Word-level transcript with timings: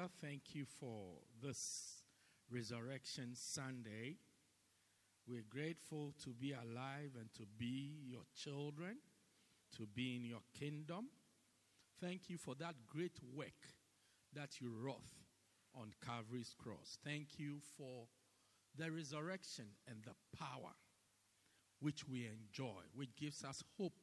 Father, 0.00 0.12
thank 0.22 0.54
you 0.54 0.64
for 0.64 1.18
this 1.42 2.00
Resurrection 2.50 3.32
Sunday. 3.34 4.16
We're 5.28 5.44
grateful 5.46 6.14
to 6.24 6.30
be 6.30 6.52
alive 6.52 7.10
and 7.18 7.30
to 7.34 7.42
be 7.58 7.98
your 8.06 8.22
children, 8.34 8.96
to 9.76 9.86
be 9.86 10.16
in 10.16 10.24
your 10.24 10.40
kingdom. 10.58 11.08
Thank 12.00 12.30
you 12.30 12.38
for 12.38 12.54
that 12.54 12.76
great 12.86 13.18
work 13.34 13.74
that 14.32 14.60
you 14.60 14.72
wrought 14.72 15.12
on 15.74 15.92
Calvary's 16.02 16.54
cross. 16.58 16.98
Thank 17.04 17.38
you 17.38 17.58
for 17.76 18.06
the 18.78 18.90
resurrection 18.90 19.66
and 19.86 19.98
the 20.02 20.38
power 20.38 20.72
which 21.80 22.08
we 22.08 22.26
enjoy, 22.26 22.80
which 22.94 23.14
gives 23.16 23.44
us 23.44 23.62
hope 23.76 23.98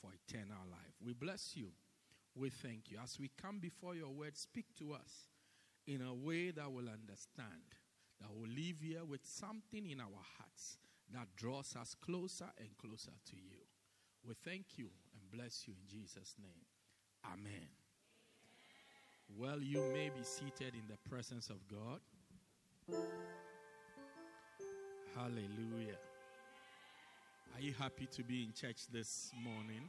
for 0.00 0.10
eternal 0.28 0.66
life. 0.70 0.94
We 1.04 1.14
bless 1.14 1.56
you. 1.56 1.70
We 2.36 2.50
thank 2.50 2.90
you. 2.90 2.98
As 3.02 3.18
we 3.18 3.30
come 3.40 3.58
before 3.58 3.96
your 3.96 4.10
word, 4.10 4.36
speak 4.36 4.66
to 4.78 4.92
us 4.92 5.31
in 5.92 6.00
a 6.02 6.14
way 6.14 6.50
that 6.50 6.70
we'll 6.70 6.88
understand, 6.88 7.68
that 8.20 8.30
will 8.34 8.48
leave 8.48 8.80
here 8.80 9.04
with 9.04 9.20
something 9.24 9.90
in 9.90 10.00
our 10.00 10.22
hearts 10.38 10.78
that 11.12 11.28
draws 11.36 11.76
us 11.76 11.94
closer 11.94 12.48
and 12.58 12.68
closer 12.78 13.12
to 13.30 13.36
you. 13.36 13.58
We 14.26 14.34
thank 14.42 14.78
you 14.78 14.88
and 15.14 15.30
bless 15.30 15.64
you 15.66 15.74
in 15.74 15.86
Jesus' 15.88 16.36
name. 16.40 16.64
Amen. 17.26 17.68
Well, 19.38 19.60
you 19.60 19.82
may 19.92 20.08
be 20.08 20.22
seated 20.22 20.74
in 20.74 20.82
the 20.88 20.96
presence 21.08 21.50
of 21.50 21.56
God. 21.68 22.00
Hallelujah. 25.14 25.98
Are 27.54 27.60
you 27.60 27.74
happy 27.78 28.08
to 28.12 28.22
be 28.22 28.44
in 28.44 28.52
church 28.54 28.86
this 28.90 29.30
morning? 29.44 29.82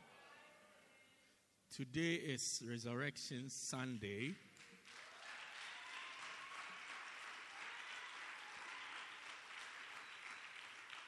Today 1.75 2.15
is 2.15 2.61
Resurrection 2.67 3.49
Sunday. 3.49 4.35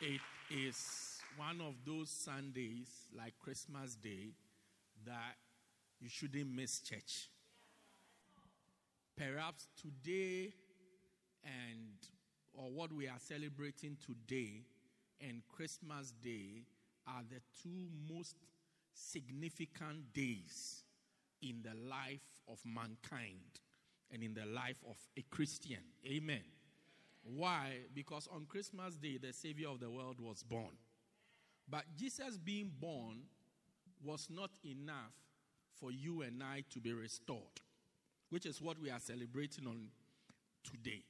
It 0.07 0.21
is 0.51 1.19
one 1.35 1.59
of 1.61 1.73
those 1.83 2.11
Sundays, 2.11 2.87
like 3.17 3.33
Christmas 3.39 3.95
Day, 3.95 4.35
that 5.03 5.33
you 5.99 6.09
shouldn't 6.09 6.55
miss 6.55 6.79
church. 6.79 7.27
Perhaps 9.17 9.65
today 9.81 10.53
and 11.43 11.89
or 12.53 12.69
what 12.69 12.93
we 12.93 13.07
are 13.07 13.17
celebrating 13.17 13.97
today 14.05 14.61
and 15.19 15.41
Christmas 15.47 16.13
Day 16.23 16.67
are 17.07 17.23
the 17.27 17.41
two 17.63 17.87
most 18.07 18.35
significant 18.93 20.13
days 20.13 20.83
in 21.41 21.63
the 21.63 21.73
life 21.89 22.21
of 22.47 22.59
mankind 22.63 23.59
and 24.13 24.21
in 24.21 24.35
the 24.35 24.45
life 24.45 24.77
of 24.87 24.97
a 25.17 25.23
Christian. 25.31 25.81
Amen. 26.05 26.43
Why? 27.25 27.77
Because 27.93 28.27
on 28.33 28.45
Christmas 28.45 28.95
Day, 28.95 29.17
the 29.17 29.33
Savior 29.33 29.69
of 29.69 29.79
the 29.79 29.89
world 29.89 30.21
was 30.21 30.43
born. 30.43 30.77
But 31.67 31.83
Jesus 31.97 32.37
being 32.37 32.71
born 32.79 33.23
was 34.03 34.27
not 34.29 34.51
enough 34.63 35.13
for 35.79 35.91
you 35.91 36.21
and 36.21 36.41
I 36.43 36.63
to 36.71 36.79
be 36.79 36.93
restored, 36.93 37.41
which 38.29 38.45
is 38.45 38.61
what 38.61 38.79
we 38.79 38.91
are 38.91 38.99
celebrating 38.99 39.65
on 39.65 39.87
today. 40.63 41.03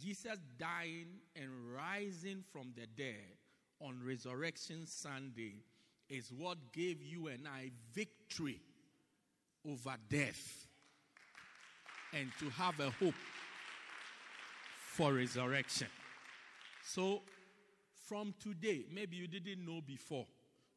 Jesus 0.00 0.38
dying 0.58 1.20
and 1.36 1.48
rising 1.74 2.42
from 2.52 2.72
the 2.74 2.86
dead 3.00 3.38
on 3.80 4.00
Resurrection 4.04 4.86
Sunday 4.86 5.54
is 6.08 6.32
what 6.36 6.72
gave 6.72 7.02
you 7.02 7.28
and 7.28 7.46
I 7.46 7.70
victory 7.94 8.60
over 9.68 9.94
death 10.10 10.66
and 12.12 12.30
to 12.38 12.50
have 12.50 12.78
a 12.80 12.90
hope 12.90 13.14
for 14.96 15.12
resurrection. 15.12 15.88
So, 16.82 17.20
from 18.08 18.32
today, 18.40 18.84
maybe 18.94 19.16
you 19.16 19.28
didn't 19.28 19.66
know 19.66 19.82
before. 19.86 20.24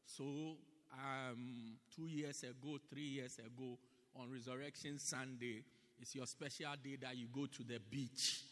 So, 0.04 0.24
um, 0.92 1.78
two 1.96 2.06
years 2.06 2.42
ago, 2.42 2.78
three 2.90 3.08
years 3.08 3.38
ago, 3.38 3.78
on 4.14 4.30
Resurrection 4.30 4.98
Sunday, 4.98 5.64
it's 5.98 6.14
your 6.14 6.26
special 6.26 6.72
day 6.84 6.98
that 7.00 7.16
you 7.16 7.28
go 7.32 7.46
to 7.46 7.62
the 7.62 7.78
beach 7.90 8.42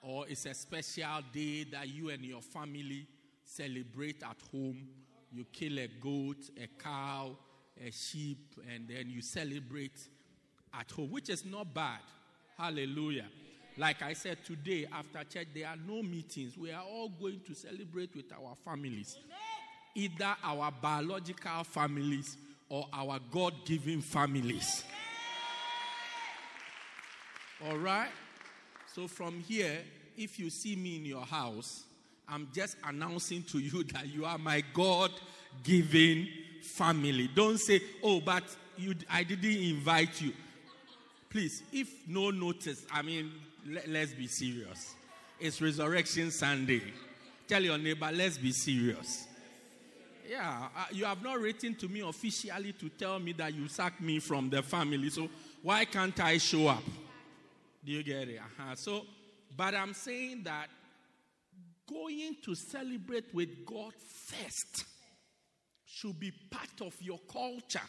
or 0.00 0.26
it's 0.26 0.46
a 0.46 0.54
special 0.54 1.20
day 1.34 1.64
that 1.64 1.88
you 1.88 2.08
and 2.08 2.24
your 2.24 2.40
family 2.40 3.06
celebrate 3.44 4.22
at 4.22 4.36
home. 4.50 4.88
You 5.32 5.44
kill 5.52 5.78
a 5.78 5.88
goat, 5.88 6.48
a 6.56 6.68
cow, 6.82 7.36
a 7.84 7.90
sheep, 7.90 8.54
and 8.72 8.88
then 8.88 9.10
you 9.10 9.20
celebrate 9.20 9.98
at 10.72 10.90
home, 10.92 11.10
which 11.10 11.28
is 11.28 11.44
not 11.44 11.74
bad. 11.74 12.00
Hallelujah. 12.56 13.26
Like 13.78 14.02
I 14.02 14.14
said 14.14 14.38
today 14.44 14.86
after 14.90 15.22
church, 15.24 15.48
there 15.54 15.68
are 15.68 15.76
no 15.86 16.02
meetings. 16.02 16.56
We 16.56 16.72
are 16.72 16.82
all 16.82 17.10
going 17.20 17.40
to 17.46 17.54
celebrate 17.54 18.14
with 18.16 18.32
our 18.32 18.54
families, 18.64 19.18
either 19.94 20.34
our 20.42 20.72
biological 20.80 21.64
families 21.64 22.38
or 22.70 22.86
our 22.92 23.18
God 23.30 23.52
given 23.66 24.00
families. 24.00 24.82
All 27.66 27.76
right? 27.76 28.08
So 28.94 29.06
from 29.06 29.40
here, 29.40 29.78
if 30.16 30.38
you 30.38 30.48
see 30.48 30.74
me 30.74 30.96
in 30.96 31.04
your 31.04 31.26
house, 31.26 31.84
I'm 32.26 32.48
just 32.54 32.78
announcing 32.82 33.42
to 33.44 33.58
you 33.58 33.84
that 33.92 34.06
you 34.08 34.24
are 34.24 34.38
my 34.38 34.64
God 34.72 35.10
given 35.62 36.28
family. 36.62 37.28
Don't 37.34 37.58
say, 37.58 37.82
oh, 38.02 38.20
but 38.20 38.44
you, 38.78 38.94
I 39.10 39.22
didn't 39.22 39.50
invite 39.50 40.20
you. 40.20 40.32
Please, 41.28 41.62
if 41.72 42.08
no 42.08 42.30
notice, 42.30 42.86
I 42.90 43.02
mean, 43.02 43.30
let, 43.68 43.88
let's 43.88 44.12
be 44.12 44.26
serious. 44.26 44.94
It's 45.38 45.60
Resurrection 45.60 46.30
Sunday. 46.30 46.82
Tell 47.46 47.62
your 47.62 47.78
neighbor, 47.78 48.10
let's 48.12 48.38
be 48.38 48.52
serious. 48.52 49.26
Yeah, 50.28 50.68
uh, 50.76 50.84
you 50.90 51.04
have 51.04 51.22
not 51.22 51.38
written 51.38 51.74
to 51.76 51.88
me 51.88 52.00
officially 52.00 52.72
to 52.72 52.88
tell 52.88 53.18
me 53.18 53.32
that 53.34 53.54
you 53.54 53.68
sacked 53.68 54.00
me 54.00 54.18
from 54.18 54.50
the 54.50 54.62
family. 54.62 55.08
So 55.10 55.28
why 55.62 55.84
can't 55.84 56.18
I 56.18 56.38
show 56.38 56.68
up? 56.68 56.82
Do 57.84 57.92
you 57.92 58.02
get 58.02 58.28
it? 58.28 58.38
Uh-huh. 58.38 58.74
So, 58.74 59.02
but 59.56 59.74
I'm 59.74 59.94
saying 59.94 60.42
that 60.44 60.66
going 61.88 62.36
to 62.44 62.54
celebrate 62.56 63.32
with 63.32 63.64
God 63.64 63.92
first 63.94 64.84
should 65.84 66.18
be 66.18 66.32
part 66.50 66.80
of 66.80 66.94
your 67.00 67.20
culture 67.32 67.86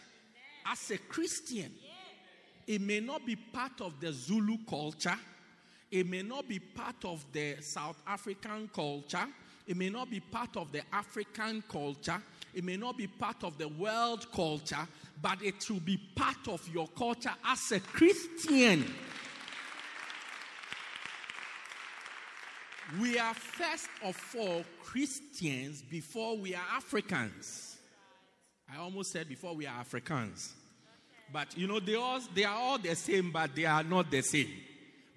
as 0.71 0.91
a 0.91 0.97
Christian. 0.97 1.71
It 2.67 2.81
may 2.81 2.99
not 2.99 3.25
be 3.25 3.35
part 3.35 3.81
of 3.81 3.99
the 3.99 4.13
Zulu 4.13 4.57
culture. 4.69 5.17
It 5.91 6.07
may 6.07 6.21
not 6.21 6.47
be 6.47 6.59
part 6.59 7.05
of 7.05 7.25
the 7.31 7.57
South 7.61 8.01
African 8.05 8.69
culture. 8.73 9.25
It 9.65 9.77
may 9.77 9.89
not 9.89 10.09
be 10.09 10.19
part 10.19 10.57
of 10.57 10.71
the 10.71 10.81
African 10.91 11.63
culture. 11.69 12.21
It 12.53 12.63
may 12.63 12.77
not 12.77 12.97
be 12.97 13.07
part 13.07 13.43
of 13.43 13.57
the 13.57 13.67
world 13.67 14.31
culture, 14.31 14.87
but 15.21 15.41
it 15.41 15.69
will 15.69 15.79
be 15.79 15.97
part 16.15 16.47
of 16.47 16.67
your 16.73 16.87
culture 16.87 17.33
as 17.45 17.71
a 17.71 17.79
Christian. 17.79 18.85
We 23.01 23.19
are 23.19 23.33
first 23.33 23.89
of 24.03 24.17
all 24.39 24.63
Christians 24.81 25.81
before 25.81 26.37
we 26.37 26.55
are 26.55 26.63
Africans. 26.73 27.77
I 28.73 28.77
almost 28.77 29.11
said 29.11 29.27
before 29.27 29.55
we 29.55 29.65
are 29.65 29.79
Africans. 29.79 30.53
But 31.31 31.57
you 31.57 31.67
know, 31.67 31.79
they, 31.81 31.95
all, 31.95 32.21
they 32.33 32.45
are 32.45 32.55
all 32.55 32.77
the 32.77 32.95
same, 32.95 33.31
but 33.31 33.53
they 33.53 33.65
are 33.65 33.83
not 33.83 34.09
the 34.09 34.21
same. 34.21 34.47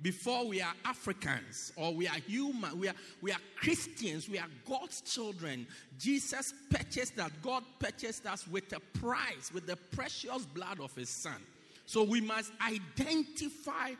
Before 0.02 0.46
we 0.46 0.62
are 0.62 0.72
Africans 0.84 1.72
or 1.76 1.94
we 1.94 2.08
are 2.08 2.18
human, 2.26 2.78
we 2.78 2.88
are, 2.88 2.94
we 3.20 3.32
are 3.32 3.40
Christians, 3.56 4.28
we 4.28 4.38
are 4.38 4.48
God's 4.66 5.02
children. 5.02 5.66
Jesus 5.98 6.54
purchased 6.70 7.16
that. 7.16 7.32
God 7.42 7.64
purchased 7.78 8.26
us 8.26 8.48
with 8.48 8.72
a 8.72 8.80
price, 8.98 9.52
with 9.52 9.66
the 9.66 9.76
precious 9.76 10.46
blood 10.46 10.80
of 10.80 10.94
his 10.94 11.10
son. 11.10 11.42
So 11.84 12.02
we 12.02 12.20
must 12.20 12.52
identify 12.66 13.92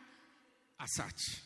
as 0.80 0.92
such 0.92 1.40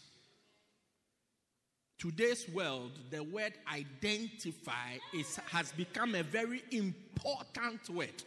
today's 2.05 2.47
world, 2.51 2.93
the 3.11 3.25
word 3.25 3.55
identify 3.73 4.99
is, 5.15 5.37
has 5.47 5.73
become 5.73 6.15
a 6.15 6.23
very 6.23 6.63
important 6.71 7.89
word. 7.89 8.23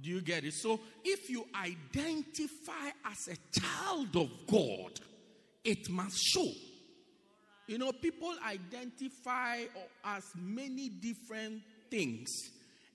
Do 0.00 0.10
you 0.10 0.20
get 0.20 0.44
it? 0.44 0.54
So, 0.54 0.80
if 1.04 1.28
you 1.28 1.46
identify 1.54 2.90
as 3.04 3.28
a 3.28 3.60
child 3.60 4.16
of 4.16 4.30
God, 4.50 5.00
it 5.64 5.88
must 5.90 6.18
show. 6.18 6.50
You 7.66 7.78
know, 7.78 7.92
people 7.92 8.32
identify 8.46 9.64
as 10.04 10.24
many 10.34 10.88
different 10.88 11.62
things, 11.90 12.28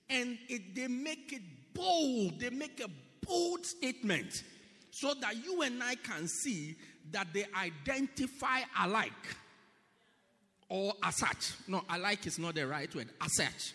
and 0.08 0.38
it, 0.48 0.74
they 0.74 0.88
make 0.88 1.32
it 1.32 1.42
bold. 1.72 2.40
They 2.40 2.50
make 2.50 2.80
a 2.80 2.88
bold 3.26 3.64
statement 3.64 4.42
so 4.90 5.14
that 5.14 5.44
you 5.44 5.62
and 5.62 5.82
I 5.82 5.96
can 5.96 6.26
see 6.26 6.76
that 7.12 7.28
they 7.32 7.44
identify 7.56 8.60
alike 8.80 9.12
or 10.68 10.94
as 11.02 11.16
such. 11.18 11.52
No, 11.68 11.82
alike 11.88 12.26
is 12.26 12.38
not 12.38 12.54
the 12.54 12.66
right 12.66 12.92
word, 12.94 13.08
as 13.20 13.36
such. 13.36 13.74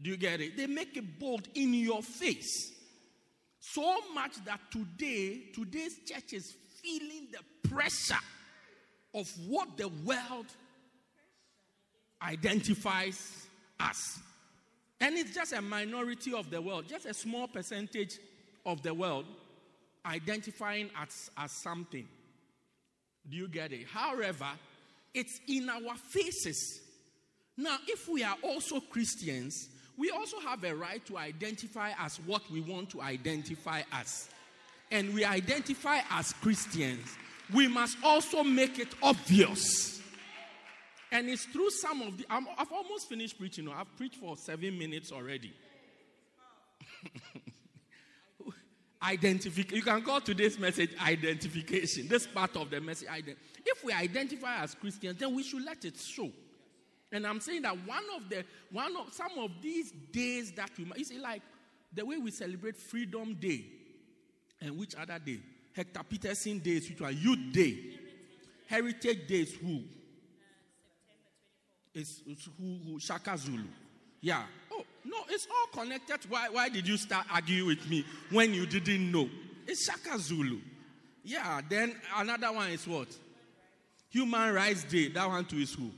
Do 0.00 0.10
you 0.10 0.16
get 0.16 0.40
it? 0.40 0.56
They 0.56 0.66
make 0.66 0.96
it 0.96 1.18
bold 1.18 1.48
in 1.54 1.74
your 1.74 2.02
face. 2.02 2.72
So 3.60 3.96
much 4.14 4.42
that 4.44 4.60
today, 4.70 5.42
today's 5.52 5.98
church 6.06 6.32
is 6.32 6.54
feeling 6.80 7.28
the 7.32 7.68
pressure 7.68 8.14
of 9.14 9.30
what 9.46 9.76
the 9.76 9.88
world 9.88 10.46
identifies 12.22 13.46
as. 13.80 14.18
And 15.00 15.16
it's 15.16 15.34
just 15.34 15.52
a 15.52 15.62
minority 15.62 16.32
of 16.32 16.50
the 16.50 16.60
world, 16.60 16.86
just 16.88 17.06
a 17.06 17.14
small 17.14 17.48
percentage 17.48 18.18
of 18.64 18.82
the 18.82 18.94
world 18.94 19.24
identifying 20.04 20.90
as, 20.96 21.30
as 21.36 21.52
something. 21.52 22.06
Do 23.28 23.36
you 23.36 23.48
get 23.48 23.72
it? 23.72 23.86
However, 23.92 24.48
it's 25.12 25.40
in 25.48 25.68
our 25.68 25.94
faces. 25.96 26.80
Now, 27.56 27.76
if 27.86 28.08
we 28.08 28.22
are 28.22 28.36
also 28.42 28.80
Christians, 28.80 29.68
we 29.98 30.10
also 30.10 30.38
have 30.40 30.62
a 30.62 30.74
right 30.74 31.04
to 31.06 31.18
identify 31.18 31.90
as 31.98 32.18
what 32.20 32.48
we 32.50 32.60
want 32.60 32.88
to 32.90 33.02
identify 33.02 33.82
as. 33.92 34.28
And 34.92 35.12
we 35.12 35.24
identify 35.24 35.98
as 36.10 36.32
Christians. 36.34 37.16
We 37.52 37.66
must 37.66 37.98
also 38.04 38.44
make 38.44 38.78
it 38.78 38.88
obvious. 39.02 40.00
And 41.10 41.28
it's 41.28 41.46
through 41.46 41.70
some 41.70 42.02
of 42.02 42.16
the. 42.16 42.26
i 42.30 42.40
have 42.58 42.72
almost 42.72 43.08
finished 43.08 43.38
preaching. 43.38 43.64
Now. 43.64 43.72
I've 43.76 43.96
preached 43.96 44.16
for 44.16 44.36
seven 44.36 44.78
minutes 44.78 45.10
already. 45.10 45.52
Identification. 49.02 49.76
You 49.76 49.82
can 49.82 50.02
call 50.02 50.20
today's 50.20 50.58
message 50.58 50.90
identification. 51.04 52.08
This 52.08 52.26
part 52.26 52.56
of 52.56 52.70
the 52.70 52.80
message. 52.80 53.08
If 53.64 53.84
we 53.84 53.92
identify 53.92 54.62
as 54.62 54.74
Christians, 54.74 55.18
then 55.18 55.34
we 55.34 55.42
should 55.42 55.64
let 55.64 55.84
it 55.84 55.96
show. 55.96 56.30
And 57.10 57.26
I'm 57.26 57.40
saying 57.40 57.62
that 57.62 57.74
one 57.86 58.04
of 58.16 58.28
the 58.28 58.44
one 58.70 58.94
of 58.96 59.12
some 59.12 59.38
of 59.38 59.50
these 59.62 59.92
days 60.12 60.52
that 60.52 60.70
we 60.76 60.86
you 60.96 61.04
see, 61.04 61.18
like 61.18 61.42
the 61.94 62.04
way 62.04 62.18
we 62.18 62.30
celebrate 62.30 62.76
Freedom 62.76 63.34
Day, 63.34 63.64
and 64.60 64.78
which 64.78 64.94
other 64.94 65.18
day? 65.18 65.40
Hector 65.72 66.00
Pieterson 66.00 66.62
Days, 66.62 66.88
which 66.88 67.00
are 67.00 67.10
Youth 67.10 67.52
Day, 67.52 67.78
Heritage 68.66 69.26
Days. 69.28 69.54
Who? 69.54 69.76
Uh, 69.76 69.80
it's, 71.94 72.22
it's 72.26 72.48
who, 72.58 72.78
who? 72.84 73.00
Shaka 73.00 73.38
Zulu. 73.38 73.62
Yeah. 74.20 74.42
Oh, 74.72 74.84
no, 75.04 75.18
it's 75.30 75.46
all 75.46 75.82
connected. 75.82 76.18
Why, 76.28 76.48
why 76.50 76.68
did 76.68 76.86
you 76.88 76.96
start 76.96 77.26
arguing 77.32 77.68
with 77.68 77.88
me 77.88 78.04
when 78.30 78.52
you 78.52 78.66
didn't 78.66 79.12
know? 79.12 79.30
It's 79.66 79.84
Shaka 79.84 80.18
Zulu. 80.18 80.58
Yeah, 81.22 81.60
then 81.68 81.94
another 82.16 82.52
one 82.52 82.70
is 82.70 82.86
what? 82.86 83.08
Human 84.10 84.52
Rights 84.52 84.84
Day. 84.84 85.08
That 85.08 85.28
one 85.28 85.44
too 85.44 85.58
is 85.58 85.74
who? 85.74 85.90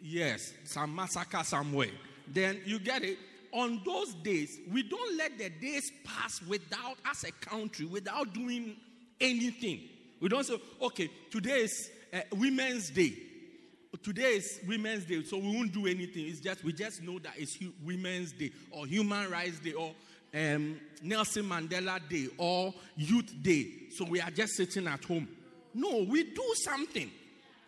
Yes, 0.00 0.52
some 0.64 0.94
massacre 0.94 1.42
somewhere. 1.44 1.90
Then 2.26 2.60
you 2.64 2.78
get 2.78 3.02
it. 3.02 3.18
On 3.52 3.80
those 3.84 4.14
days, 4.14 4.58
we 4.70 4.82
don't 4.82 5.16
let 5.16 5.38
the 5.38 5.48
days 5.48 5.90
pass 6.04 6.40
without, 6.42 6.96
as 7.10 7.24
a 7.24 7.32
country, 7.32 7.86
without 7.86 8.34
doing 8.34 8.76
anything. 9.20 9.80
We 10.20 10.28
don't 10.28 10.44
say, 10.44 10.60
okay, 10.82 11.10
today 11.30 11.60
is 11.60 11.90
uh, 12.12 12.20
Women's 12.32 12.90
Day 12.90 13.14
today 14.02 14.36
is 14.36 14.60
Women's 14.66 15.04
Day, 15.04 15.22
so 15.24 15.38
we 15.38 15.54
won't 15.54 15.72
do 15.72 15.86
anything. 15.86 16.26
It's 16.26 16.40
just 16.40 16.62
we 16.62 16.72
just 16.72 17.02
know 17.02 17.18
that 17.20 17.34
it's 17.36 17.58
Women's 17.84 18.32
Day 18.32 18.52
or 18.70 18.86
Human 18.86 19.30
Rights 19.30 19.58
Day 19.60 19.72
or 19.72 19.92
um, 20.34 20.78
Nelson 21.02 21.44
Mandela 21.44 22.00
Day 22.08 22.28
or 22.36 22.74
Youth 22.96 23.34
Day. 23.42 23.66
So 23.96 24.04
we 24.04 24.20
are 24.20 24.30
just 24.30 24.54
sitting 24.54 24.86
at 24.86 25.04
home. 25.04 25.28
No, 25.74 26.04
we 26.08 26.24
do 26.24 26.54
something. 26.56 27.10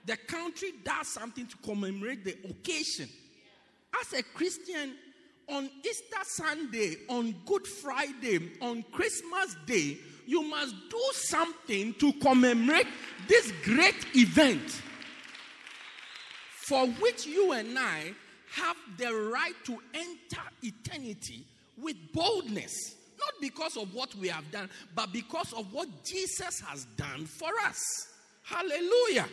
The 0.07 0.17
country 0.17 0.73
does 0.85 1.09
something 1.09 1.47
to 1.47 1.57
commemorate 1.59 2.25
the 2.25 2.37
occasion. 2.49 3.09
As 4.01 4.13
a 4.13 4.23
Christian, 4.23 4.95
on 5.49 5.69
Easter 5.85 6.25
Sunday, 6.25 6.97
on 7.09 7.35
Good 7.45 7.67
Friday, 7.67 8.53
on 8.61 8.85
Christmas 8.93 9.57
Day, 9.67 9.99
you 10.27 10.43
must 10.43 10.75
do 10.89 11.03
something 11.13 11.95
to 11.95 12.13
commemorate 12.15 12.87
this 13.27 13.53
great 13.65 14.07
event 14.15 14.81
for 16.71 16.87
which 16.87 17.27
you 17.27 17.53
and 17.53 17.77
I 17.77 18.15
have 18.53 18.77
the 18.97 19.13
right 19.13 19.55
to 19.65 19.79
enter 19.93 20.43
eternity 20.63 21.45
with 21.77 21.97
boldness. 22.13 22.95
Not 23.19 23.41
because 23.41 23.77
of 23.77 23.93
what 23.93 24.15
we 24.15 24.29
have 24.29 24.49
done, 24.53 24.71
but 24.95 25.13
because 25.13 25.53
of 25.53 25.73
what 25.73 25.89
Jesus 26.05 26.61
has 26.61 26.85
done 26.97 27.27
for 27.27 27.51
us. 27.67 28.09
Hallelujah. 28.45 29.27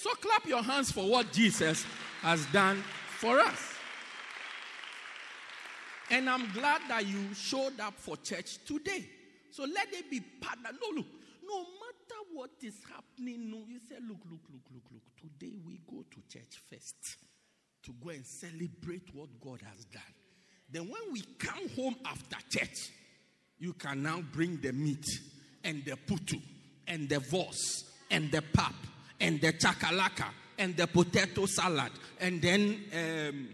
So 0.00 0.08
clap 0.14 0.46
your 0.46 0.62
hands 0.62 0.90
for 0.90 1.06
what 1.06 1.30
Jesus 1.30 1.84
has 2.22 2.46
done 2.46 2.82
for 3.18 3.38
us. 3.38 3.74
And 6.10 6.30
I'm 6.30 6.50
glad 6.52 6.80
that 6.88 7.06
you 7.06 7.34
showed 7.34 7.78
up 7.78 7.92
for 7.98 8.16
church 8.16 8.64
today. 8.64 9.06
So 9.50 9.64
let 9.64 9.92
it 9.92 10.10
be 10.10 10.20
part. 10.40 10.56
No, 10.62 10.96
look, 10.96 11.06
no 11.46 11.58
matter 11.58 12.20
what 12.32 12.48
is 12.62 12.76
happening, 12.90 13.50
no, 13.50 13.58
you 13.68 13.78
say, 13.78 13.96
look, 13.96 14.20
look, 14.30 14.40
look, 14.50 14.62
look, 14.72 14.84
look. 14.90 15.02
Today 15.20 15.52
we 15.66 15.82
go 15.86 16.02
to 16.10 16.20
church 16.32 16.62
first 16.70 17.18
to 17.82 17.92
go 18.02 18.08
and 18.08 18.24
celebrate 18.24 19.14
what 19.14 19.28
God 19.38 19.60
has 19.60 19.84
done. 19.84 20.02
Then 20.70 20.84
when 20.84 21.12
we 21.12 21.20
come 21.38 21.68
home 21.76 21.96
after 22.06 22.38
church, 22.48 22.90
you 23.58 23.74
can 23.74 24.02
now 24.02 24.22
bring 24.32 24.62
the 24.62 24.72
meat 24.72 25.04
and 25.62 25.84
the 25.84 25.98
putu 26.08 26.40
and 26.88 27.06
the 27.06 27.22
wors 27.30 27.84
and 28.10 28.32
the 28.32 28.40
pap 28.40 28.72
and 29.20 29.40
the 29.40 29.52
chakalaka 29.52 30.26
and 30.58 30.76
the 30.76 30.86
potato 30.86 31.46
salad 31.46 31.92
and 32.20 32.40
then 32.40 32.78
um, 32.94 33.48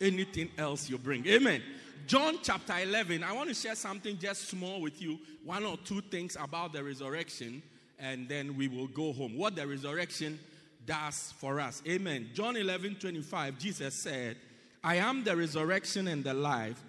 anything 0.00 0.50
else 0.56 0.88
you 0.88 0.98
bring. 0.98 1.26
Amen. 1.26 1.62
John 2.06 2.38
chapter 2.42 2.74
11, 2.78 3.24
I 3.24 3.32
want 3.32 3.48
to 3.48 3.54
share 3.54 3.74
something 3.74 4.16
just 4.18 4.48
small 4.48 4.80
with 4.80 5.02
you, 5.02 5.18
one 5.44 5.64
or 5.64 5.76
two 5.78 6.00
things 6.00 6.36
about 6.40 6.72
the 6.72 6.84
resurrection, 6.84 7.62
and 7.98 8.28
then 8.28 8.56
we 8.56 8.68
will 8.68 8.86
go 8.86 9.12
home. 9.12 9.36
What 9.36 9.56
the 9.56 9.66
resurrection 9.66 10.38
does 10.86 11.34
for 11.38 11.58
us. 11.60 11.82
Amen. 11.88 12.30
John 12.32 12.56
11 12.56 12.96
25, 13.00 13.58
Jesus 13.58 13.94
said, 13.94 14.36
I 14.84 14.96
am 14.96 15.24
the 15.24 15.36
resurrection 15.36 16.06
and 16.06 16.22
the 16.22 16.32
life. 16.32 16.80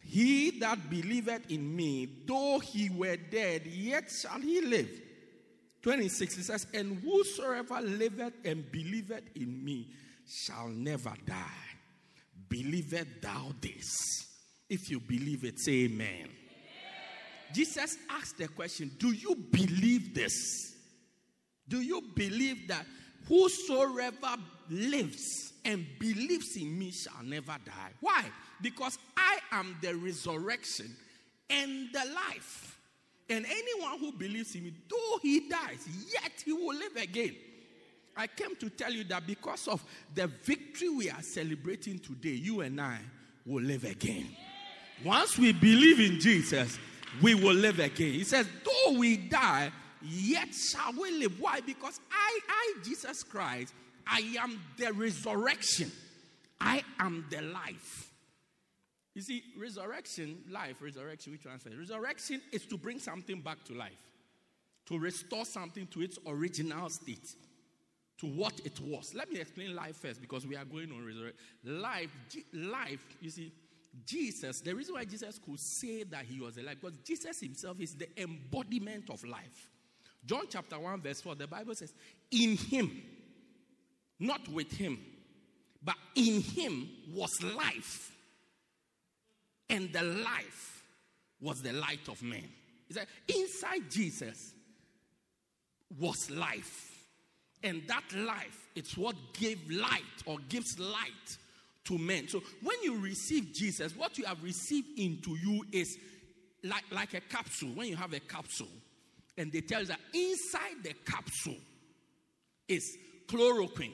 He 0.00 0.58
that 0.60 0.88
believeth 0.88 1.50
in 1.50 1.76
me, 1.76 2.08
though 2.26 2.60
he 2.60 2.88
were 2.88 3.16
dead, 3.16 3.66
yet 3.66 4.10
shall 4.10 4.40
he 4.40 4.62
live. 4.62 4.88
26, 5.82 6.38
it 6.38 6.44
says, 6.44 6.66
And 6.74 7.02
whosoever 7.02 7.80
liveth 7.80 8.34
and 8.44 8.70
believeth 8.70 9.24
in 9.34 9.64
me 9.64 9.88
shall 10.26 10.68
never 10.68 11.12
die. 11.24 11.66
Believeth 12.48 13.20
thou 13.20 13.52
this? 13.60 13.96
If 14.68 14.90
you 14.90 15.00
believe 15.00 15.44
it, 15.44 15.60
say 15.60 15.84
amen. 15.84 16.08
amen. 16.08 16.30
Jesus 17.52 17.96
asked 18.10 18.38
the 18.38 18.48
question 18.48 18.90
Do 18.98 19.12
you 19.12 19.36
believe 19.36 20.14
this? 20.14 20.74
Do 21.68 21.80
you 21.80 22.02
believe 22.14 22.68
that 22.68 22.86
whosoever 23.28 24.36
lives 24.70 25.52
and 25.64 25.86
believes 25.98 26.56
in 26.56 26.78
me 26.78 26.92
shall 26.92 27.22
never 27.24 27.56
die? 27.64 27.90
Why? 28.00 28.24
Because 28.60 28.98
I 29.16 29.38
am 29.52 29.76
the 29.82 29.94
resurrection 29.94 30.96
and 31.50 31.88
the 31.92 32.04
life. 32.14 32.75
And 33.28 33.44
anyone 33.44 33.98
who 33.98 34.12
believes 34.12 34.54
in 34.54 34.64
me, 34.64 34.72
though 34.88 35.18
he 35.20 35.48
dies, 35.48 35.86
yet 36.12 36.32
he 36.44 36.52
will 36.52 36.76
live 36.76 36.96
again. 36.96 37.34
I 38.16 38.28
came 38.28 38.56
to 38.56 38.70
tell 38.70 38.92
you 38.92 39.04
that 39.04 39.26
because 39.26 39.68
of 39.68 39.84
the 40.14 40.26
victory 40.26 40.88
we 40.88 41.10
are 41.10 41.22
celebrating 41.22 41.98
today, 41.98 42.30
you 42.30 42.60
and 42.62 42.80
I 42.80 42.98
will 43.44 43.62
live 43.62 43.84
again. 43.84 44.28
Once 45.04 45.38
we 45.38 45.52
believe 45.52 46.00
in 46.00 46.18
Jesus, 46.20 46.78
we 47.20 47.34
will 47.34 47.54
live 47.54 47.78
again. 47.78 48.12
He 48.12 48.24
says, 48.24 48.48
though 48.64 48.98
we 48.98 49.16
die, 49.16 49.70
yet 50.02 50.54
shall 50.54 50.92
we 50.92 51.10
live. 51.18 51.38
Why? 51.38 51.60
Because 51.60 52.00
I, 52.10 52.38
I, 52.48 52.74
Jesus 52.82 53.22
Christ, 53.22 53.74
I 54.06 54.20
am 54.40 54.60
the 54.78 54.92
resurrection. 54.92 55.90
I 56.60 56.82
am 56.98 57.26
the 57.28 57.42
life. 57.42 58.05
You 59.16 59.22
see, 59.22 59.42
resurrection, 59.58 60.44
life, 60.50 60.82
resurrection, 60.82 61.32
we 61.32 61.38
translate. 61.38 61.74
Resurrection 61.78 62.42
is 62.52 62.66
to 62.66 62.76
bring 62.76 62.98
something 62.98 63.40
back 63.40 63.64
to 63.64 63.72
life. 63.72 64.06
to 64.86 64.98
restore 64.98 65.44
something 65.44 65.86
to 65.88 66.00
its 66.02 66.18
original 66.26 66.88
state, 66.88 67.34
to 68.18 68.26
what 68.26 68.60
it 68.64 68.78
was. 68.80 69.14
Let 69.14 69.30
me 69.32 69.40
explain 69.40 69.74
life 69.74 69.96
first 69.96 70.20
because 70.20 70.46
we 70.46 70.54
are 70.54 70.64
going 70.64 70.92
on 70.92 71.04
resurrection. 71.04 71.40
Life, 71.64 72.10
life, 72.52 73.04
you 73.20 73.30
see, 73.30 73.52
Jesus, 74.04 74.60
the 74.60 74.74
reason 74.74 74.94
why 74.94 75.04
Jesus 75.04 75.40
could 75.44 75.58
say 75.58 76.04
that 76.04 76.24
he 76.24 76.40
was 76.40 76.56
alive, 76.56 76.76
because 76.80 76.98
Jesus 76.98 77.40
himself 77.40 77.80
is 77.80 77.94
the 77.94 78.08
embodiment 78.20 79.10
of 79.10 79.24
life. 79.24 79.70
John 80.24 80.44
chapter 80.48 80.78
1, 80.78 81.00
verse 81.00 81.20
4, 81.20 81.34
the 81.34 81.46
Bible 81.46 81.74
says, 81.74 81.92
In 82.30 82.56
him, 82.56 83.02
not 84.20 84.46
with 84.48 84.70
him, 84.70 85.00
but 85.82 85.96
in 86.14 86.42
him 86.42 86.88
was 87.12 87.42
life. 87.42 88.12
And 89.68 89.92
the 89.92 90.02
life 90.02 90.84
was 91.40 91.62
the 91.62 91.72
light 91.72 92.08
of 92.08 92.22
men. 92.22 92.48
He 92.88 92.94
said, 92.94 93.06
inside 93.28 93.90
Jesus 93.90 94.52
was 95.98 96.30
life. 96.30 96.92
And 97.62 97.82
that 97.88 98.04
life, 98.14 98.68
it's 98.76 98.96
what 98.96 99.16
gave 99.32 99.58
light 99.70 100.02
or 100.24 100.38
gives 100.48 100.78
light 100.78 101.38
to 101.84 101.98
men. 101.98 102.28
So 102.28 102.42
when 102.62 102.76
you 102.82 103.00
receive 103.00 103.52
Jesus, 103.54 103.96
what 103.96 104.18
you 104.18 104.24
have 104.24 104.42
received 104.42 104.98
into 104.98 105.36
you 105.36 105.64
is 105.72 105.98
like, 106.62 106.84
like 106.90 107.14
a 107.14 107.20
capsule. 107.20 107.70
When 107.74 107.88
you 107.88 107.96
have 107.96 108.12
a 108.12 108.20
capsule, 108.20 108.68
and 109.38 109.52
they 109.52 109.60
tell 109.60 109.80
you 109.80 109.86
that 109.86 110.00
inside 110.14 110.82
the 110.82 110.94
capsule 111.04 111.56
is 112.68 112.96
chloroquine 113.28 113.92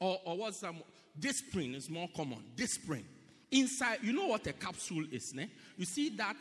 or, 0.00 0.18
or 0.24 0.36
what's 0.36 0.60
some 0.60 0.82
Disprin 1.18 1.76
is 1.76 1.88
more 1.88 2.08
common. 2.16 2.42
Disprin. 2.56 3.04
Inside, 3.54 3.98
you 4.02 4.12
know 4.12 4.26
what 4.26 4.44
a 4.48 4.52
capsule 4.52 5.04
is, 5.12 5.32
ne? 5.32 5.48
You 5.76 5.84
see 5.84 6.08
that 6.16 6.36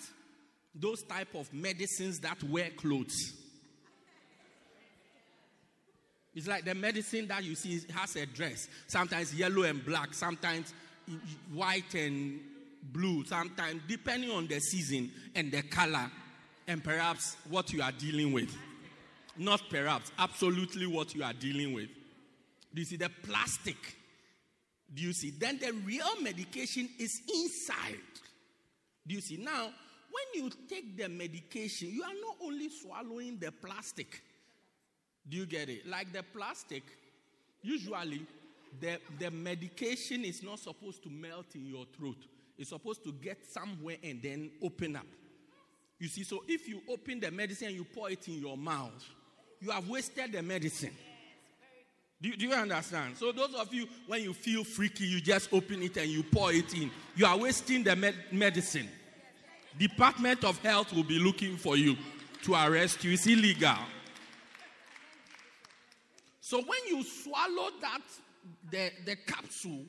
those 0.73 1.03
type 1.03 1.35
of 1.35 1.53
medicines 1.53 2.19
that 2.21 2.43
wear 2.43 2.71
clothes. 2.71 3.33
It's 6.33 6.47
like 6.47 6.65
the 6.65 6.73
medicine 6.73 7.27
that 7.27 7.43
you 7.43 7.53
see 7.53 7.81
has 7.95 8.15
a 8.15 8.25
dress. 8.25 8.67
Sometimes 8.87 9.35
yellow 9.35 9.61
and 9.61 9.85
black, 9.85 10.15
sometimes 10.15 10.73
white 11.53 11.93
and 11.93 12.39
blue, 12.91 13.23
sometimes 13.25 13.83
depending 13.87 14.31
on 14.31 14.47
the 14.47 14.59
season 14.59 15.11
and 15.35 15.51
the 15.51 15.61
color, 15.61 16.09
and 16.67 16.83
perhaps 16.83 17.37
what 17.47 17.71
you 17.71 17.83
are 17.83 17.91
dealing 17.91 18.33
with. 18.33 18.57
Not 19.37 19.61
perhaps, 19.69 20.11
absolutely 20.17 20.87
what 20.87 21.13
you 21.13 21.23
are 21.23 21.33
dealing 21.33 21.73
with. 21.73 21.89
You 22.73 22.85
see 22.85 22.97
the 22.97 23.11
plastic? 23.21 23.77
Do 24.93 25.01
you 25.01 25.13
see? 25.13 25.31
Then 25.31 25.59
the 25.59 25.71
real 25.71 26.21
medication 26.21 26.89
is 26.99 27.21
inside. 27.33 27.99
Do 29.07 29.15
you 29.15 29.21
see? 29.21 29.37
Now, 29.37 29.63
when 29.63 30.43
you 30.43 30.51
take 30.69 30.97
the 30.97 31.09
medication, 31.09 31.89
you 31.89 32.03
are 32.03 32.13
not 32.13 32.35
only 32.41 32.69
swallowing 32.69 33.39
the 33.39 33.51
plastic. 33.51 34.21
Do 35.27 35.37
you 35.37 35.45
get 35.45 35.69
it? 35.69 35.87
Like 35.87 36.13
the 36.13 36.21
plastic, 36.21 36.83
usually 37.61 38.25
the, 38.79 38.99
the 39.19 39.31
medication 39.31 40.23
is 40.25 40.43
not 40.43 40.59
supposed 40.59 41.01
to 41.03 41.09
melt 41.09 41.55
in 41.55 41.65
your 41.65 41.85
throat. 41.97 42.17
It's 42.57 42.69
supposed 42.69 43.03
to 43.05 43.11
get 43.11 43.45
somewhere 43.51 43.97
and 44.03 44.21
then 44.21 44.51
open 44.61 44.95
up. 44.95 45.07
You 45.99 46.07
see, 46.07 46.23
so 46.23 46.43
if 46.47 46.67
you 46.67 46.81
open 46.89 47.19
the 47.19 47.31
medicine 47.31 47.67
and 47.67 47.75
you 47.77 47.85
pour 47.85 48.11
it 48.11 48.27
in 48.27 48.39
your 48.39 48.57
mouth, 48.57 49.03
you 49.59 49.71
have 49.71 49.87
wasted 49.87 50.33
the 50.33 50.43
medicine. 50.43 50.91
Do 52.23 52.29
you, 52.29 52.37
do 52.37 52.47
you 52.47 52.53
understand? 52.53 53.17
So, 53.17 53.33
those 53.33 53.53
of 53.53 53.73
you, 53.73 53.85
when 54.07 54.23
you 54.23 54.33
feel 54.33 54.63
freaky, 54.63 55.03
you 55.03 55.19
just 55.19 55.51
open 55.51 55.83
it 55.83 55.97
and 55.97 56.09
you 56.09 56.23
pour 56.23 56.53
it 56.53 56.73
in. 56.73 56.89
You 57.17 57.25
are 57.25 57.37
wasting 57.37 57.83
the 57.83 57.97
med- 57.97 58.15
medicine. 58.31 58.87
Department 59.77 60.45
of 60.45 60.57
Health 60.59 60.93
will 60.93 61.03
be 61.03 61.19
looking 61.19 61.57
for 61.57 61.75
you 61.75 61.97
to 62.43 62.53
arrest 62.53 63.03
you. 63.03 63.11
It's 63.11 63.27
illegal. 63.27 63.75
So 66.39 66.59
when 66.59 66.79
you 66.87 67.03
swallow 67.03 67.71
that, 67.81 68.01
the, 68.71 68.91
the 69.05 69.17
capsule, 69.27 69.83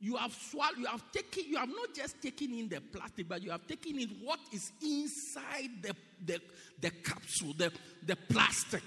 you 0.00 0.16
have 0.16 0.32
swallowed, 0.32 0.78
you 0.78 0.86
have 0.86 1.04
taken, 1.12 1.44
you 1.46 1.58
have 1.58 1.68
not 1.68 1.92
just 1.94 2.22
taken 2.22 2.54
in 2.54 2.70
the 2.70 2.80
plastic, 2.80 3.28
but 3.28 3.42
you 3.42 3.50
have 3.50 3.66
taken 3.66 3.98
in 3.98 4.08
what 4.22 4.40
is 4.52 4.72
inside 4.82 5.68
the, 5.82 5.94
the, 6.24 6.40
the 6.80 6.90
capsule, 6.90 7.52
the, 7.58 7.70
the 8.06 8.16
plastic. 8.16 8.82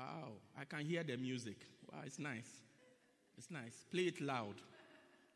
Wow, 0.00 0.28
I 0.58 0.64
can 0.64 0.86
hear 0.86 1.02
the 1.02 1.16
music. 1.18 1.56
Wow, 1.92 1.98
it's 2.06 2.18
nice. 2.18 2.48
It's 3.36 3.50
nice. 3.50 3.84
Play 3.90 4.04
it 4.04 4.20
loud. 4.20 4.54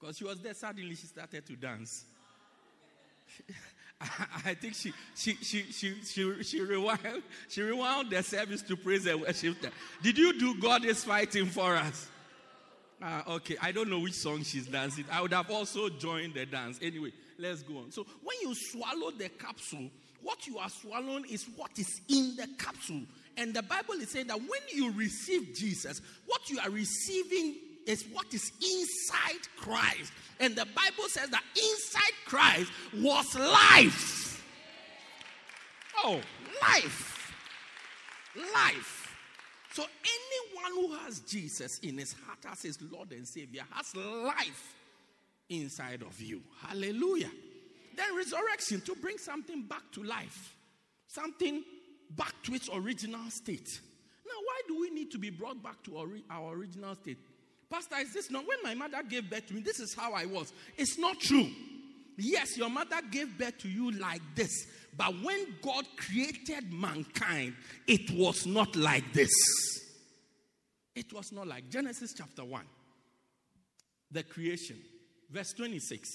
Because 0.00 0.16
she 0.16 0.24
was 0.24 0.40
there, 0.40 0.54
suddenly 0.54 0.94
she 0.94 1.06
started 1.06 1.44
to 1.46 1.56
dance. 1.56 2.04
I 4.46 4.54
think 4.54 4.74
she 4.74 4.92
she 5.14 5.34
she 5.36 5.62
she 5.70 5.94
she 6.02 6.42
she 6.42 6.60
rewound 6.60 7.22
she 7.48 7.62
rewound 7.62 8.10
the 8.10 8.22
service 8.22 8.62
to 8.62 8.76
praise 8.76 9.06
and 9.06 9.20
worship. 9.20 9.56
Did 10.02 10.18
you 10.18 10.38
do 10.38 10.58
God 10.60 10.84
is 10.84 11.04
fighting 11.04 11.46
for 11.46 11.76
us? 11.76 12.08
Uh, 13.02 13.22
okay, 13.28 13.56
I 13.60 13.72
don't 13.72 13.90
know 13.90 14.00
which 14.00 14.14
song 14.14 14.44
she's 14.44 14.66
dancing. 14.66 15.04
I 15.12 15.20
would 15.20 15.32
have 15.32 15.50
also 15.50 15.88
joined 15.90 16.34
the 16.34 16.46
dance. 16.46 16.78
Anyway, 16.80 17.12
let's 17.38 17.62
go 17.62 17.78
on. 17.78 17.90
So 17.92 18.06
when 18.22 18.36
you 18.42 18.54
swallow 18.54 19.10
the 19.10 19.28
capsule, 19.28 19.90
what 20.22 20.46
you 20.46 20.58
are 20.58 20.70
swallowing 20.70 21.26
is 21.30 21.46
what 21.56 21.78
is 21.78 22.00
in 22.08 22.34
the 22.36 22.48
capsule. 22.58 23.02
And 23.36 23.54
the 23.54 23.62
Bible 23.62 23.94
is 23.94 24.10
saying 24.10 24.28
that 24.28 24.38
when 24.38 24.60
you 24.72 24.92
receive 24.92 25.54
Jesus, 25.54 26.00
what 26.26 26.48
you 26.48 26.58
are 26.60 26.70
receiving 26.70 27.56
is 27.86 28.04
what 28.12 28.32
is 28.32 28.52
inside 28.60 29.40
Christ. 29.56 30.12
And 30.40 30.56
the 30.56 30.66
Bible 30.66 31.08
says 31.08 31.30
that 31.30 31.42
inside 31.56 32.12
Christ 32.26 32.70
was 32.96 33.34
life. 33.34 34.44
Oh, 36.04 36.20
life. 36.62 37.32
Life. 38.36 39.16
So 39.72 39.82
anyone 39.82 40.80
who 40.80 40.96
has 41.04 41.20
Jesus 41.20 41.78
in 41.80 41.98
his 41.98 42.14
heart 42.24 42.38
as 42.50 42.62
his 42.62 42.78
Lord 42.92 43.10
and 43.12 43.26
Savior 43.26 43.62
has 43.72 43.94
life 43.96 44.76
inside 45.48 46.02
of 46.02 46.20
you. 46.20 46.42
Hallelujah. 46.66 47.30
Then 47.96 48.16
resurrection 48.16 48.80
to 48.82 48.94
bring 48.94 49.18
something 49.18 49.62
back 49.62 49.82
to 49.92 50.02
life. 50.02 50.56
Something 51.06 51.62
back 52.10 52.34
to 52.44 52.54
its 52.54 52.68
original 52.72 53.30
state. 53.30 53.68
Now, 54.26 54.34
why 54.44 54.60
do 54.68 54.80
we 54.80 54.90
need 54.90 55.10
to 55.12 55.18
be 55.18 55.30
brought 55.30 55.62
back 55.62 55.82
to 55.84 55.96
our, 56.30 56.54
original 56.54 56.94
state? 56.96 57.18
Pastor, 57.70 57.96
is 57.98 58.12
this 58.12 58.30
not 58.30 58.46
when 58.46 58.58
my 58.62 58.74
mother 58.74 59.02
gave 59.08 59.28
birth 59.28 59.46
to 59.48 59.54
me? 59.54 59.60
This 59.60 59.80
is 59.80 59.94
how 59.94 60.12
I 60.12 60.26
was. 60.26 60.52
It's 60.76 60.98
not 60.98 61.18
true. 61.20 61.48
Yes, 62.16 62.56
your 62.56 62.70
mother 62.70 62.96
gave 63.10 63.36
birth 63.38 63.58
to 63.58 63.68
you 63.68 63.90
like 63.92 64.22
this. 64.34 64.66
But 64.96 65.14
when 65.22 65.56
God 65.62 65.84
created 65.96 66.72
mankind, 66.72 67.54
it 67.86 68.10
was 68.12 68.46
not 68.46 68.76
like 68.76 69.12
this. 69.12 69.32
It 70.94 71.12
was 71.12 71.32
not 71.32 71.48
like 71.48 71.68
Genesis 71.70 72.14
chapter 72.16 72.44
1. 72.44 72.64
The 74.12 74.22
creation. 74.22 74.76
Verse 75.30 75.52
26. 75.54 76.08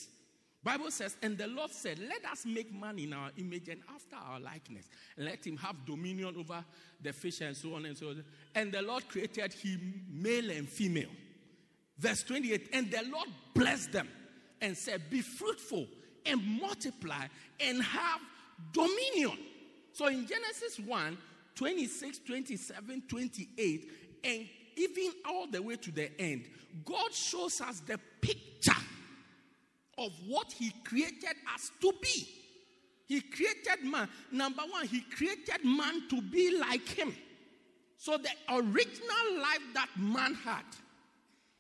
Bible 0.62 0.92
says, 0.92 1.16
and 1.22 1.38
the 1.38 1.48
Lord 1.48 1.72
said, 1.72 2.00
Let 2.00 2.26
us 2.30 2.46
make 2.46 2.74
man 2.74 3.00
in 3.00 3.14
our 3.14 3.30
image 3.38 3.70
and 3.70 3.82
after 3.94 4.18
our 4.18 4.40
likeness, 4.40 4.90
let 5.18 5.46
him 5.46 5.56
have 5.58 5.86
dominion 5.86 6.36
over 6.38 6.64
the 7.02 7.14
fish 7.14 7.42
and 7.42 7.56
so 7.56 7.76
on 7.76 7.86
and 7.86 7.98
so 7.98 8.10
on. 8.10 8.24
And 8.54 8.72
the 8.72 8.82
Lord 8.82 9.08
created 9.08 9.54
him 9.54 10.06
male 10.12 10.52
and 10.52 10.68
female. 10.68 11.10
Verse 11.98 12.24
28, 12.24 12.70
and 12.74 12.92
the 12.92 13.04
Lord 13.10 13.30
blessed 13.54 13.94
them 13.94 14.10
and 14.62 14.78
said, 14.78 15.10
Be 15.10 15.22
fruitful 15.22 15.88
and 16.26 16.60
multiply 16.60 17.28
and 17.60 17.82
have 17.82 18.20
dominion. 18.74 19.38
So 19.94 20.08
in 20.08 20.28
Genesis 20.28 20.80
1, 20.80 21.18
26, 21.56 22.20
27, 22.20 23.04
28, 23.08 23.92
and 24.26 24.48
even 24.76 25.12
all 25.26 25.48
the 25.48 25.62
way 25.62 25.76
to 25.78 25.92
the 25.92 26.10
end, 26.20 26.46
God 26.86 27.14
shows 27.14 27.62
us 27.62 27.82
the 27.82 27.98
picture 28.22 28.72
of 30.00 30.12
what 30.28 30.52
He 30.52 30.72
created 30.84 31.36
us 31.54 31.72
to 31.82 31.94
be. 32.02 32.28
He 33.08 33.22
created 33.22 33.84
man. 33.84 34.08
Number 34.32 34.62
one, 34.70 34.88
He 34.88 35.02
created 35.02 35.66
man 35.66 36.08
to 36.10 36.22
be 36.22 36.58
like 36.60 36.88
Him. 36.88 37.14
So 37.98 38.18
the 38.18 38.30
original 38.50 39.42
life 39.42 39.64
that 39.74 39.90
man 39.98 40.34
had 40.36 40.64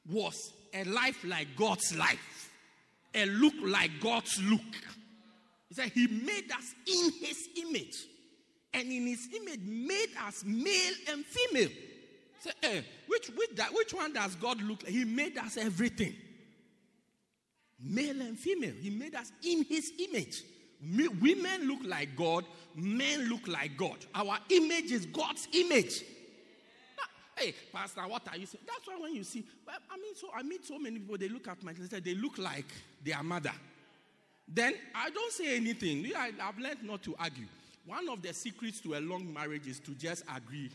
was 0.10 0.54
a 0.74 0.84
life 0.86 1.24
like 1.24 1.48
God's 1.58 1.96
life, 1.98 2.52
a 3.14 3.26
look 3.26 3.56
like 3.64 3.92
God's 4.00 4.42
look. 4.44 4.62
He 5.68 5.76
said, 5.76 5.92
He 5.92 6.08
made 6.08 6.52
us 6.52 6.74
in 6.88 7.12
His 7.20 7.50
image. 7.58 7.98
And 8.74 8.92
in 8.92 9.08
His 9.08 9.28
image, 9.36 9.62
made 9.62 10.10
us 10.26 10.44
male 10.46 10.94
and 11.12 11.26
female. 11.26 11.70
Say, 12.40 12.52
eh, 12.64 12.82
which, 13.08 13.28
which, 13.30 13.60
which 13.74 13.94
one 13.94 14.14
does 14.14 14.36
God 14.36 14.62
look 14.62 14.84
like? 14.84 14.92
He 14.92 15.04
made 15.04 15.38
us 15.38 15.58
everything. 15.58 16.16
Male 17.82 18.22
and 18.22 18.38
female. 18.38 18.74
He 18.80 18.90
made 18.90 19.16
us 19.16 19.32
in 19.44 19.64
His 19.64 19.92
image. 20.00 20.44
Me, 20.82 21.08
women 21.08 21.68
look 21.68 21.80
like 21.84 22.16
God, 22.16 22.46
men 22.76 23.30
look 23.30 23.48
like 23.48 23.76
God. 23.78 23.98
Our 24.16 24.38
image 24.50 24.92
is 24.92 25.06
God's 25.06 25.48
image. 25.54 26.04
Ah, 27.00 27.10
hey, 27.38 27.54
Pastor, 27.74 28.02
what 28.02 28.28
are 28.30 28.38
you 28.38 28.46
saying? 28.46 28.64
That's 28.66 28.88
why 28.88 28.96
when 28.98 29.14
you 29.14 29.24
see, 29.24 29.44
well, 29.68 29.76
I 29.92 29.98
mean, 29.98 30.16
so 30.16 30.30
I 30.34 30.42
meet 30.44 30.66
so 30.66 30.80
many 30.80 31.00
people, 31.00 31.18
they 31.18 31.28
look 31.30 31.48
at 31.48 31.62
my 31.64 31.74
sister, 31.74 32.00
they 32.00 32.16
look 32.16 32.38
like 32.38 32.68
their 33.04 33.22
mother. 33.24 33.52
Then 34.48 34.74
I 34.96 35.10
don't 35.10 35.32
say 35.32 35.58
anything. 35.58 36.12
I, 36.16 36.32
I've 36.42 36.58
learned 36.58 36.84
not 36.84 37.04
to 37.04 37.16
argue. 37.20 37.46
one 37.86 38.08
of 38.08 38.22
the 38.22 38.34
secrets 38.34 38.80
to 38.82 38.94
a 38.96 39.00
long 39.00 39.34
marriage 39.34 39.68
is 39.68 39.80
to 39.80 39.92
just 39.92 40.24
agree. 40.36 40.70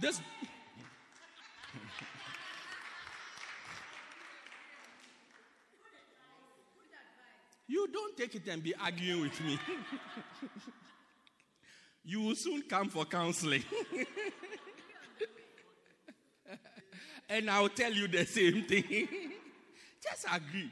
This. 0.00 0.20
You 7.66 7.88
don't 7.92 8.16
take 8.16 8.34
it 8.34 8.46
and 8.48 8.62
be 8.62 8.74
arguing 8.76 9.22
with 9.22 9.40
me. 9.42 9.58
you 12.04 12.20
will 12.20 12.36
soon 12.36 12.62
come 12.62 12.88
for 12.88 13.04
counseling. 13.04 13.64
and 17.28 17.50
I'll 17.50 17.68
tell 17.68 17.92
you 17.92 18.08
the 18.08 18.24
same 18.24 18.62
thing. 18.64 18.82
Just 20.02 20.26
agree. 20.32 20.70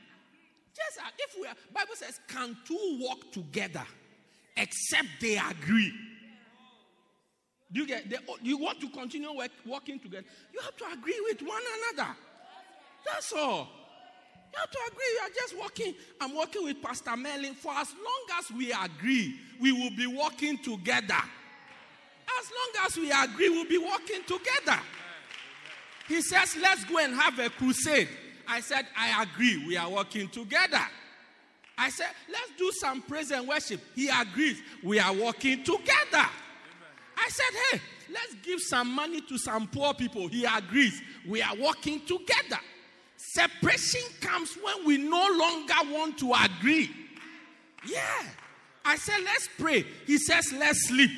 Just 0.74 0.98
if 1.18 1.36
we 1.40 1.46
are, 1.46 1.54
Bible 1.72 1.94
says, 1.94 2.20
can 2.28 2.56
two 2.64 2.98
walk 3.00 3.30
together 3.32 3.84
except 4.56 5.08
they 5.20 5.36
agree? 5.36 5.92
Do 7.72 7.80
you 7.80 7.86
get? 7.86 8.04
you 8.42 8.58
want 8.58 8.80
to 8.80 8.88
continue 8.88 9.36
work, 9.36 9.50
working 9.66 9.98
together? 9.98 10.24
You 10.52 10.60
have 10.60 10.76
to 10.76 10.84
agree 10.92 11.20
with 11.28 11.42
one 11.42 11.62
another. 11.92 12.14
That's 13.04 13.32
all. 13.32 13.68
You 14.54 14.60
have 14.60 14.70
to 14.70 14.78
agree. 14.86 15.04
You 15.12 15.20
are 15.24 15.34
just 15.34 15.58
working. 15.58 15.94
I'm 16.20 16.36
working 16.36 16.64
with 16.64 16.80
Pastor 16.80 17.16
Merlin. 17.16 17.54
For 17.54 17.72
as 17.72 17.92
long 17.92 18.38
as 18.38 18.56
we 18.56 18.72
agree, 18.72 19.34
we 19.60 19.72
will 19.72 19.90
be 19.90 20.06
working 20.06 20.58
together. 20.58 21.22
As 22.38 22.50
long 22.50 22.86
as 22.86 22.96
we 22.96 23.10
agree, 23.10 23.48
we'll 23.48 23.68
be 23.68 23.78
working 23.78 24.22
together. 24.26 24.80
He 26.06 26.22
says, 26.22 26.56
Let's 26.60 26.84
go 26.84 26.98
and 26.98 27.14
have 27.14 27.38
a 27.40 27.50
crusade. 27.50 28.08
I 28.46 28.60
said, 28.60 28.86
I 28.96 29.24
agree. 29.24 29.66
We 29.66 29.76
are 29.76 29.90
working 29.90 30.28
together. 30.28 30.80
I 31.76 31.90
said, 31.90 32.10
let's 32.30 32.52
do 32.56 32.70
some 32.72 33.02
praise 33.02 33.30
and 33.30 33.48
worship. 33.48 33.80
He 33.94 34.08
agrees. 34.08 34.62
We 34.82 35.00
are 35.00 35.12
working 35.12 35.64
together. 35.64 36.28
I 37.16 37.28
said, 37.28 37.60
hey, 37.70 37.80
let's 38.12 38.34
give 38.44 38.60
some 38.60 38.94
money 38.94 39.20
to 39.22 39.38
some 39.38 39.66
poor 39.66 39.94
people. 39.94 40.28
He 40.28 40.44
agrees. 40.44 41.02
We 41.26 41.42
are 41.42 41.56
working 41.56 42.00
together. 42.06 42.60
Separation 43.32 44.02
comes 44.20 44.54
when 44.62 44.86
we 44.86 44.98
no 44.98 45.28
longer 45.36 45.74
want 45.92 46.18
to 46.18 46.32
agree. 46.32 46.90
Yeah. 47.86 48.22
I 48.84 48.96
said, 48.96 49.20
let's 49.24 49.48
pray. 49.58 49.84
He 50.06 50.18
says, 50.18 50.52
let's 50.52 50.88
sleep. 50.88 51.10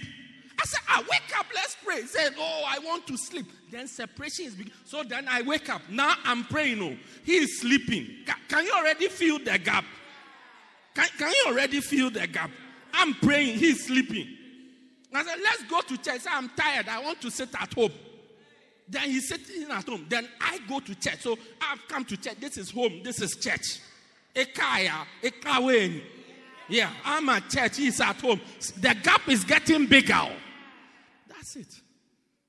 I 0.59 0.65
said, 0.65 0.81
I 0.89 1.01
wake 1.01 1.39
up, 1.39 1.47
let's 1.55 1.77
pray. 1.85 2.01
He 2.01 2.07
said, 2.07 2.35
Oh, 2.39 2.65
I 2.67 2.79
want 2.79 3.07
to 3.09 3.17
sleep. 3.19 3.47
Then 3.71 3.87
separation 3.87 4.47
is 4.47 4.55
big. 4.55 4.73
So 4.85 5.03
then 5.03 5.27
I 5.29 5.43
wake 5.43 5.69
up. 5.69 5.83
Now 5.91 6.15
I'm 6.25 6.45
praying. 6.45 6.83
Oh, 6.83 6.97
he 7.25 7.37
is 7.37 7.61
sleeping. 7.61 8.09
Can, 8.49 8.65
you 8.65 8.73
already 8.73 9.09
feel 9.09 9.39
the 9.39 9.59
gap? 9.59 9.85
Can, 10.95 11.09
can 11.19 11.31
you 11.31 11.53
already 11.53 11.81
feel 11.81 12.11
the 12.11 12.27
gap? 12.27 12.51
I'm 12.95 13.13
praying. 13.15 13.59
He's 13.59 13.85
sleeping. 13.87 14.29
I 15.13 15.25
said, 15.25 15.39
Let's 15.43 15.63
go 15.65 15.83
to 15.83 15.99
church. 15.99 16.23
I'm 16.31 16.49
tired. 16.51 16.89
I 16.89 17.01
want 17.03 17.21
to 17.21 17.31
sit 17.31 17.51
at 17.61 17.75
home. 17.75 17.93
Then 18.89 19.11
he's 19.11 19.29
sitting 19.29 19.71
at 19.71 19.85
home. 19.85 20.07
Then 20.09 20.29
I 20.41 20.59
go 20.69 20.81
to 20.81 20.95
church. 20.95 21.21
So 21.21 21.37
I've 21.61 21.87
come 21.89 22.05
to 22.05 22.17
church. 22.17 22.37
This 22.41 22.57
is 22.57 22.71
home. 22.71 23.01
This 23.03 23.21
is 23.21 23.37
church. 23.37 23.81
Ekaya, 24.35 25.07
Ekaweni. 25.23 26.03
Yeah, 26.69 26.91
I'm 27.05 27.29
at 27.29 27.49
church. 27.49 27.79
He's 27.79 28.01
at 28.01 28.21
home. 28.21 28.41
The 28.81 28.95
gap 29.03 29.29
is 29.29 29.45
getting 29.45 29.87
bigger. 29.87 30.29
That's 31.29 31.57
it. 31.57 31.73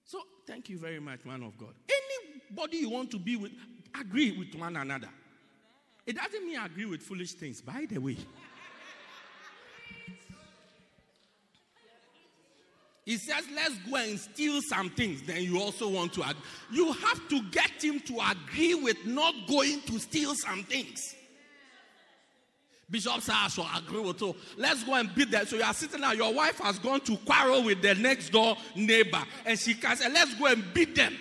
So 0.06 0.20
thank 0.46 0.70
you 0.70 0.78
very 0.78 1.00
much, 1.00 1.26
man 1.26 1.44
of 1.44 1.58
God. 1.58 1.74
Anybody 2.50 2.78
you 2.78 2.90
want 2.90 3.12
to 3.12 3.20
be 3.20 3.36
with, 3.36 3.52
agree 4.00 4.38
with 4.38 4.60
one 4.60 4.76
another. 4.76 5.10
It 6.06 6.16
doesn't 6.16 6.46
mean 6.46 6.60
agree 6.60 6.86
with 6.86 7.02
foolish 7.02 7.34
things, 7.34 7.62
by 7.62 7.86
the 7.90 8.00
way. 8.00 8.18
He 13.08 13.16
says, 13.16 13.46
let's 13.56 13.74
go 13.90 13.96
and 13.96 14.20
steal 14.20 14.62
some 14.62 14.90
things. 14.90 15.22
Then 15.22 15.42
you 15.42 15.62
also 15.62 15.88
want 15.88 16.12
to 16.12 16.24
agree. 16.24 16.42
You 16.74 16.92
have 16.92 17.30
to 17.30 17.42
get 17.52 17.82
him 17.82 18.02
to 18.02 18.20
agree 18.32 18.76
with 18.76 18.98
not 19.06 19.34
going 19.48 19.80
to 19.84 19.98
steal 19.98 20.36
some 20.36 20.66
things. 20.66 21.16
Bishop 22.92 23.22
said, 23.22 23.36
I 23.38 23.48
shall 23.48 23.70
agree 23.78 24.02
with 24.02 24.20
you. 24.20 24.36
Let's 24.58 24.84
go 24.84 24.96
and 24.96 25.16
beat 25.16 25.32
them. 25.32 25.46
So 25.46 25.56
you 25.56 25.64
are 25.64 25.74
sitting 25.74 26.02
there, 26.02 26.16
your 26.16 26.34
wife 26.34 26.60
has 26.60 26.80
gone 26.80 27.00
to 27.00 27.16
quarrel 27.20 27.64
with 27.64 27.82
the 27.82 27.96
next 27.96 28.30
door 28.32 28.58
neighbor, 28.76 29.24
and 29.46 29.58
she 29.58 29.74
can 29.74 29.96
say, 29.96 30.12
Let's 30.12 30.36
go 30.36 30.48
and 30.48 30.62
beat 30.74 30.94
them. 30.94 31.16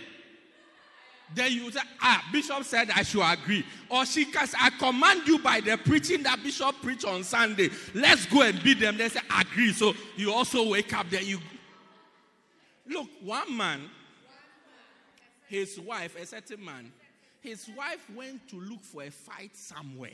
Then 1.36 1.52
you 1.52 1.70
say, 1.70 1.80
Ah, 2.00 2.24
Bishop 2.32 2.64
said 2.64 2.90
I 2.90 3.04
should 3.04 3.22
agree. 3.22 3.64
Or 3.88 4.04
she 4.06 4.24
can 4.24 4.48
say, 4.48 4.58
I 4.60 4.70
command 4.70 5.28
you 5.28 5.38
by 5.38 5.60
the 5.60 5.76
preaching 5.76 6.24
that 6.24 6.42
Bishop 6.42 6.74
preached 6.82 7.04
on 7.04 7.22
Sunday. 7.22 7.70
Let's 7.94 8.26
go 8.26 8.42
and 8.42 8.60
beat 8.64 8.80
them. 8.80 8.96
They 8.96 9.08
say, 9.08 9.20
Agree. 9.38 9.72
So 9.72 9.94
you 10.16 10.32
also 10.32 10.68
wake 10.68 10.92
up 10.92 11.10
there. 11.10 11.22
You 11.22 11.38
look, 12.88 13.08
one 13.22 13.56
man, 13.56 13.80
his 15.48 15.78
wife, 15.78 16.16
a 16.20 16.26
certain 16.26 16.64
man, 16.64 16.92
his 17.40 17.68
wife 17.76 18.04
went 18.14 18.48
to 18.48 18.60
look 18.60 18.82
for 18.82 19.02
a 19.02 19.10
fight 19.10 19.56
somewhere 19.56 20.10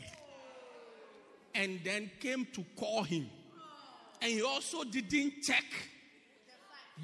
and 1.55 1.81
then 1.85 2.11
came 2.21 2.47
to 2.53 2.65
call 2.77 3.03
him. 3.03 3.29
And 4.21 4.31
he 4.31 4.43
also 4.43 4.85
didn't 4.85 5.43
check 5.43 5.65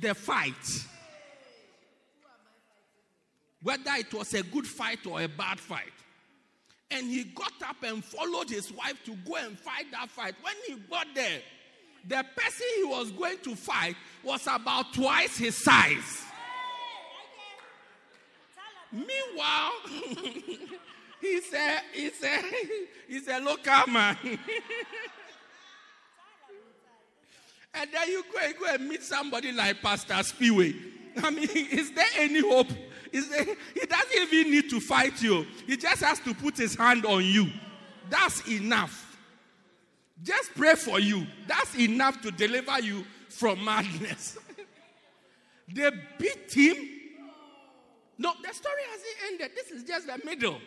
the 0.00 0.14
fight. 0.14 0.86
Whether 3.62 3.90
it 3.96 4.14
was 4.14 4.34
a 4.34 4.42
good 4.42 4.66
fight 4.66 5.04
or 5.06 5.20
a 5.20 5.28
bad 5.28 5.58
fight. 5.58 5.92
And 6.90 7.06
he 7.06 7.24
got 7.24 7.52
up 7.66 7.76
and 7.82 8.04
followed 8.04 8.48
his 8.48 8.72
wife 8.72 9.02
to 9.04 9.14
go 9.26 9.36
and 9.36 9.58
fight 9.58 9.90
that 9.90 10.08
fight. 10.10 10.34
When 10.42 10.54
he 10.66 10.76
got 10.88 11.06
there, 11.14 11.40
the 12.06 12.24
person 12.36 12.66
he 12.76 12.84
was 12.84 13.10
going 13.10 13.38
to 13.38 13.56
fight 13.56 13.96
was 14.22 14.46
about 14.46 14.92
twice 14.92 15.36
his 15.38 15.56
size. 15.56 16.24
Meanwhile, 18.92 19.72
He 21.20 21.40
said, 21.40 21.80
he 21.92 22.10
said, 22.10 22.44
he's 23.08 23.26
a 23.28 23.40
local 23.40 23.86
man. 23.88 24.16
and 27.74 27.90
then 27.92 28.08
you 28.08 28.24
go 28.32 28.38
and 28.42 28.54
go 28.56 28.66
and 28.66 28.88
meet 28.88 29.02
somebody 29.02 29.50
like 29.52 29.82
Pastor 29.82 30.14
Spiwe. 30.14 30.76
I 31.22 31.30
mean, 31.30 31.48
is 31.52 31.92
there 31.92 32.06
any 32.16 32.40
hope? 32.40 32.68
Is 33.10 33.28
there, 33.30 33.44
he 33.44 33.86
doesn't 33.86 34.32
even 34.32 34.52
need 34.52 34.70
to 34.70 34.80
fight 34.80 35.20
you. 35.22 35.44
He 35.66 35.76
just 35.76 36.02
has 36.02 36.20
to 36.20 36.32
put 36.34 36.56
his 36.56 36.76
hand 36.76 37.04
on 37.04 37.24
you. 37.24 37.48
That's 38.08 38.46
enough. 38.48 39.16
Just 40.22 40.54
pray 40.54 40.76
for 40.76 41.00
you. 41.00 41.26
That's 41.46 41.76
enough 41.76 42.20
to 42.22 42.30
deliver 42.30 42.78
you 42.80 43.04
from 43.38 43.64
madness. 43.64 44.36
they 45.68 45.90
beat 46.18 46.52
him. 46.52 46.88
No, 48.18 48.32
the 48.42 48.52
story 48.52 48.82
hasn't 48.90 49.16
ended. 49.32 49.50
This 49.54 49.70
is 49.70 49.84
just 49.84 50.08
the 50.08 50.20
middle. 50.24 50.58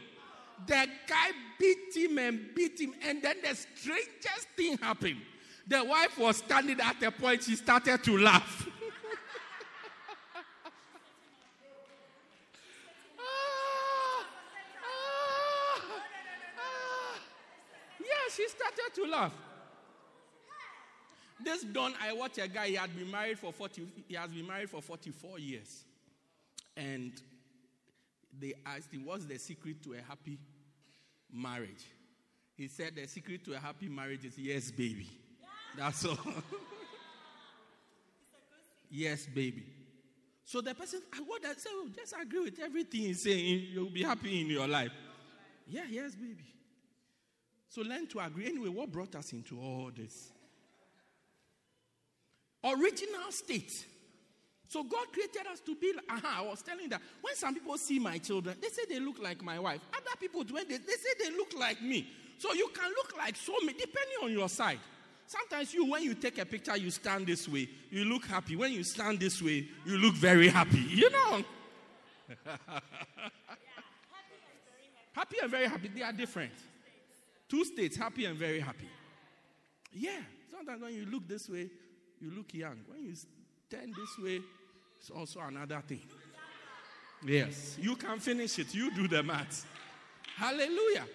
The 0.66 0.88
guy 1.08 1.32
beat 1.60 1.96
him 1.96 2.18
and 2.18 2.56
beat 2.56 2.80
him, 2.80 2.94
and 3.04 3.22
then 3.22 3.38
the 3.42 3.56
strangest 3.56 4.48
thing 4.56 4.78
happened. 4.78 5.20
The 5.68 5.84
wife 5.84 6.18
was 6.18 6.38
standing 6.38 6.80
at 6.80 7.04
a 7.04 7.12
point, 7.12 7.44
she 7.44 7.56
started 7.56 8.04
to 8.04 8.18
laugh. 8.18 8.68
Ah, 13.20 14.26
ah, 14.84 15.82
ah. 16.58 17.20
Yeah, 18.00 18.36
she 18.36 18.48
started 18.48 18.96
to 18.96 19.06
laugh. 19.06 19.34
This 21.44 21.64
done, 21.64 21.94
I 22.02 22.14
watched 22.14 22.38
a 22.38 22.48
guy, 22.48 22.68
he 22.68 22.76
had 22.76 22.96
been 22.96 23.10
married 23.10 23.40
for 23.40 23.52
40, 23.52 23.88
he 24.08 24.16
has 24.16 24.32
been 24.32 24.48
married 24.48 24.70
for 24.70 24.82
44 24.82 25.40
years. 25.40 25.84
And 26.76 27.12
they 28.40 28.54
asked 28.66 28.94
him, 28.94 29.06
What's 29.06 29.26
the 29.26 29.38
secret 29.38 29.84
to 29.84 29.94
a 29.94 30.02
happy 30.02 30.38
marriage? 31.32 31.86
He 32.56 32.68
said, 32.68 32.96
The 32.96 33.08
secret 33.08 33.44
to 33.46 33.54
a 33.54 33.60
happy 33.60 33.90
marriage 33.90 34.26
is 34.26 34.38
yes, 34.38 34.72
baby. 34.72 35.08
That's 35.78 36.06
all. 36.06 36.18
yes, 38.90 39.26
baby. 39.26 39.66
So 40.44 40.60
the 40.60 40.76
person, 40.76 41.02
I 41.14 41.54
say, 41.54 41.70
oh, 41.72 41.88
just 41.96 42.14
agree 42.22 42.42
with 42.42 42.60
everything 42.60 43.02
he's 43.02 43.24
saying. 43.24 43.68
You'll 43.72 43.90
be 43.90 44.04
happy 44.04 44.42
in 44.42 44.48
your 44.48 44.68
life. 44.68 44.92
Yeah, 45.68 45.84
yes, 45.90 46.14
baby. 46.14 46.44
So 47.70 47.82
learn 47.82 48.06
to 48.08 48.20
agree. 48.20 48.48
Anyway, 48.48 48.68
what 48.68 48.92
brought 48.92 49.16
us 49.16 49.32
into 49.32 49.62
all 49.62 49.92
this? 49.96 50.32
Original 52.64 53.32
state. 53.32 53.86
So 54.68 54.84
God 54.84 55.12
created 55.12 55.48
us 55.52 55.60
to 55.62 55.76
be. 55.76 55.94
Aha, 56.10 56.44
I 56.44 56.48
was 56.48 56.62
telling 56.62 56.88
that 56.90 57.02
when 57.22 57.36
some 57.36 57.54
people 57.54 57.78
see 57.78 58.00
my 58.00 58.18
children, 58.20 58.56
they 58.62 58.70
say 58.70 58.84
they 58.88 59.00
look 59.00 59.20
like 59.22 59.44
my 59.44 59.60
wife. 59.60 59.82
Other 59.94 60.16
people, 60.20 60.44
when 60.50 60.68
they, 60.68 60.78
they 60.78 60.94
say 60.94 61.10
they 61.20 61.32
look 61.36 61.54
like 61.60 61.82
me. 61.82 62.08
So 62.38 62.54
you 62.54 62.70
can 62.74 62.90
look 62.90 63.18
like 63.18 63.36
so 63.36 63.54
many, 63.64 63.78
depending 63.78 64.18
on 64.24 64.32
your 64.32 64.48
side. 64.50 64.80
Sometimes 65.28 65.74
you, 65.74 65.86
when 65.90 66.04
you 66.04 66.14
take 66.14 66.38
a 66.40 66.46
picture, 66.46 66.76
you 66.78 66.90
stand 66.90 67.28
this 67.28 67.48
way, 67.48 67.70
you 67.90 68.06
look 68.06 68.26
happy. 68.26 68.56
When 68.56 68.72
you 68.72 68.84
stand 68.84 69.20
this 69.20 69.42
way, 69.42 69.68
you 69.86 69.98
look 69.98 70.16
very 70.16 70.48
happy. 70.50 70.80
You 70.80 71.10
know. 71.10 71.44
happy 75.12 75.38
and 75.42 75.52
very 75.52 75.68
happy, 75.68 75.90
they 75.90 76.02
are 76.02 76.14
different. 76.14 76.54
Two 77.48 77.66
states, 77.66 77.98
happy 77.98 78.26
and 78.26 78.38
very 78.38 78.60
happy. 78.60 78.90
Yeah. 79.94 80.22
Sometimes 80.50 80.82
when 80.82 80.94
you 80.94 81.06
look 81.06 81.28
this 81.28 81.50
way, 81.50 81.70
you 82.22 82.32
look 82.32 82.54
young. 82.54 82.78
When 82.88 83.04
you 83.04 83.16
turn 83.70 83.94
this 83.98 84.18
way, 84.24 84.42
it's 85.00 85.10
also 85.10 85.40
another 85.42 85.82
thing. 85.88 86.02
Yes. 87.26 87.78
You 87.80 87.96
can 87.96 88.20
finish 88.20 88.60
it. 88.60 88.74
You 88.74 88.92
do 88.92 89.08
the 89.08 89.24
math. 89.24 89.66
Hallelujah. 90.36 91.06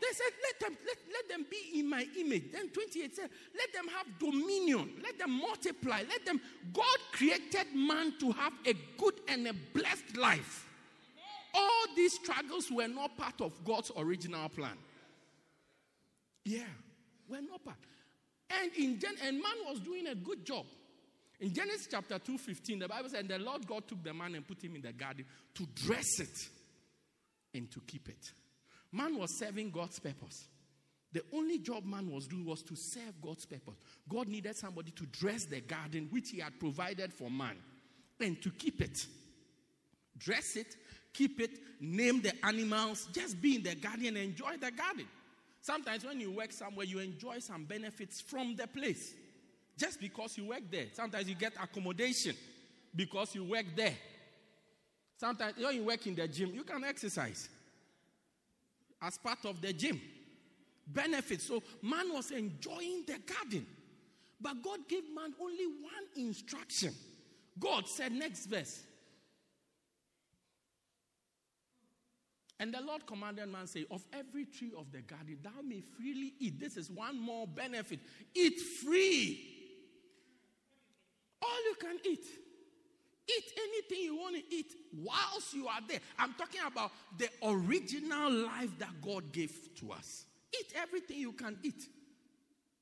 They 0.00 0.06
said, 0.12 0.32
let 0.42 0.60
them, 0.60 0.78
let, 0.86 0.96
let 1.12 1.28
them 1.28 1.46
be 1.50 1.78
in 1.78 1.90
my 1.90 2.06
image. 2.18 2.44
Then 2.52 2.70
28 2.70 3.16
said, 3.16 3.28
let 3.54 3.72
them 3.74 3.86
have 3.88 4.06
dominion. 4.18 4.90
Let 5.02 5.18
them 5.18 5.30
multiply. 5.30 6.02
Let 6.08 6.24
them. 6.24 6.40
God 6.72 6.98
created 7.12 7.66
man 7.74 8.14
to 8.20 8.32
have 8.32 8.54
a 8.66 8.74
good 8.96 9.14
and 9.28 9.46
a 9.48 9.52
blessed 9.74 10.16
life. 10.16 10.66
All 11.52 11.84
these 11.96 12.14
struggles 12.14 12.70
were 12.70 12.88
not 12.88 13.16
part 13.16 13.40
of 13.40 13.52
God's 13.64 13.90
original 13.96 14.48
plan. 14.48 14.76
Yeah, 16.44 16.60
were 17.28 17.42
not 17.42 17.62
part. 17.62 17.76
And 18.50 18.72
in 18.76 18.98
Gen- 18.98 19.16
and 19.22 19.40
man 19.40 19.56
was 19.68 19.80
doing 19.80 20.06
a 20.08 20.14
good 20.14 20.44
job. 20.44 20.66
In 21.40 21.54
Genesis 21.54 21.88
chapter 21.90 22.18
2:15, 22.18 22.80
the 22.80 22.88
Bible 22.88 23.08
said, 23.08 23.26
the 23.26 23.38
Lord 23.38 23.66
God 23.66 23.88
took 23.88 24.02
the 24.02 24.12
man 24.12 24.34
and 24.34 24.46
put 24.46 24.62
him 24.62 24.76
in 24.76 24.82
the 24.82 24.92
garden 24.92 25.24
to 25.54 25.66
dress 25.74 26.20
it 26.20 26.48
and 27.54 27.70
to 27.70 27.80
keep 27.86 28.08
it. 28.08 28.32
Man 28.92 29.16
was 29.16 29.38
serving 29.38 29.70
God's 29.70 29.98
purpose. 29.98 30.48
The 31.12 31.22
only 31.32 31.58
job 31.58 31.84
man 31.84 32.10
was 32.10 32.26
doing 32.26 32.44
was 32.44 32.62
to 32.62 32.74
serve 32.76 33.20
God's 33.20 33.46
purpose. 33.46 33.78
God 34.08 34.28
needed 34.28 34.56
somebody 34.56 34.92
to 34.92 35.06
dress 35.06 35.44
the 35.44 35.60
garden 35.60 36.08
which 36.10 36.30
he 36.30 36.40
had 36.40 36.58
provided 36.60 37.12
for 37.12 37.30
man 37.30 37.56
and 38.20 38.40
to 38.42 38.50
keep 38.50 38.80
it. 38.80 39.06
Dress 40.18 40.56
it, 40.56 40.76
keep 41.12 41.40
it, 41.40 41.50
name 41.80 42.20
the 42.20 42.32
animals, 42.44 43.08
just 43.12 43.40
be 43.40 43.56
in 43.56 43.62
the 43.62 43.74
garden 43.74 44.08
and 44.08 44.18
enjoy 44.18 44.56
the 44.60 44.70
garden. 44.70 45.06
Sometimes 45.60 46.04
when 46.04 46.20
you 46.20 46.30
work 46.30 46.52
somewhere, 46.52 46.86
you 46.86 46.98
enjoy 46.98 47.38
some 47.38 47.64
benefits 47.64 48.20
from 48.20 48.56
the 48.56 48.66
place 48.66 49.14
just 49.78 50.00
because 50.00 50.36
you 50.36 50.46
work 50.46 50.62
there. 50.70 50.86
Sometimes 50.92 51.28
you 51.28 51.34
get 51.34 51.52
accommodation 51.62 52.34
because 52.94 53.34
you 53.34 53.44
work 53.44 53.66
there. 53.76 53.94
Sometimes 55.18 55.56
when 55.58 55.76
you 55.76 55.84
work 55.84 56.06
in 56.06 56.14
the 56.14 56.26
gym, 56.26 56.52
you 56.54 56.64
can 56.64 56.82
exercise 56.84 57.48
as 59.02 59.18
part 59.18 59.44
of 59.44 59.60
the 59.60 59.72
gym. 59.72 60.00
Benefits. 60.86 61.46
So 61.46 61.62
man 61.82 62.12
was 62.12 62.30
enjoying 62.30 63.04
the 63.06 63.18
garden. 63.18 63.66
But 64.40 64.62
God 64.62 64.80
gave 64.88 65.04
man 65.14 65.34
only 65.40 65.66
one 65.66 66.26
instruction. 66.26 66.94
God 67.58 67.86
said, 67.86 68.12
next 68.12 68.46
verse. 68.46 68.82
And 72.60 72.74
the 72.74 72.80
Lord 72.82 73.06
commanded 73.06 73.48
man, 73.48 73.66
say, 73.66 73.86
Of 73.90 74.04
every 74.12 74.44
tree 74.44 74.70
of 74.76 74.92
the 74.92 75.00
garden, 75.00 75.38
thou 75.42 75.62
may 75.66 75.80
freely 75.80 76.34
eat. 76.38 76.60
This 76.60 76.76
is 76.76 76.90
one 76.90 77.18
more 77.18 77.46
benefit. 77.46 78.00
Eat 78.34 78.60
free. 78.60 79.40
All 81.40 81.64
you 81.64 81.74
can 81.80 81.96
eat. 82.04 82.26
Eat 83.26 83.52
anything 83.56 84.04
you 84.04 84.16
want 84.16 84.36
to 84.36 84.54
eat 84.54 84.74
whilst 84.94 85.54
you 85.54 85.68
are 85.68 85.80
there. 85.88 86.00
I'm 86.18 86.34
talking 86.34 86.60
about 86.66 86.92
the 87.16 87.30
original 87.42 88.30
life 88.30 88.78
that 88.78 89.00
God 89.00 89.32
gave 89.32 89.52
to 89.76 89.92
us. 89.92 90.26
Eat 90.58 90.74
everything 90.76 91.18
you 91.18 91.32
can 91.32 91.56
eat. 91.62 91.82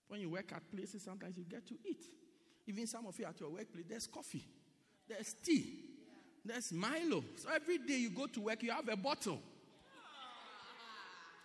When 0.09 0.21
you 0.21 0.31
work 0.31 0.51
at 0.57 0.62
places, 0.75 1.03
sometimes 1.03 1.37
you 1.38 1.45
get 1.45 1.67
to 1.69 1.75
eat. 1.85 2.03
Even 2.67 2.87
some 2.88 3.07
of 3.07 3.17
you 3.17 3.27
at 3.27 3.38
your 3.38 3.51
workplace, 3.51 3.85
there's 3.88 4.07
coffee, 4.09 4.45
there's 5.09 5.35
tea, 5.35 5.67
there's 6.45 6.73
Milo. 6.73 7.23
So 7.37 7.49
every 7.55 7.79
day 7.79 7.99
you 7.99 8.11
go 8.11 8.27
to 8.27 8.41
work, 8.41 8.62
you 8.62 8.73
have 8.73 8.88
a 8.88 8.97
bottle. 8.97 9.38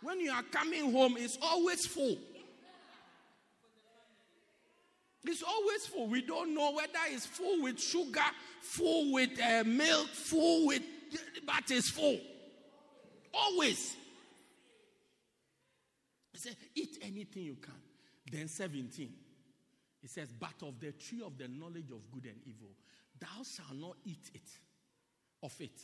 When 0.03 0.19
you 0.19 0.31
are 0.31 0.43
coming 0.43 0.91
home, 0.91 1.15
it's 1.17 1.37
always 1.41 1.85
full. 1.85 2.17
It's 5.25 5.41
always 5.41 5.87
full. 5.87 6.07
We 6.07 6.21
don't 6.21 6.53
know 6.53 6.73
whether 6.73 6.99
it's 7.09 7.25
full 7.25 7.63
with 7.63 7.79
sugar, 7.79 8.19
full 8.61 9.13
with 9.13 9.39
uh, 9.39 9.63
milk, 9.65 10.07
full 10.09 10.67
with, 10.67 10.81
but 11.45 11.71
it's 11.71 11.89
full. 11.89 12.19
Always. 13.33 13.95
He 16.33 16.39
said, 16.39 16.57
Eat 16.75 16.97
anything 17.01 17.43
you 17.43 17.55
can. 17.55 17.73
Then 18.29 18.49
17. 18.49 19.09
He 20.01 20.07
says, 20.09 20.33
But 20.37 20.67
of 20.67 20.81
the 20.81 20.91
tree 20.91 21.23
of 21.25 21.37
the 21.37 21.47
knowledge 21.47 21.91
of 21.91 22.11
good 22.11 22.25
and 22.25 22.41
evil, 22.45 22.71
thou 23.17 23.43
shalt 23.43 23.79
not 23.79 23.95
eat 24.03 24.31
it, 24.33 24.49
of 25.41 25.55
it. 25.61 25.79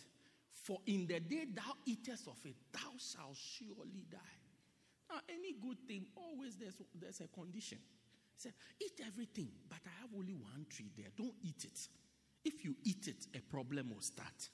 For 0.53 0.77
in 0.85 1.07
the 1.07 1.19
day 1.19 1.45
thou 1.53 1.73
eatest 1.85 2.27
of 2.27 2.38
it, 2.45 2.55
thou 2.71 2.91
shalt 2.97 3.35
surely 3.35 4.05
die. 4.12 4.17
Now, 5.09 5.19
any 5.27 5.53
good 5.53 5.77
thing, 5.88 6.05
always 6.15 6.55
there's, 6.55 6.75
there's 6.99 7.21
a 7.21 7.27
condition. 7.27 7.79
Said, 8.38 8.53
Eat 8.79 9.01
everything, 9.05 9.49
but 9.67 9.79
I 9.85 10.01
have 10.01 10.09
only 10.15 10.33
one 10.33 10.65
tree 10.69 10.91
there. 10.95 11.07
Don't 11.17 11.33
eat 11.43 11.65
it. 11.65 11.88
If 12.45 12.63
you 12.63 12.75
eat 12.83 13.07
it, 13.07 13.27
a 13.35 13.41
problem 13.41 13.91
will 13.93 14.01
start. 14.01 14.49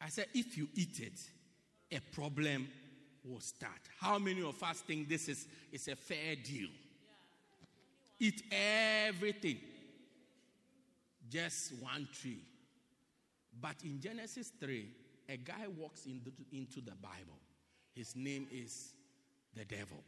I 0.00 0.08
said, 0.08 0.26
If 0.32 0.56
you 0.56 0.68
eat 0.74 1.00
it, 1.00 1.20
a 1.92 2.00
problem 2.14 2.68
will 3.24 3.40
start. 3.40 3.80
How 3.98 4.18
many 4.18 4.42
of 4.42 4.62
us 4.62 4.80
think 4.80 5.08
this 5.08 5.28
is, 5.28 5.46
is 5.72 5.88
a 5.88 5.96
fair 5.96 6.36
deal? 6.36 6.68
Eat 8.18 8.42
everything, 8.50 9.58
just 11.28 11.72
one 11.80 12.08
tree. 12.12 12.40
But 13.58 13.76
in 13.84 14.00
Genesis 14.00 14.52
3, 14.60 14.90
a 15.28 15.36
guy 15.36 15.66
walks 15.76 16.06
into, 16.06 16.32
into 16.52 16.80
the 16.80 16.94
Bible. 16.96 17.38
His 17.94 18.14
name 18.16 18.46
is 18.50 18.94
the 19.54 19.64
devil. 19.64 20.02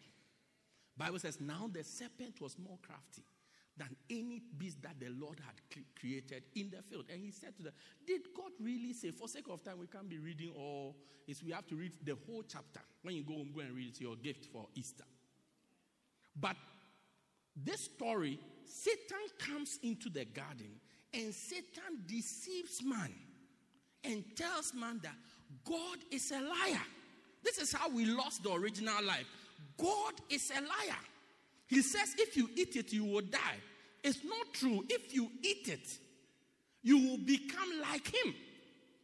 Bible 0.96 1.18
says, 1.18 1.40
now 1.40 1.70
the 1.72 1.82
serpent 1.82 2.40
was 2.40 2.58
more 2.58 2.78
crafty 2.82 3.24
than 3.76 3.88
any 4.10 4.42
beast 4.58 4.82
that 4.82 5.00
the 5.00 5.08
Lord 5.08 5.40
had 5.40 5.84
created 5.98 6.44
in 6.54 6.70
the 6.70 6.82
field. 6.82 7.06
And 7.10 7.22
he 7.22 7.30
said 7.30 7.56
to 7.56 7.62
them, 7.62 7.72
Did 8.06 8.22
God 8.36 8.50
really 8.60 8.92
say, 8.92 9.10
for 9.10 9.28
sake 9.28 9.46
of 9.50 9.64
time, 9.64 9.78
we 9.80 9.86
can't 9.86 10.08
be 10.08 10.18
reading 10.18 10.52
all, 10.56 10.96
we 11.44 11.52
have 11.52 11.66
to 11.68 11.76
read 11.76 11.92
the 12.04 12.16
whole 12.26 12.42
chapter. 12.42 12.80
When 13.02 13.14
you 13.14 13.22
go 13.22 13.34
home, 13.34 13.52
go 13.54 13.62
and 13.62 13.74
read 13.74 13.88
it, 13.94 14.00
your 14.00 14.16
gift 14.16 14.46
for 14.52 14.66
Easter. 14.74 15.04
But 16.38 16.56
this 17.56 17.84
story, 17.84 18.38
Satan 18.66 19.26
comes 19.38 19.78
into 19.82 20.10
the 20.10 20.24
garden 20.24 20.80
and 21.14 21.34
Satan 21.34 22.04
deceives 22.06 22.82
man 22.84 23.12
and 24.04 24.24
tells 24.36 24.74
man 24.74 25.00
that 25.02 25.14
God 25.64 25.98
is 26.10 26.30
a 26.30 26.40
liar. 26.40 26.82
This 27.42 27.58
is 27.58 27.72
how 27.72 27.88
we 27.88 28.04
lost 28.04 28.42
the 28.42 28.52
original 28.52 29.02
life. 29.04 29.26
God 29.78 30.14
is 30.30 30.50
a 30.50 30.60
liar. 30.60 30.98
He 31.66 31.82
says, 31.82 32.14
if 32.18 32.36
you 32.36 32.48
eat 32.56 32.76
it, 32.76 32.92
you 32.92 33.04
will 33.04 33.22
die. 33.22 33.58
It's 34.04 34.24
not 34.24 34.52
true. 34.52 34.84
If 34.88 35.14
you 35.14 35.30
eat 35.42 35.68
it, 35.68 35.98
you 36.82 36.98
will 36.98 37.18
become 37.18 37.80
like 37.80 38.06
him. 38.06 38.34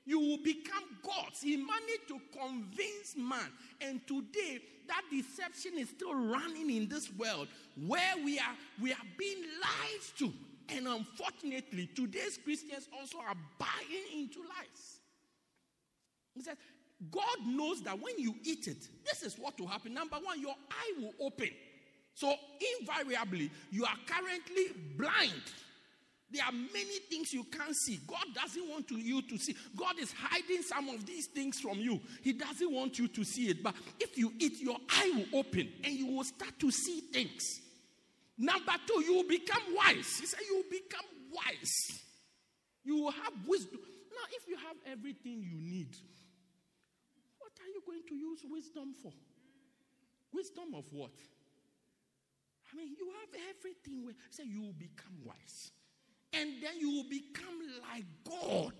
You 0.05 0.19
will 0.21 0.39
become 0.39 0.85
gods. 1.03 1.43
He 1.43 1.57
managed 1.57 2.09
to 2.09 2.21
convince 2.33 3.17
man. 3.17 3.53
And 3.81 4.07
today, 4.07 4.61
that 4.89 5.03
deception 5.11 5.73
is 5.79 5.91
still 5.91 6.15
running 6.15 6.71
in 6.71 6.89
this 6.89 7.13
world 7.13 7.49
where 7.87 8.15
we 8.25 8.39
are, 8.39 8.55
we 8.81 8.93
are 8.93 9.07
being 9.19 9.43
lied 9.63 10.01
to. 10.19 10.33
And 10.71 10.87
unfortunately, 10.87 11.89
today's 11.95 12.39
Christians 12.43 12.89
also 12.99 13.19
are 13.19 13.35
buying 13.59 14.21
into 14.23 14.41
lies. 14.41 15.01
He 16.35 16.43
says, 16.43 16.57
God 17.11 17.47
knows 17.47 17.83
that 17.83 17.99
when 18.01 18.19
you 18.19 18.35
eat 18.45 18.67
it, 18.67 18.89
this 19.05 19.23
is 19.23 19.39
what 19.39 19.59
will 19.59 19.69
happen. 19.69 19.95
Number 19.95 20.17
one, 20.17 20.41
your 20.41 20.55
eye 20.71 20.93
will 21.01 21.27
open. 21.27 21.51
So, 22.15 22.35
invariably, 22.81 23.51
you 23.71 23.85
are 23.85 23.97
currently 24.07 24.67
blind. 24.97 25.43
There 26.31 26.45
are 26.45 26.53
many 26.53 26.99
things 27.09 27.33
you 27.33 27.45
can't 27.45 27.75
see. 27.75 28.01
God 28.07 28.25
doesn't 28.35 28.69
want 28.69 28.91
you 28.91 29.23
to 29.23 29.39
see. 29.39 29.57
God 29.77 29.99
is 29.99 30.13
hiding 30.13 30.63
some 30.63 30.89
of 30.91 31.07
these 31.07 31.27
things 31.27 31.59
from 31.61 31.79
you. 31.79 32.01
He 32.23 32.35
doesn't 32.35 32.71
want 32.71 32.99
you 32.99 33.09
to 33.09 33.25
see 33.25 33.49
it. 33.49 33.63
But 33.63 33.75
if 33.99 34.19
you 34.19 34.33
eat, 34.39 34.61
your 34.61 34.77
eye 34.91 35.13
will 35.15 35.41
open 35.41 35.73
and 35.85 35.95
you 35.95 36.07
will 36.07 36.25
start 36.25 36.59
to 36.59 36.71
see 36.71 37.01
things. 37.01 37.61
Number 38.38 38.72
two, 38.87 39.03
you 39.03 39.14
will 39.14 39.29
become 39.29 39.62
wise. 39.74 40.18
He 40.20 40.27
said, 40.27 40.40
You 40.48 40.57
will 40.57 40.70
become 40.70 41.07
wise. 41.33 42.01
You 42.85 42.96
will 42.96 43.11
have 43.11 43.33
wisdom. 43.46 43.81
Now, 43.83 44.27
if 44.33 44.48
you 44.48 44.57
have 44.57 44.77
everything 44.90 45.42
you 45.42 45.61
need, 45.61 45.96
what 47.38 47.53
are 47.61 47.68
you 47.68 47.83
going 47.85 48.03
to 48.09 48.14
use 48.14 48.40
wisdom 48.48 48.94
for? 49.03 49.12
Wisdom 50.33 50.74
of 50.74 50.85
what? 50.92 51.11
I 52.72 52.77
mean, 52.77 52.94
you 52.98 53.07
have 53.20 53.40
everything. 53.57 54.14
Say 54.31 54.44
you 54.44 54.62
will 54.62 54.79
become 54.79 55.14
wise. 55.24 55.72
And 56.33 56.62
then 56.62 56.79
you 56.79 56.90
will 56.90 57.09
become 57.09 57.59
like 57.90 58.05
God. 58.24 58.74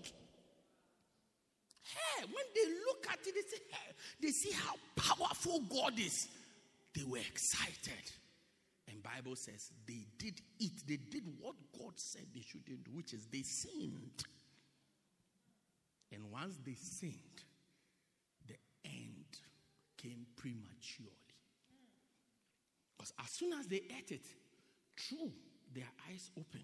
Hey, 1.81 2.25
when 2.25 2.45
they 2.53 2.69
look 2.85 3.07
at 3.11 3.25
it, 3.25 3.33
they 3.33 3.41
say, 3.41 3.63
hey, 3.71 3.93
they 4.21 4.29
see 4.29 4.51
how 4.51 4.75
powerful 4.95 5.61
God 5.61 5.99
is. 5.99 6.27
They 6.95 7.03
were 7.03 7.17
excited. 7.17 8.11
And 8.99 9.15
Bible 9.15 9.35
says 9.35 9.71
they 9.87 10.05
did 10.17 10.41
it. 10.59 10.71
They 10.85 10.97
did 10.97 11.23
what 11.39 11.55
God 11.77 11.93
said 11.95 12.23
they 12.33 12.41
shouldn't 12.41 12.83
do, 12.83 12.91
which 12.91 13.13
is 13.13 13.27
they 13.31 13.43
sinned. 13.43 14.23
And 16.11 16.31
once 16.31 16.55
they 16.65 16.73
sinned, 16.73 17.13
the 18.47 18.55
end 18.83 19.39
came 19.97 20.25
prematurely. 20.35 21.13
Because 22.97 23.13
as 23.23 23.29
soon 23.29 23.53
as 23.53 23.67
they 23.67 23.83
ate 23.97 24.11
it, 24.11 24.25
true, 24.97 25.31
their 25.73 25.87
eyes 26.09 26.31
open. 26.37 26.63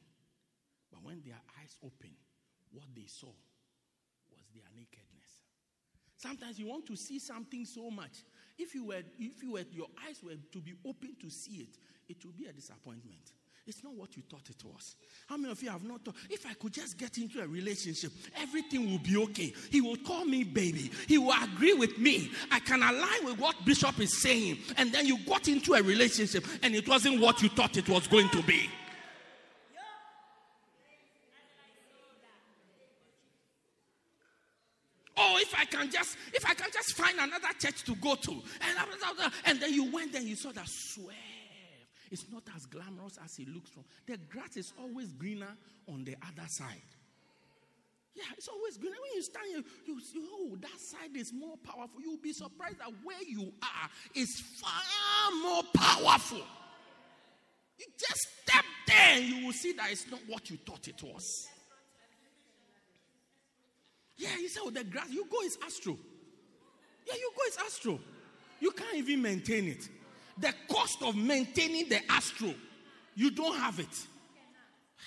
But 0.92 1.04
when 1.04 1.22
their 1.24 1.40
eyes 1.62 1.76
open, 1.84 2.12
what 2.72 2.88
they 2.94 3.06
saw 3.08 3.32
was 4.30 4.44
their 4.54 4.68
nakedness. 4.76 5.40
Sometimes 6.18 6.60
you 6.60 6.68
want 6.68 6.86
to 6.88 6.96
see 6.98 7.20
something 7.20 7.66
so 7.66 7.90
much. 7.90 8.24
If 8.58 8.74
you 8.74 8.86
were, 8.86 9.04
if 9.20 9.44
you 9.44 9.54
were, 9.54 9.64
your 9.72 9.88
eyes 10.08 10.22
were 10.24 10.36
to 10.52 10.60
be 10.60 10.74
open 10.86 11.16
to 11.22 11.30
see 11.30 11.68
it, 11.68 11.78
it 12.08 12.24
will 12.24 12.34
be 12.38 12.46
a 12.46 12.54
disappointment. 12.54 13.32
It's 13.68 13.84
not 13.84 13.94
what 13.96 14.16
you 14.16 14.22
thought 14.30 14.48
it 14.48 14.64
was. 14.64 14.96
How 15.28 15.38
many 15.38 15.52
of 15.52 15.62
you 15.64 15.70
have 15.72 15.84
not 15.84 16.06
thought, 16.06 16.16
if 16.30 16.46
I 16.46 16.54
could 16.54 16.72
just 16.72 17.00
get 17.00 17.18
into 17.18 17.42
a 17.42 17.48
relationship, 17.48 18.12
everything 18.38 18.92
will 18.92 19.00
be 19.00 19.18
okay? 19.18 19.54
He 19.72 19.82
will 19.82 19.98
call 19.98 20.24
me 20.24 20.44
baby. 20.44 20.92
He 21.08 21.18
will 21.18 21.34
agree 21.44 21.74
with 21.74 21.98
me. 21.98 22.30
I 22.52 22.60
can 22.60 22.84
align 22.84 23.26
with 23.26 23.40
what 23.40 23.56
Bishop 23.66 24.00
is 24.00 24.22
saying. 24.22 24.60
And 24.78 24.92
then 24.92 25.08
you 25.08 25.18
got 25.26 25.48
into 25.48 25.74
a 25.74 25.82
relationship 25.82 26.46
and 26.62 26.76
it 26.76 26.88
wasn't 26.88 27.20
what 27.20 27.42
you 27.42 27.50
thought 27.50 27.76
it 27.76 27.90
was 27.90 28.06
going 28.06 28.30
to 28.30 28.44
be. 28.44 28.70
Oh, 35.18 35.40
if 35.42 35.56
I 35.58 35.66
can 35.66 35.90
just, 35.90 36.18
if 36.34 36.46
I 36.46 36.54
can 36.54 36.70
just 36.72 36.94
find 36.94 37.18
another 37.18 37.48
church 37.58 37.84
to 37.86 37.96
go 37.96 38.14
to, 38.16 38.32
and, 38.32 38.88
and 39.46 39.60
then 39.60 39.74
you 39.74 39.90
went 39.92 40.12
there, 40.12 40.22
you 40.22 40.36
saw 40.36 40.52
that 40.52 40.68
swear 40.68 41.16
it's 42.16 42.32
not 42.32 42.44
as 42.56 42.66
glamorous 42.66 43.20
as 43.26 43.38
it 43.40 43.50
looks 43.50 43.70
from. 43.70 43.84
The 44.08 44.18
grass 44.30 44.56
is 44.56 44.72
always 44.80 45.12
greener 45.12 45.54
on 45.92 46.06
the 46.06 46.16
other 46.26 46.48
side. 46.48 46.90
Yeah, 48.16 48.24
it's 48.38 48.48
always 48.48 48.78
greener. 48.78 48.96
When 49.02 49.16
you 49.16 49.22
stand 49.22 49.48
here, 49.50 49.64
you 49.86 50.00
see, 50.00 50.26
oh, 50.32 50.56
that 50.62 50.80
side 50.80 51.14
is 51.14 51.34
more 51.34 51.58
powerful. 51.58 52.00
You'll 52.02 52.16
be 52.16 52.32
surprised 52.32 52.80
that 52.80 52.90
where 53.04 53.22
you 53.28 53.52
are 53.62 53.90
is 54.16 54.40
far 54.40 55.42
more 55.44 55.64
powerful. 55.76 56.42
You 57.78 57.86
just 58.00 58.28
step 58.44 58.64
there 58.88 59.20
you 59.20 59.46
will 59.46 59.54
see 59.54 59.74
that 59.74 59.92
it's 59.92 60.10
not 60.10 60.22
what 60.28 60.50
you 60.50 60.58
thought 60.66 60.88
it 60.88 61.04
was. 61.04 61.50
Yeah, 64.16 64.38
you 64.40 64.48
say, 64.48 64.62
oh, 64.64 64.70
the 64.70 64.86
grass, 64.86 65.10
you 65.10 65.26
go 65.30 65.42
is 65.42 65.58
astro. 65.66 65.98
Yeah, 67.06 67.16
you 67.16 67.30
go 67.36 67.44
is 67.50 67.58
astro. 67.58 68.00
You 68.62 68.72
can't 68.72 68.96
even 68.96 69.22
maintain 69.22 69.68
it 69.68 69.90
the 70.38 70.54
cost 70.70 71.02
of 71.02 71.16
maintaining 71.16 71.90
the 71.90 72.00
astro, 72.12 72.54
you 73.16 73.32
don't 73.32 73.58
have 73.58 73.80
it. 73.80 74.08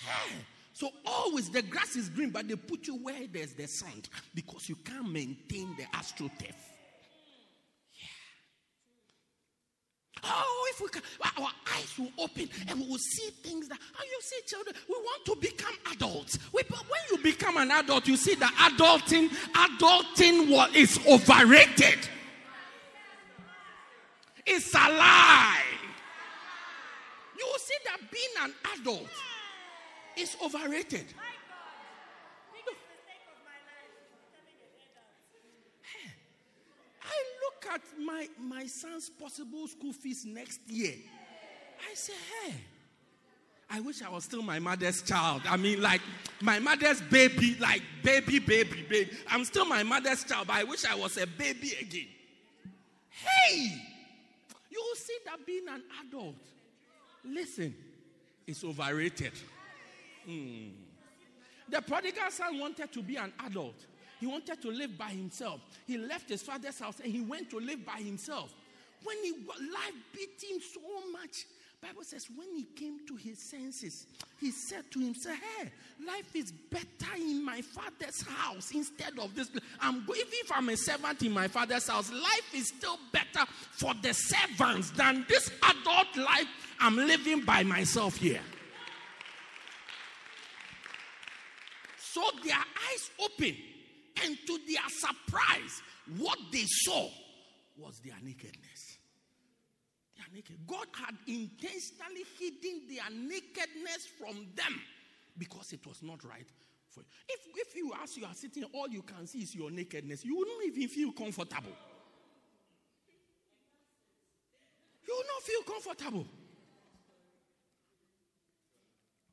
Hey. 0.05 0.35
So 0.73 0.89
always 1.05 1.49
the 1.49 1.61
grass 1.61 1.97
is 1.97 2.07
green, 2.07 2.29
but 2.29 2.47
they 2.47 2.55
put 2.55 2.87
you 2.87 2.95
where 2.95 3.27
there's 3.31 3.51
the 3.53 3.67
sand 3.67 4.07
because 4.33 4.69
you 4.69 4.75
can't 4.77 5.11
maintain 5.11 5.75
the 5.77 5.83
astroturf. 5.97 6.55
Yeah. 7.93 8.07
Oh, 10.23 10.71
if 10.73 10.81
we 10.81 10.87
can, 10.87 11.01
our 11.37 11.49
eyes 11.75 11.93
will 11.99 12.11
open 12.17 12.49
and 12.69 12.79
we 12.79 12.87
will 12.87 12.97
see 12.97 13.29
things 13.43 13.67
that, 13.67 13.77
how 13.93 14.05
you 14.05 14.19
see 14.21 14.39
children, 14.47 14.73
we 14.87 14.95
want 14.95 15.25
to 15.25 15.35
become 15.35 15.75
adults. 15.91 16.39
We, 16.53 16.63
but 16.69 16.79
when 16.79 17.01
you 17.11 17.17
become 17.23 17.57
an 17.57 17.71
adult, 17.71 18.07
you 18.07 18.15
see 18.15 18.35
that 18.35 18.53
adulting, 18.71 19.27
adulting 19.53 20.75
is 20.75 20.97
overrated. 21.05 22.07
It's 24.51 24.73
a 24.73 24.77
lie. 24.77 25.61
You 27.37 27.45
will 27.45 27.59
see 27.59 27.75
that 27.85 27.99
being 28.11 28.25
an 28.41 28.53
adult 28.79 29.07
is 30.17 30.35
overrated. 30.43 31.05
I 37.03 37.17
look 37.43 37.73
at 37.73 37.81
my, 38.03 38.27
my 38.41 38.65
son's 38.65 39.09
possible 39.09 39.67
school 39.67 39.93
fees 39.93 40.25
next 40.25 40.61
year. 40.67 40.95
I 41.87 41.93
say, 41.93 42.13
hey, 42.43 42.55
I 43.69 43.81
wish 43.81 44.01
I 44.01 44.09
was 44.09 44.23
still 44.23 44.41
my 44.41 44.57
mother's 44.57 45.03
child. 45.03 45.43
I 45.47 45.57
mean, 45.57 45.79
like 45.79 46.01
my 46.41 46.57
mother's 46.57 47.01
baby, 47.01 47.55
like 47.59 47.83
baby, 48.03 48.39
baby, 48.39 48.83
baby. 48.89 49.11
I'm 49.29 49.45
still 49.45 49.65
my 49.65 49.83
mother's 49.83 50.23
child, 50.23 50.47
but 50.47 50.55
I 50.55 50.63
wish 50.63 50.85
I 50.85 50.95
was 50.95 51.17
a 51.17 51.27
baby 51.27 51.73
again. 51.79 52.07
Hey! 53.09 53.88
See 54.99 55.17
that 55.25 55.45
being 55.45 55.67
an 55.69 55.81
adult, 56.05 56.35
listen, 57.23 57.73
is 58.45 58.63
overrated. 58.63 59.31
Mm. 60.27 60.71
The 61.69 61.81
prodigal 61.81 62.29
son 62.29 62.59
wanted 62.59 62.91
to 62.91 63.01
be 63.01 63.15
an 63.15 63.31
adult. 63.45 63.85
He 64.19 64.27
wanted 64.27 64.61
to 64.61 64.69
live 64.69 64.97
by 64.97 65.09
himself. 65.09 65.61
He 65.87 65.97
left 65.97 66.27
his 66.27 66.41
father's 66.43 66.79
house 66.79 66.99
and 66.99 67.11
he 67.11 67.21
went 67.21 67.49
to 67.51 67.59
live 67.59 67.85
by 67.85 68.01
himself. 68.01 68.53
When 69.03 69.15
he 69.23 69.31
life 69.31 69.93
beat 70.13 70.43
him 70.43 70.59
so 70.59 70.81
much, 71.11 71.45
Bible 71.81 72.03
says 72.03 72.25
when 72.35 72.47
he 72.55 72.63
came 72.75 72.99
to 73.07 73.15
his 73.15 73.49
senses, 73.49 74.05
he 74.39 74.51
said 74.51 74.83
to 74.91 74.99
himself, 74.99 75.37
"Hey, 75.37 75.71
life 76.05 76.35
is 76.35 76.51
better 76.51 77.15
in 77.15 77.43
my 77.43 77.61
father's 77.61 78.21
house 78.21 78.71
instead 78.71 79.17
of 79.17 79.33
this. 79.33 79.49
I'm 79.79 80.01
even 80.01 80.33
if 80.33 80.51
I'm 80.51 80.69
a 80.69 80.77
servant 80.77 81.23
in 81.23 81.31
my 81.31 81.47
father's 81.47 81.87
house, 81.87 82.11
life 82.11 82.53
is 82.53 82.67
still 82.67 82.99
better 83.11 83.45
for 83.71 83.93
the 83.93 84.13
servants 84.13 84.91
than 84.91 85.25
this 85.29 85.49
adult 85.63 86.15
life 86.17 86.47
I'm 86.79 86.97
living 86.97 87.45
by 87.45 87.63
myself 87.63 88.17
here." 88.17 88.43
So 91.97 92.29
their 92.43 92.57
eyes 92.57 93.09
open, 93.19 93.55
and 94.23 94.37
to 94.47 94.57
their 94.67 94.89
surprise, 94.89 95.81
what 96.17 96.37
they 96.51 96.65
saw 96.65 97.09
was 97.77 97.99
their 98.03 98.17
nakedness 98.21 98.68
naked. 100.33 100.57
God 100.67 100.87
had 100.93 101.15
intentionally 101.27 102.25
hidden 102.37 102.81
their 102.89 103.09
nakedness 103.11 104.07
from 104.19 104.47
them 104.55 104.81
because 105.37 105.73
it 105.73 105.85
was 105.85 106.01
not 106.03 106.23
right 106.23 106.47
for 106.89 107.01
you. 107.01 107.05
If, 107.27 107.67
if 107.67 107.75
you, 107.75 107.91
as 108.03 108.17
you 108.17 108.25
are 108.25 108.33
sitting, 108.33 108.63
all 108.73 108.87
you 108.89 109.01
can 109.01 109.27
see 109.27 109.39
is 109.39 109.55
your 109.55 109.71
nakedness, 109.71 110.25
you 110.25 110.37
wouldn't 110.37 110.65
even 110.65 110.87
feel 110.87 111.11
comfortable. 111.11 111.73
You 115.07 115.15
will 115.15 115.23
not 115.23 115.43
feel 115.43 115.61
comfortable. 115.63 116.25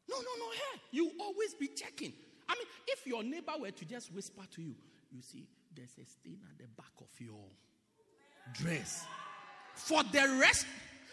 No, 0.08 0.16
no, 0.16 0.30
no. 0.38 0.50
Hey, 0.52 0.80
you 0.92 1.10
always 1.20 1.54
be 1.54 1.68
checking. 1.68 2.12
I 2.48 2.54
mean, 2.54 2.66
if 2.86 3.06
your 3.06 3.22
neighbor 3.22 3.52
were 3.60 3.72
to 3.72 3.84
just 3.84 4.12
whisper 4.14 4.42
to 4.54 4.62
you, 4.62 4.74
you 5.10 5.20
see, 5.20 5.46
there's 5.74 5.90
a 6.00 6.06
stain 6.08 6.38
at 6.50 6.58
the 6.58 6.64
back 6.76 6.92
of 7.00 7.08
your 7.20 7.44
dress. 8.54 9.04
For 9.76 10.02
the 10.02 10.38
rest, 10.40 10.66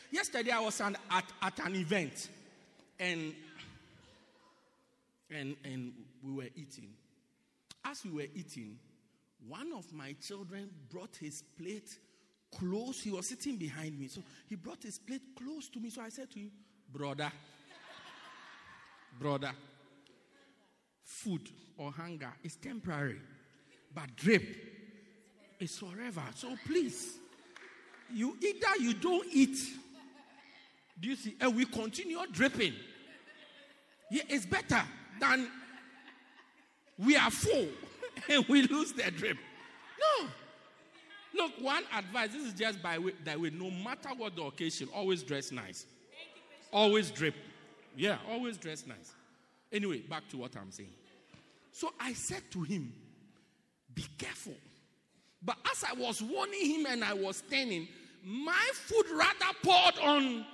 yesterday 0.10 0.52
I 0.52 0.60
was 0.60 0.80
at, 0.82 0.96
at 1.42 1.60
an 1.60 1.76
event 1.76 2.30
and, 3.00 3.36
and, 5.30 5.56
and 5.64 5.94
we 6.24 6.32
were 6.32 6.50
eating. 6.56 6.90
As 7.86 8.04
we 8.06 8.12
were 8.12 8.30
eating, 8.34 8.78
one 9.48 9.74
of 9.74 9.92
my 9.94 10.16
children 10.26 10.70
brought 10.90 11.16
his 11.18 11.44
plate 11.58 11.98
close. 12.58 13.02
He 13.02 13.12
was 13.12 13.28
sitting 13.28 13.58
behind 13.58 14.00
me. 14.00 14.08
So 14.08 14.22
he 14.48 14.56
brought 14.56 14.82
his 14.82 14.98
plate 14.98 15.22
close 15.38 15.70
to 15.70 15.80
me. 15.80 15.90
So 15.90 16.02
I 16.02 16.10
said 16.10 16.32
to 16.32 16.40
him, 16.40 16.52
Brother, 16.92 17.32
brother, 19.20 19.52
food 21.04 21.50
or 21.78 21.92
hunger 21.92 22.32
is 22.44 22.56
temporary, 22.56 23.20
but 23.94 24.16
drip 24.16 24.44
is 25.60 25.78
forever. 25.78 26.24
So 26.36 26.56
please, 26.66 27.18
you 28.12 28.38
either 28.42 28.82
you 28.84 28.94
don't 28.94 29.28
eat. 29.32 29.58
Do 31.00 31.10
you 31.10 31.16
see? 31.16 31.36
And 31.40 31.56
we 31.56 31.66
continue 31.66 32.20
dripping. 32.32 32.74
Yeah, 34.10 34.24
it's 34.30 34.46
better 34.46 34.82
than 35.20 35.48
we 36.98 37.16
are 37.16 37.32
full 37.32 37.68
and 38.30 38.46
we 38.48 38.68
lose 38.68 38.94
the 38.94 39.10
drip. 39.12 39.38
No. 40.00 40.28
Look, 41.36 41.54
one 41.60 41.84
advice, 41.96 42.30
this 42.32 42.44
is 42.44 42.54
just 42.54 42.82
by 42.82 43.00
way, 43.00 43.14
that 43.24 43.40
way, 43.40 43.50
no 43.50 43.72
matter 43.72 44.10
what 44.16 44.36
the 44.36 44.44
occasion, 44.44 44.88
always 44.94 45.24
dress 45.24 45.52
nice. 45.52 45.86
Always 46.72 47.10
drip. 47.10 47.36
Yeah, 47.96 48.18
always 48.30 48.58
dress 48.58 48.86
nice. 48.86 49.14
Anyway, 49.72 50.00
back 50.00 50.28
to 50.30 50.38
what 50.38 50.56
I'm 50.56 50.72
saying. 50.72 50.90
So 51.72 51.92
I 52.00 52.14
said 52.14 52.44
to 52.52 52.62
him, 52.62 52.94
Be 53.94 54.06
careful. 54.18 54.54
But 55.46 55.58
as 55.72 55.84
I 55.84 55.94
was 55.94 56.22
warning 56.22 56.66
him 56.66 56.86
and 56.86 57.04
I 57.04 57.14
was 57.14 57.38
standing, 57.38 57.88
my 58.24 58.70
food 58.74 59.06
rather 59.12 59.54
poured 59.62 60.00
on 60.00 60.46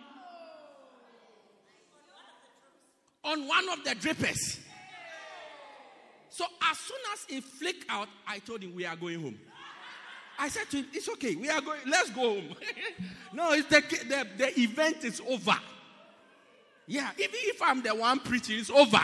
on 3.23 3.47
one 3.47 3.69
of 3.69 3.84
the 3.84 3.91
drippers. 3.91 4.60
So 6.30 6.45
as 6.71 6.78
soon 6.78 6.97
as 7.13 7.38
it 7.38 7.43
flicked 7.43 7.86
out, 7.89 8.08
I 8.28 8.39
told 8.39 8.63
him 8.63 8.73
we 8.73 8.86
are 8.86 8.95
going 8.95 9.21
home. 9.21 9.39
I 10.38 10.47
said 10.47 10.69
to 10.71 10.78
him, 10.78 10.88
"It's 10.93 11.10
okay. 11.10 11.36
We 11.36 11.49
are 11.49 11.62
going. 11.62 11.82
Let's 11.86 12.10
go 12.12 12.36
home." 12.36 12.56
no, 13.34 13.52
it's 13.52 13.67
the, 13.67 13.82
the 13.82 14.28
the 14.38 14.60
event 14.62 15.04
is 15.04 15.21
over. 15.28 15.58
Yeah, 16.88 17.12
even 17.17 17.36
if 17.36 17.62
I'm 17.62 17.84
the 17.84 17.93
one 17.93 18.19
preaching, 18.19 18.58
it's 18.58 18.69
over. 18.69 19.02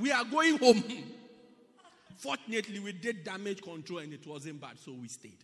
We 0.00 0.10
are 0.10 0.24
going 0.24 0.58
home. 0.58 0.82
Fortunately, 2.16 2.78
we 2.80 2.92
did 2.92 3.24
damage 3.24 3.62
control 3.62 4.00
and 4.00 4.12
it 4.12 4.26
wasn't 4.26 4.60
bad, 4.60 4.78
so 4.78 4.92
we 4.92 5.08
stayed. 5.08 5.38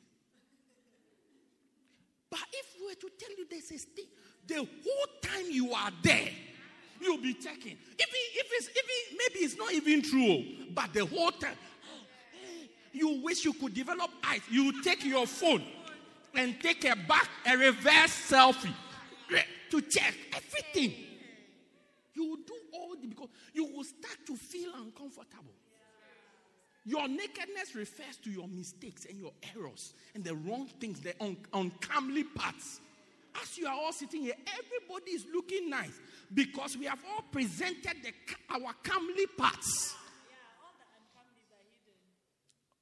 But 2.30 2.40
if 2.52 2.74
we 2.80 2.86
were 2.86 2.94
to 2.94 3.10
tell 3.18 3.30
you 3.36 3.46
there's 3.50 3.70
a 3.70 3.78
stain, 3.78 4.06
the 4.46 4.56
whole 4.56 5.06
time 5.22 5.50
you 5.50 5.72
are 5.72 5.90
there, 6.02 6.30
you'll 6.98 7.18
be 7.18 7.34
checking. 7.34 7.76
If 7.98 8.08
it's 8.52 8.68
even 8.70 9.18
maybe 9.18 9.44
it's 9.44 9.56
not 9.56 9.72
even 9.72 10.02
true, 10.02 10.44
but 10.74 10.94
the 10.94 11.04
whole 11.04 11.30
time 11.30 11.56
you 12.92 13.22
wish 13.22 13.44
you 13.44 13.52
could 13.52 13.74
develop 13.74 14.10
eyes. 14.24 14.40
You 14.50 14.82
take 14.82 15.04
your 15.04 15.26
phone 15.26 15.62
and 16.34 16.58
take 16.60 16.84
a 16.86 16.96
back, 16.96 17.28
a 17.46 17.56
reverse 17.56 18.30
selfie 18.30 18.74
to 19.70 19.80
check 19.82 20.14
everything. 20.34 20.94
You 22.14 22.28
will 22.30 22.36
do 22.36 22.54
all 22.72 22.94
the 23.00 23.08
because 23.08 23.28
you 23.52 23.64
will 23.64 23.84
start 23.84 24.18
to 24.26 24.36
feel 24.36 24.70
uncomfortable. 24.74 25.54
Your 26.84 27.06
nakedness 27.06 27.74
refers 27.76 28.16
to 28.24 28.30
your 28.30 28.48
mistakes 28.48 29.06
and 29.08 29.18
your 29.18 29.32
errors 29.54 29.94
and 30.14 30.24
the 30.24 30.34
wrong 30.34 30.66
things, 30.80 31.00
the 31.00 31.14
un- 31.22 31.36
uncomely 31.52 32.24
parts. 32.24 32.80
As 33.40 33.56
you 33.56 33.66
are 33.66 33.72
all 33.74 33.92
sitting 33.92 34.22
here, 34.22 34.34
everybody 34.58 35.12
is 35.12 35.24
looking 35.32 35.70
nice 35.70 35.98
because 36.34 36.76
we 36.76 36.86
have 36.86 36.98
all 37.14 37.22
presented 37.30 37.96
the, 38.02 38.12
our 38.50 38.74
comely 38.82 39.26
parts. 39.38 39.94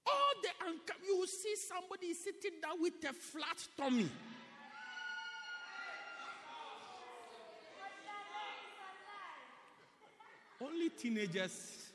All 0.07 0.33
the 0.43 0.49
uncom- 0.67 1.07
you 1.07 1.19
will 1.19 1.27
see 1.27 1.55
somebody 1.69 2.15
sitting 2.15 2.59
down 2.61 2.81
with 2.81 2.95
a 3.09 3.13
flat 3.13 3.59
tummy. 3.77 4.11
Only 10.63 10.91
teenagers 10.91 11.90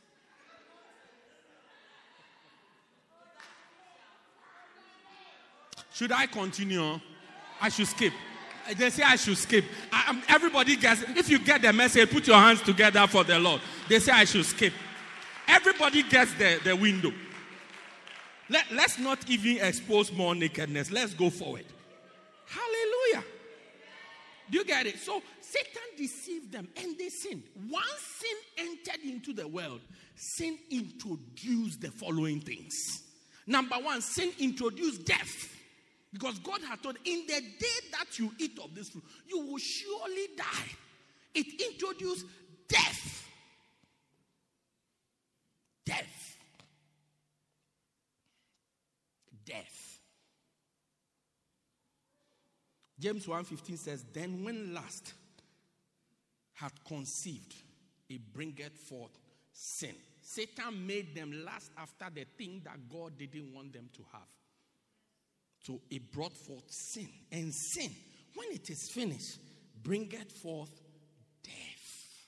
Should 5.95 6.11
I 6.11 6.25
continue? 6.25 6.99
I 7.61 7.69
should 7.69 7.87
skip. 7.87 8.11
They 8.75 8.89
say 8.89 9.03
I 9.03 9.15
should 9.15 9.37
skip. 9.37 9.63
I, 9.93 10.09
um, 10.09 10.21
everybody 10.27 10.75
gets, 10.75 11.03
if 11.03 11.29
you 11.29 11.39
get 11.39 11.61
the 11.61 11.71
message, 11.71 12.11
put 12.11 12.27
your 12.27 12.35
hands 12.35 12.61
together 12.61 13.07
for 13.07 13.23
the 13.23 13.39
Lord. 13.39 13.61
They 13.87 13.99
say 13.99 14.11
I 14.11 14.25
should 14.25 14.45
skip. 14.45 14.73
Everybody 15.47 16.03
gets 16.03 16.33
the, 16.33 16.59
the 16.65 16.75
window. 16.75 17.13
Let, 18.49 18.65
let's 18.73 18.99
not 18.99 19.29
even 19.29 19.65
expose 19.65 20.11
more 20.11 20.35
nakedness. 20.35 20.91
Let's 20.91 21.13
go 21.13 21.29
forward. 21.29 21.63
Hallelujah. 22.45 23.23
Do 24.51 24.57
you 24.57 24.65
get 24.65 24.87
it? 24.87 24.99
So 24.99 25.21
Satan 25.39 25.81
deceived 25.97 26.51
them 26.51 26.67
and 26.75 26.97
they 26.97 27.07
sinned. 27.07 27.43
Once 27.71 28.01
sin 28.19 28.67
entered 28.67 29.01
into 29.05 29.31
the 29.31 29.47
world, 29.47 29.79
sin 30.17 30.57
introduced 30.69 31.79
the 31.79 31.91
following 31.91 32.41
things. 32.41 33.01
Number 33.47 33.75
one, 33.75 34.01
sin 34.01 34.33
introduced 34.39 35.05
death. 35.05 35.54
Because 36.15 36.39
God 36.39 36.61
had 36.61 36.81
told, 36.81 36.95
in 37.03 37.25
the 37.27 37.41
day 37.41 37.89
that 37.91 38.17
you 38.17 38.31
eat 38.39 38.57
of 38.63 38.73
this 38.73 38.87
fruit, 38.87 39.03
you 39.27 39.37
will 39.37 39.57
surely 39.57 40.27
die. 40.37 40.71
It 41.33 41.61
introduced 41.73 42.25
death. 42.69 43.27
Death. 45.85 46.37
Death. 49.45 49.99
James 52.97 53.25
1:15 53.25 53.77
says, 53.77 54.05
Then 54.13 54.41
when 54.45 54.73
lust 54.73 55.11
had 56.53 56.71
conceived, 56.87 57.55
it 58.07 58.21
bringeth 58.31 58.77
forth 58.77 59.19
sin. 59.51 59.95
Satan 60.21 60.87
made 60.87 61.13
them 61.13 61.43
lust 61.43 61.71
after 61.77 62.05
the 62.09 62.23
thing 62.37 62.61
that 62.63 62.87
God 62.89 63.17
didn't 63.17 63.53
want 63.53 63.73
them 63.73 63.89
to 63.97 64.01
have. 64.13 64.29
So 65.65 65.81
it 65.89 66.11
brought 66.11 66.37
forth 66.37 66.69
sin. 66.71 67.09
And 67.31 67.51
sin, 67.51 67.89
when 68.35 68.51
it 68.51 68.69
is 68.69 68.87
finished, 68.87 69.39
bringeth 69.81 70.31
forth 70.31 70.69
death. 71.43 72.25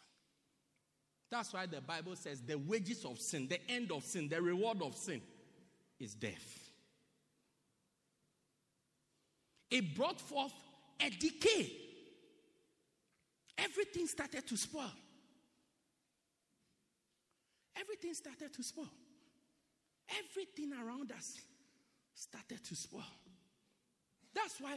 That's 1.29 1.53
why 1.53 1.67
the 1.67 1.81
Bible 1.81 2.15
says 2.15 2.41
the 2.41 2.57
wages 2.57 3.05
of 3.05 3.19
sin, 3.19 3.47
the 3.47 3.59
end 3.69 3.91
of 3.91 4.03
sin, 4.03 4.27
the 4.27 4.41
reward 4.41 4.81
of 4.81 4.95
sin 4.95 5.21
is 5.99 6.15
death. 6.15 6.71
It 9.69 9.95
brought 9.95 10.19
forth 10.19 10.53
a 10.99 11.09
decay. 11.11 11.73
Everything 13.55 14.07
started 14.07 14.47
to 14.47 14.57
spoil. 14.57 14.91
Everything 17.79 18.15
started 18.15 18.51
to 18.51 18.63
spoil. 18.63 18.89
Everything 20.25 20.73
around 20.73 21.11
us 21.11 21.39
started 22.15 22.63
to 22.63 22.75
spoil. 22.75 23.03
That's 24.37 24.61
why, 24.61 24.73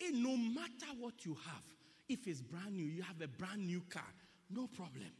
eh, 0.00 0.10
no 0.12 0.36
matter 0.36 0.92
what 0.98 1.24
you 1.24 1.34
have, 1.34 1.62
if 2.08 2.26
it's 2.26 2.42
brand 2.42 2.76
new, 2.76 2.84
you 2.84 3.02
have 3.02 3.20
a 3.22 3.28
brand 3.28 3.66
new 3.66 3.82
car, 3.88 4.02
no 4.50 4.66
problem. 4.66 5.10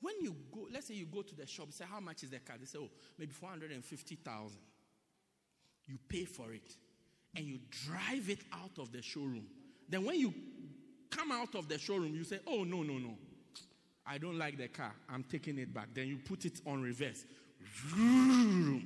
When 0.00 0.14
you 0.20 0.34
go, 0.52 0.66
let's 0.72 0.88
say 0.88 0.94
you 0.94 1.06
go 1.06 1.22
to 1.22 1.34
the 1.34 1.46
shop, 1.46 1.72
say, 1.72 1.84
How 1.88 2.00
much 2.00 2.24
is 2.24 2.30
the 2.30 2.38
car? 2.38 2.56
They 2.58 2.66
say, 2.66 2.78
Oh, 2.80 2.88
maybe 3.18 3.32
450,000. 3.32 4.58
You 5.86 5.98
pay 6.08 6.24
for 6.24 6.52
it 6.52 6.76
and 7.36 7.44
you 7.44 7.58
drive 7.86 8.28
it 8.28 8.40
out 8.52 8.78
of 8.78 8.92
the 8.92 9.02
showroom. 9.02 9.46
Then 9.88 10.04
when 10.04 10.18
you 10.18 10.34
come 11.10 11.32
out 11.32 11.54
of 11.54 11.68
the 11.68 11.78
showroom, 11.78 12.14
you 12.14 12.24
say, 12.24 12.40
Oh, 12.46 12.64
no, 12.64 12.82
no, 12.82 12.94
no. 12.94 13.16
I 14.04 14.18
don't 14.18 14.38
like 14.38 14.58
the 14.58 14.68
car. 14.68 14.92
I'm 15.08 15.22
taking 15.22 15.58
it 15.58 15.72
back. 15.72 15.88
Then 15.94 16.08
you 16.08 16.16
put 16.16 16.44
it 16.44 16.60
on 16.66 16.82
reverse. 16.82 17.24
You 17.96 18.82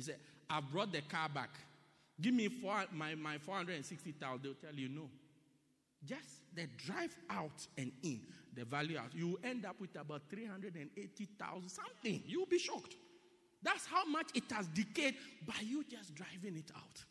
say, 0.00 0.14
I 0.50 0.60
brought 0.60 0.90
the 0.90 1.02
car 1.02 1.28
back. 1.28 1.50
Give 2.20 2.34
me 2.34 2.48
four, 2.48 2.84
my, 2.92 3.14
my 3.14 3.38
460,000. 3.38 4.42
They'll 4.42 4.54
tell 4.54 4.74
you 4.74 4.88
no. 4.88 5.08
Just 6.04 6.40
the 6.54 6.66
drive 6.76 7.16
out 7.30 7.66
and 7.76 7.92
in, 8.02 8.20
the 8.54 8.64
value 8.64 8.98
out. 8.98 9.14
You 9.14 9.38
end 9.44 9.64
up 9.64 9.80
with 9.80 9.94
about 9.96 10.22
380,000 10.30 11.68
something. 11.68 12.22
You'll 12.26 12.46
be 12.46 12.58
shocked. 12.58 12.96
That's 13.62 13.86
how 13.86 14.04
much 14.04 14.30
it 14.34 14.44
has 14.52 14.66
decayed 14.68 15.14
by 15.46 15.54
you 15.62 15.84
just 15.84 16.14
driving 16.14 16.56
it 16.56 16.70
out. 16.76 17.04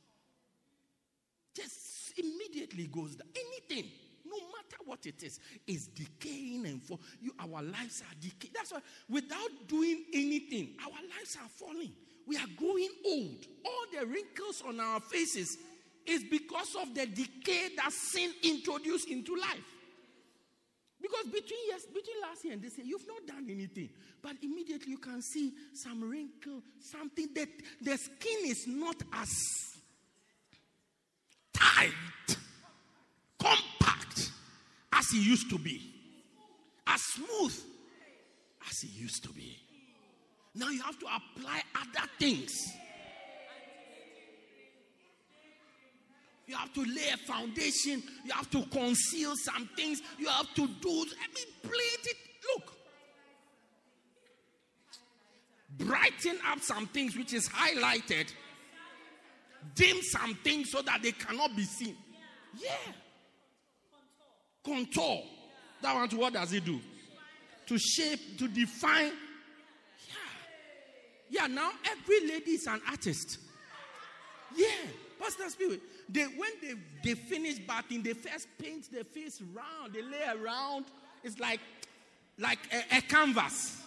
Just 1.53 2.13
immediately 2.17 2.87
goes 2.87 3.15
down. 3.15 3.27
Anything, 3.35 3.89
no 4.25 4.37
matter 4.37 4.77
what 4.85 5.05
it 5.05 5.21
is, 5.23 5.39
is 5.65 5.87
decaying 5.87 6.65
and 6.65 6.81
for 6.81 6.99
you, 7.21 7.33
our 7.39 7.61
lives 7.61 8.01
are 8.01 8.15
decaying. 8.19 8.53
That's 8.53 8.71
why 8.71 8.79
without 9.09 9.67
doing 9.67 10.05
anything, 10.13 10.75
our 10.85 10.91
lives 11.17 11.37
are 11.41 11.49
falling. 11.49 11.91
We 12.27 12.35
are 12.35 12.47
growing 12.57 12.89
old. 13.05 13.45
All 13.65 13.85
the 13.99 14.05
wrinkles 14.05 14.61
on 14.67 14.79
our 14.79 14.99
faces 14.99 15.57
is 16.05 16.23
because 16.29 16.75
of 16.81 16.93
the 16.93 17.05
decay 17.05 17.69
that 17.77 17.91
sin 17.91 18.31
introduced 18.43 19.09
into 19.09 19.35
life. 19.35 19.73
Because 21.01 21.25
between 21.25 21.59
yes, 21.67 21.85
between 21.85 22.21
last 22.21 22.43
year 22.43 22.53
and 22.53 22.61
this 22.61 22.77
year, 22.77 22.87
you've 22.87 23.07
not 23.07 23.25
done 23.25 23.47
anything. 23.49 23.89
But 24.21 24.35
immediately 24.41 24.91
you 24.91 24.97
can 24.97 25.21
see 25.21 25.53
some 25.73 26.09
wrinkle, 26.09 26.61
something 26.79 27.27
that 27.35 27.49
the 27.81 27.97
skin 27.97 28.39
is 28.45 28.65
not 28.67 28.95
as 29.13 29.29
tight, 31.53 31.91
compact 33.39 34.31
as 34.91 35.05
it 35.13 35.17
used 35.17 35.49
to 35.49 35.59
be, 35.59 35.81
as 36.87 37.01
smooth 37.01 37.57
as 38.69 38.83
it 38.83 38.89
used 38.91 39.23
to 39.23 39.29
be. 39.29 39.66
Now 40.57 40.69
you 40.69 40.81
have 40.81 40.97
to 40.99 41.05
apply 41.05 41.61
other 41.75 42.07
things. 42.19 42.51
You 46.47 46.55
have 46.55 46.73
to 46.73 46.81
lay 46.81 47.09
a 47.13 47.17
foundation. 47.17 48.01
You 48.25 48.31
have 48.31 48.49
to 48.51 48.63
conceal 48.63 49.33
some 49.35 49.69
things. 49.75 50.01
You 50.17 50.27
have 50.27 50.51
to 50.55 50.67
do. 50.67 50.89
I 50.89 51.27
mean, 51.35 51.45
plate 51.61 52.05
it. 52.05 52.17
Look. 52.55 52.73
Brighten 55.77 56.39
up 56.49 56.59
some 56.61 56.87
things 56.87 57.15
which 57.15 57.33
is 57.33 57.47
highlighted. 57.49 58.33
Dim 59.75 60.01
some 60.01 60.35
things 60.35 60.71
so 60.71 60.81
that 60.81 61.03
they 61.03 61.11
cannot 61.11 61.55
be 61.55 61.63
seen. 61.63 61.97
Yeah. 62.55 62.71
Contour. 64.65 65.21
That 65.81 65.93
one, 65.93 66.09
what 66.17 66.33
does 66.33 66.53
it 66.53 66.65
do? 66.65 66.79
To 67.67 67.77
shape, 67.77 68.39
to 68.39 68.47
define. 68.47 69.11
Yeah. 71.29 71.47
Now 71.47 71.71
every 71.85 72.27
lady 72.27 72.51
is 72.51 72.67
an 72.67 72.81
artist. 72.89 73.39
Yeah. 74.55 74.67
Pastor 75.19 75.49
Spirit. 75.49 75.81
They 76.09 76.23
when 76.23 76.51
they, 76.61 76.73
they 77.03 77.13
finish 77.15 77.59
bathing, 77.59 78.03
they 78.03 78.13
first 78.13 78.47
paint 78.57 78.91
their 78.91 79.03
face 79.03 79.41
round, 79.53 79.93
they 79.93 80.01
lay 80.01 80.25
around. 80.41 80.85
It's 81.23 81.39
like 81.39 81.59
like 82.39 82.59
a, 82.71 82.97
a 82.97 83.01
canvas. 83.01 83.81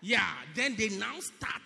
Yeah. 0.00 0.26
Then 0.54 0.76
they 0.76 0.90
now 0.90 1.18
start. 1.20 1.62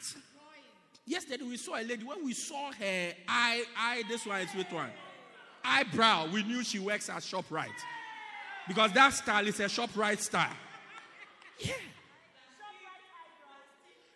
Yesterday 1.07 1.45
we 1.45 1.57
saw 1.57 1.77
a 1.77 1.83
lady. 1.83 2.03
When 2.03 2.25
we 2.25 2.33
saw 2.33 2.73
her 2.73 3.13
eye, 3.29 3.65
eye, 3.77 4.03
this 4.09 4.25
one 4.25 4.41
is 4.41 4.55
which 4.55 4.71
one? 4.71 4.91
Eyebrow. 5.63 6.29
We 6.33 6.43
knew 6.43 6.65
she 6.65 6.79
works 6.79 7.11
at 7.11 7.19
ShopRite. 7.19 7.69
Because 8.67 8.93
that 8.93 9.13
style 9.13 9.47
is 9.47 9.61
a 9.61 9.65
ShopRite 9.65 10.21
style. 10.21 10.57
Yeah. 11.59 11.75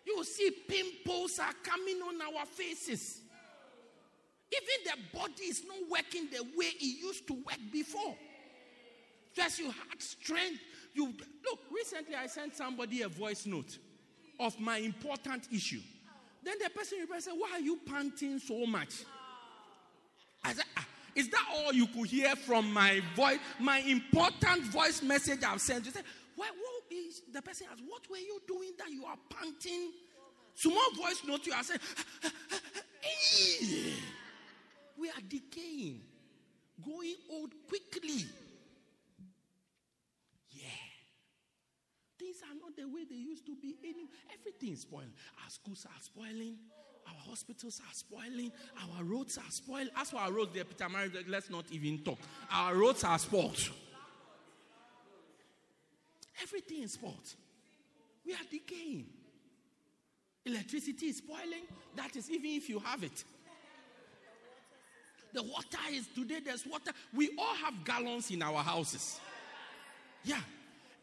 You 0.09 0.25
see, 0.25 0.51
pimples 0.51 1.39
are 1.39 1.53
coming 1.63 2.01
on 2.01 2.21
our 2.23 2.47
faces. 2.47 3.21
Even 4.51 4.85
the 5.13 5.19
body 5.19 5.45
is 5.45 5.63
not 5.67 5.77
working 5.91 6.29
the 6.33 6.43
way 6.57 6.73
it 6.81 6.83
used 7.03 7.27
to 7.27 7.35
work 7.35 7.59
before. 7.71 8.17
First, 9.35 9.59
you 9.59 9.67
had 9.67 10.01
strength. 10.01 10.61
You 10.95 11.13
look. 11.45 11.61
Recently, 11.71 12.15
I 12.15 12.27
sent 12.27 12.57
somebody 12.57 13.03
a 13.03 13.09
voice 13.09 13.45
note 13.45 13.79
of 14.41 14.59
my 14.59 14.79
important 14.79 15.47
issue. 15.53 15.83
Then 16.43 16.55
the 16.63 16.71
person 16.71 17.01
replied, 17.01 17.23
said, 17.23 17.35
"Why 17.37 17.51
are 17.53 17.61
you 17.61 17.79
panting 17.85 18.39
so 18.39 18.65
much?" 18.65 19.05
I 20.43 20.55
said, 20.55 20.65
ah, 20.79 20.87
"Is 21.15 21.29
that 21.29 21.45
all 21.53 21.75
you 21.75 21.87
could 21.87 22.07
hear 22.07 22.35
from 22.35 22.73
my 22.73 23.03
voice, 23.15 23.39
my 23.61 23.81
important 23.81 24.63
voice 24.63 25.03
message 25.03 25.45
I've 25.45 25.61
sent?" 25.61 25.85
You 25.85 25.93
said, 25.93 26.05
"Why?" 26.39 26.51
What 26.51 26.93
is 26.93 27.23
the 27.33 27.43
person 27.43 27.67
asked, 27.71 27.83
"What 27.83 28.09
were 28.09 28.17
you 28.31 28.41
doing 28.47 28.73
that 28.79 28.91
you 28.91 29.05
are 29.05 29.19
panting?" 29.29 29.93
Small 30.55 30.91
voice 30.95 31.23
note 31.25 31.47
you 31.47 31.53
are 31.53 31.63
saying, 31.63 31.81
"We 34.97 35.11
are 35.11 35.21
decaying, 35.29 36.03
growing 36.83 37.17
old 37.31 37.53
quickly." 37.69 38.27
Yeah. 40.51 40.87
Things 42.19 42.43
are 42.43 42.55
not 42.55 42.75
the 42.75 42.89
way 42.89 43.05
they 43.05 43.15
used 43.15 43.47
to 43.47 43.55
be. 43.55 43.77
Everything 44.33 44.73
is 44.73 44.81
spoiling. 44.83 45.15
Our 45.45 45.51
schools 45.51 45.87
are 45.87 46.01
spoiling. 46.03 46.59
Our 47.07 47.21
hospitals 47.31 47.81
are 47.81 47.95
spoiling. 47.95 48.53
Our 48.83 49.05
roads 49.05 49.39
are 49.39 49.51
spoiled. 49.51 49.91
As 49.97 50.11
for 50.11 50.19
our 50.19 50.33
roads, 50.33 50.53
there, 50.53 50.65
Peter 50.65 50.89
Mary, 50.89 51.11
let's 51.29 51.49
not 51.49 51.71
even 51.71 52.03
talk. 52.03 52.19
Our 52.51 52.75
roads 52.75 53.05
are 53.05 53.19
spoiled. 53.19 53.71
Everything 56.43 56.83
is 56.83 56.93
spoiled. 56.93 57.35
We 58.25 58.33
are 58.35 58.47
decaying. 58.51 59.07
Electricity 60.45 61.07
is 61.07 61.19
spoiling. 61.19 61.67
That 61.97 62.17
is 62.17 62.31
even 62.31 62.51
if 62.53 62.69
you 62.69 62.79
have 62.81 63.03
it. 63.03 63.25
The 65.33 65.43
water 65.43 65.79
is 65.91 66.07
today, 66.15 66.41
there's 66.45 66.67
water. 66.67 66.91
We 67.15 67.31
all 67.39 67.55
have 67.57 67.85
gallons 67.85 68.31
in 68.31 68.43
our 68.43 68.63
houses. 68.63 69.21
Yeah. 70.25 70.41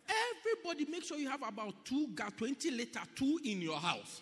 Everybody 0.07 0.85
make 0.91 1.03
sure 1.03 1.17
you 1.17 1.29
have 1.29 1.41
about 1.47 1.73
two 1.85 2.09
20 2.37 2.71
liter 2.71 2.99
two 3.15 3.39
in 3.43 3.61
your 3.61 3.77
house. 3.77 4.21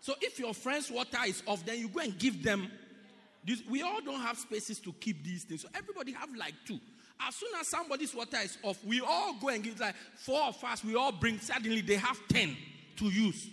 So 0.00 0.14
if 0.20 0.38
your 0.38 0.52
friend's 0.52 0.90
water 0.90 1.18
is 1.26 1.42
off, 1.46 1.64
then 1.64 1.78
you 1.78 1.88
go 1.88 2.00
and 2.00 2.18
give 2.18 2.42
them. 2.42 2.70
We 3.68 3.82
all 3.82 4.00
don't 4.00 4.20
have 4.20 4.38
spaces 4.38 4.78
to 4.80 4.92
keep 4.92 5.24
these 5.24 5.44
things. 5.44 5.62
So 5.62 5.68
everybody 5.74 6.12
have 6.12 6.34
like 6.36 6.54
two. 6.66 6.80
As 7.20 7.34
soon 7.36 7.50
as 7.60 7.68
somebody's 7.68 8.14
water 8.14 8.38
is 8.42 8.58
off, 8.62 8.84
we 8.84 9.00
all 9.00 9.34
go 9.40 9.48
and 9.48 9.62
give 9.62 9.78
like 9.78 9.94
four 10.16 10.42
of 10.42 10.62
us. 10.64 10.84
We 10.84 10.96
all 10.96 11.12
bring. 11.12 11.38
Suddenly 11.38 11.82
they 11.82 11.96
have 11.96 12.18
ten 12.28 12.56
to 12.96 13.04
use. 13.06 13.48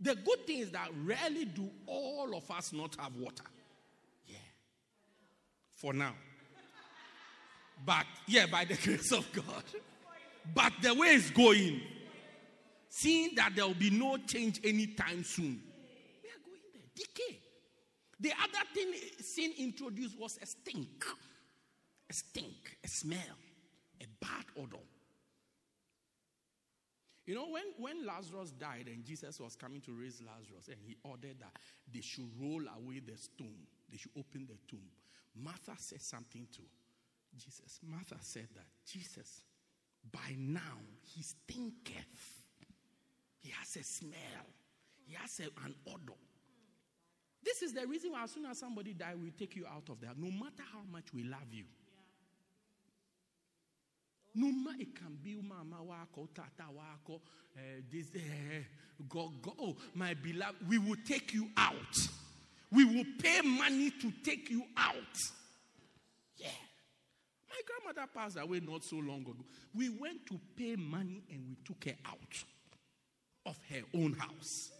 The 0.00 0.16
good 0.16 0.46
thing 0.46 0.58
is 0.58 0.70
that 0.72 0.88
rarely 1.04 1.44
do 1.44 1.70
all 1.86 2.34
of 2.36 2.50
us 2.50 2.72
not 2.72 2.96
have 2.98 3.14
water. 3.16 3.44
Yeah. 4.26 4.36
For 5.76 5.92
now. 5.92 6.14
But 7.84 8.06
yeah, 8.26 8.46
by 8.46 8.64
the 8.64 8.74
grace 8.82 9.12
of 9.12 9.30
God. 9.32 9.64
But 10.54 10.72
the 10.82 10.94
way 10.94 11.08
it's 11.08 11.30
going, 11.30 11.80
seeing 12.88 13.34
that 13.36 13.54
there 13.54 13.66
will 13.66 13.74
be 13.74 13.90
no 13.90 14.16
change 14.16 14.60
anytime 14.64 15.22
soon, 15.22 15.60
we 16.22 16.28
are 16.28 16.42
going 16.44 16.60
there. 16.72 16.82
Decay. 16.94 17.38
The 18.18 18.32
other 18.40 18.64
thing 18.74 18.94
sin 19.20 19.52
introduced 19.58 20.18
was 20.18 20.38
a 20.42 20.46
stink. 20.46 21.04
A 22.12 22.14
stink, 22.14 22.76
a 22.84 22.88
smell, 22.88 23.38
a 24.02 24.04
bad 24.20 24.44
odor. 24.58 24.84
You 27.24 27.34
know, 27.34 27.48
when, 27.48 27.62
when 27.78 28.04
Lazarus 28.04 28.50
died 28.50 28.86
and 28.88 29.02
Jesus 29.02 29.40
was 29.40 29.56
coming 29.56 29.80
to 29.80 29.92
raise 29.92 30.20
Lazarus, 30.20 30.68
and 30.68 30.76
he 30.84 30.98
ordered 31.04 31.40
that 31.40 31.56
they 31.90 32.02
should 32.02 32.28
roll 32.38 32.60
away 32.76 33.00
the 33.00 33.16
stone, 33.16 33.64
they 33.90 33.96
should 33.96 34.10
open 34.14 34.46
the 34.46 34.58
tomb. 34.68 34.84
Martha 35.34 35.72
said 35.78 36.02
something 36.02 36.46
to 36.52 36.60
Jesus. 37.34 37.80
Martha 37.82 38.16
said 38.20 38.48
that 38.56 38.66
Jesus, 38.86 39.44
by 40.12 40.36
now 40.36 40.60
he 41.00 41.22
stinketh. 41.22 42.42
He 43.40 43.52
has 43.58 43.74
a 43.76 43.84
smell. 43.84 44.44
He 45.06 45.14
has 45.14 45.40
a, 45.40 45.44
an 45.64 45.74
odor. 45.88 46.18
This 47.42 47.62
is 47.62 47.72
the 47.72 47.86
reason 47.86 48.12
why 48.12 48.24
as 48.24 48.32
soon 48.32 48.44
as 48.44 48.58
somebody 48.58 48.92
dies, 48.92 49.16
we 49.16 49.30
take 49.30 49.56
you 49.56 49.64
out 49.66 49.88
of 49.88 49.98
there. 49.98 50.10
No 50.14 50.30
matter 50.30 50.62
how 50.70 50.82
much 50.92 51.06
we 51.14 51.24
love 51.24 51.48
you. 51.50 51.64
No 54.34 54.50
matter 54.50 54.80
it 54.80 54.94
can 54.94 55.18
be 55.22 55.36
mama 55.36 55.82
wako, 55.82 56.28
tata 56.34 56.70
wako, 56.74 57.20
uh, 57.56 57.60
this, 57.90 58.06
uh, 58.14 58.18
go, 59.08 59.30
go, 59.42 59.52
oh, 59.60 59.76
my 59.94 60.14
beloved, 60.14 60.66
we 60.68 60.78
will 60.78 60.96
take 61.06 61.34
you 61.34 61.48
out. 61.56 61.96
We 62.70 62.84
will 62.86 63.04
pay 63.18 63.42
money 63.42 63.90
to 63.90 64.10
take 64.24 64.48
you 64.48 64.64
out. 64.76 64.96
Yeah. 66.36 66.48
My 67.50 67.60
grandmother 67.66 68.10
passed 68.14 68.38
away 68.38 68.60
not 68.60 68.82
so 68.84 68.96
long 68.96 69.20
ago. 69.20 69.44
We 69.74 69.90
went 69.90 70.26
to 70.28 70.40
pay 70.56 70.76
money 70.76 71.22
and 71.30 71.44
we 71.48 71.56
took 71.64 71.84
her 71.84 71.98
out 72.06 72.44
of 73.44 73.56
her 73.68 73.82
own 73.94 74.14
house. 74.14 74.70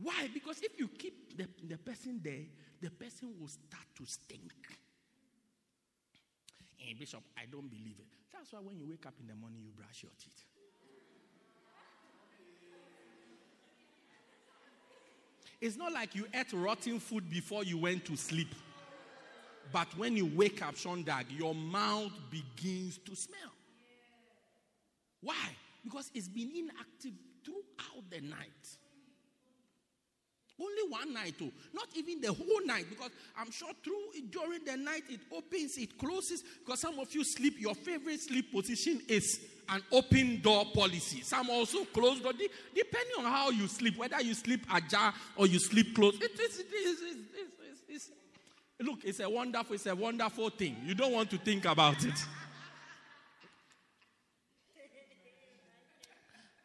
Why? 0.00 0.28
Because 0.32 0.60
if 0.62 0.78
you 0.78 0.86
keep 0.86 1.36
the, 1.36 1.48
the 1.66 1.78
person 1.78 2.20
there, 2.22 2.44
the 2.80 2.90
person 2.90 3.34
will 3.40 3.48
start 3.48 3.86
to 3.96 4.06
stink. 4.06 4.52
Hey, 6.76 6.94
Bishop, 6.94 7.22
I 7.36 7.46
don't 7.50 7.68
believe 7.68 7.96
it. 7.98 8.11
That's 8.32 8.52
why 8.52 8.60
when 8.60 8.78
you 8.78 8.86
wake 8.88 9.06
up 9.06 9.14
in 9.20 9.26
the 9.26 9.34
morning, 9.34 9.60
you 9.62 9.70
brush 9.70 10.02
your 10.02 10.12
teeth. 10.18 10.44
It's 15.60 15.76
not 15.76 15.92
like 15.92 16.16
you 16.16 16.26
ate 16.34 16.52
rotten 16.52 16.98
food 16.98 17.30
before 17.30 17.62
you 17.62 17.78
went 17.78 18.04
to 18.06 18.16
sleep. 18.16 18.52
But 19.72 19.86
when 19.96 20.16
you 20.16 20.26
wake 20.34 20.60
up, 20.60 20.74
Shondag, 20.74 21.26
your 21.38 21.54
mouth 21.54 22.10
begins 22.30 22.98
to 23.06 23.14
smell. 23.14 23.52
Why? 25.20 25.50
Because 25.84 26.10
it's 26.14 26.28
been 26.28 26.50
inactive 26.50 27.12
throughout 27.44 28.10
the 28.10 28.20
night. 28.20 28.76
Only 30.60 30.82
one 30.88 31.12
night, 31.14 31.38
too. 31.38 31.50
Not 31.72 31.88
even 31.94 32.20
the 32.20 32.32
whole 32.32 32.64
night, 32.64 32.86
because 32.88 33.10
I'm 33.36 33.50
sure 33.50 33.70
through 33.82 34.22
during 34.30 34.64
the 34.64 34.76
night 34.76 35.02
it 35.08 35.20
opens, 35.32 35.76
it 35.78 35.98
closes. 35.98 36.42
Because 36.64 36.80
some 36.80 36.98
of 36.98 37.12
you 37.14 37.24
sleep, 37.24 37.54
your 37.58 37.74
favorite 37.74 38.20
sleep 38.20 38.52
position 38.52 39.00
is 39.08 39.40
an 39.68 39.82
open 39.90 40.40
door 40.40 40.66
policy. 40.74 41.22
Some 41.22 41.50
also 41.50 41.84
close 41.86 42.20
door, 42.20 42.32
depending 42.32 43.14
on 43.18 43.24
how 43.24 43.50
you 43.50 43.66
sleep, 43.66 43.96
whether 43.96 44.20
you 44.20 44.34
sleep 44.34 44.66
ajar 44.72 45.14
or 45.36 45.46
you 45.46 45.58
sleep 45.58 45.94
closed. 45.94 46.22
It 46.22 46.38
is, 46.38 46.60
it 46.60 46.66
is, 46.72 47.00
it 47.00 47.04
is, 47.04 47.18
it 47.88 47.94
is, 47.94 48.10
look, 48.80 48.98
it's 49.04 49.20
a 49.20 49.30
wonderful, 49.30 49.74
it's 49.74 49.86
a 49.86 49.96
wonderful 49.96 50.50
thing. 50.50 50.76
You 50.84 50.94
don't 50.94 51.12
want 51.12 51.30
to 51.30 51.38
think 51.38 51.64
about 51.64 52.04
it. 52.04 52.14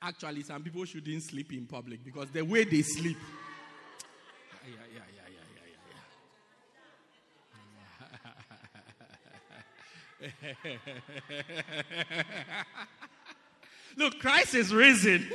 Actually, 0.02 0.44
some 0.44 0.62
people 0.62 0.86
shouldn't 0.86 1.24
sleep 1.24 1.52
in 1.54 1.66
public 1.66 2.04
because 2.04 2.30
the 2.30 2.42
way 2.44 2.64
they 2.64 2.82
sleep. 2.82 3.18
Yeah, 4.68 4.74
yeah, 4.94 5.00
yeah, 5.16 5.28
yeah, 5.32 5.46
yeah, 10.20 10.68
yeah. 10.68 10.74
Look, 13.98 14.20
Christ 14.20 14.56
is 14.56 14.74
risen. 14.74 15.26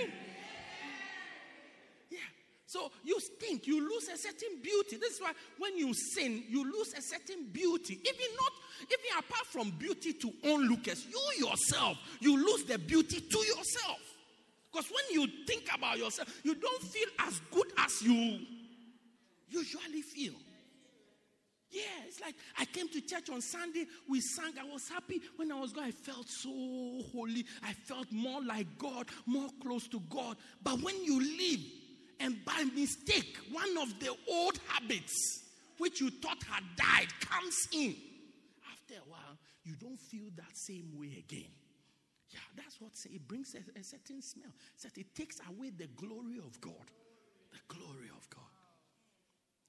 yeah. 2.10 2.18
So 2.66 2.90
you 3.04 3.18
stink, 3.20 3.66
you 3.66 3.80
lose 3.80 4.08
a 4.08 4.18
certain 4.18 4.60
beauty. 4.62 4.96
This 4.98 5.14
is 5.14 5.20
why 5.22 5.32
when 5.58 5.78
you 5.78 5.94
sin, 5.94 6.44
you 6.48 6.64
lose 6.70 6.92
a 6.92 7.00
certain 7.00 7.46
beauty. 7.50 7.94
Even 7.94 8.36
not, 8.38 8.52
even 8.82 9.18
apart 9.18 9.46
from 9.46 9.70
beauty 9.70 10.12
to 10.12 10.30
onlookers, 10.44 11.06
you 11.06 11.46
yourself, 11.46 11.96
you 12.20 12.36
lose 12.36 12.64
the 12.64 12.78
beauty 12.78 13.20
to 13.20 13.38
yourself. 13.38 13.98
Because 14.70 14.90
when 14.90 15.04
you 15.22 15.26
think 15.46 15.70
about 15.74 15.96
yourself, 15.96 16.28
you 16.44 16.54
don't 16.54 16.82
feel 16.82 17.08
as 17.20 17.40
good 17.50 17.72
as 17.78 18.02
you 18.02 18.40
usually 19.52 20.02
feel. 20.02 20.34
Yeah, 21.70 22.06
it's 22.06 22.20
like 22.20 22.34
I 22.58 22.66
came 22.66 22.88
to 22.88 23.00
church 23.00 23.30
on 23.30 23.40
Sunday, 23.40 23.86
we 24.08 24.20
sang, 24.20 24.52
I 24.60 24.70
was 24.70 24.86
happy. 24.88 25.22
When 25.36 25.50
I 25.50 25.58
was 25.58 25.72
going, 25.72 25.86
I 25.86 25.90
felt 25.90 26.28
so 26.28 26.50
holy. 27.14 27.46
I 27.62 27.72
felt 27.72 28.12
more 28.12 28.42
like 28.42 28.66
God, 28.76 29.08
more 29.24 29.48
close 29.62 29.88
to 29.88 30.00
God. 30.10 30.36
But 30.62 30.82
when 30.82 31.02
you 31.02 31.18
leave, 31.18 31.64
and 32.20 32.44
by 32.44 32.64
mistake, 32.74 33.38
one 33.50 33.76
of 33.78 33.98
the 34.00 34.14
old 34.30 34.60
habits 34.68 35.42
which 35.78 36.00
you 36.00 36.10
thought 36.10 36.42
had 36.44 36.62
died 36.76 37.08
comes 37.20 37.56
in. 37.72 37.96
After 38.70 38.94
a 38.94 39.10
while, 39.10 39.38
you 39.64 39.74
don't 39.80 39.98
feel 39.98 40.28
that 40.36 40.54
same 40.54 40.92
way 40.94 41.24
again. 41.26 41.50
Yeah, 42.30 42.40
that's 42.54 42.80
what 42.80 42.92
it 43.10 43.26
brings 43.26 43.54
a, 43.54 43.78
a 43.78 43.82
certain 43.82 44.22
smell. 44.22 44.52
So 44.76 44.88
it 44.94 45.14
takes 45.14 45.36
away 45.48 45.70
the 45.70 45.88
glory 45.96 46.38
of 46.38 46.60
God. 46.60 46.86
The 47.50 47.74
glory 47.74 48.10
of 48.16 48.28
God. 48.30 48.51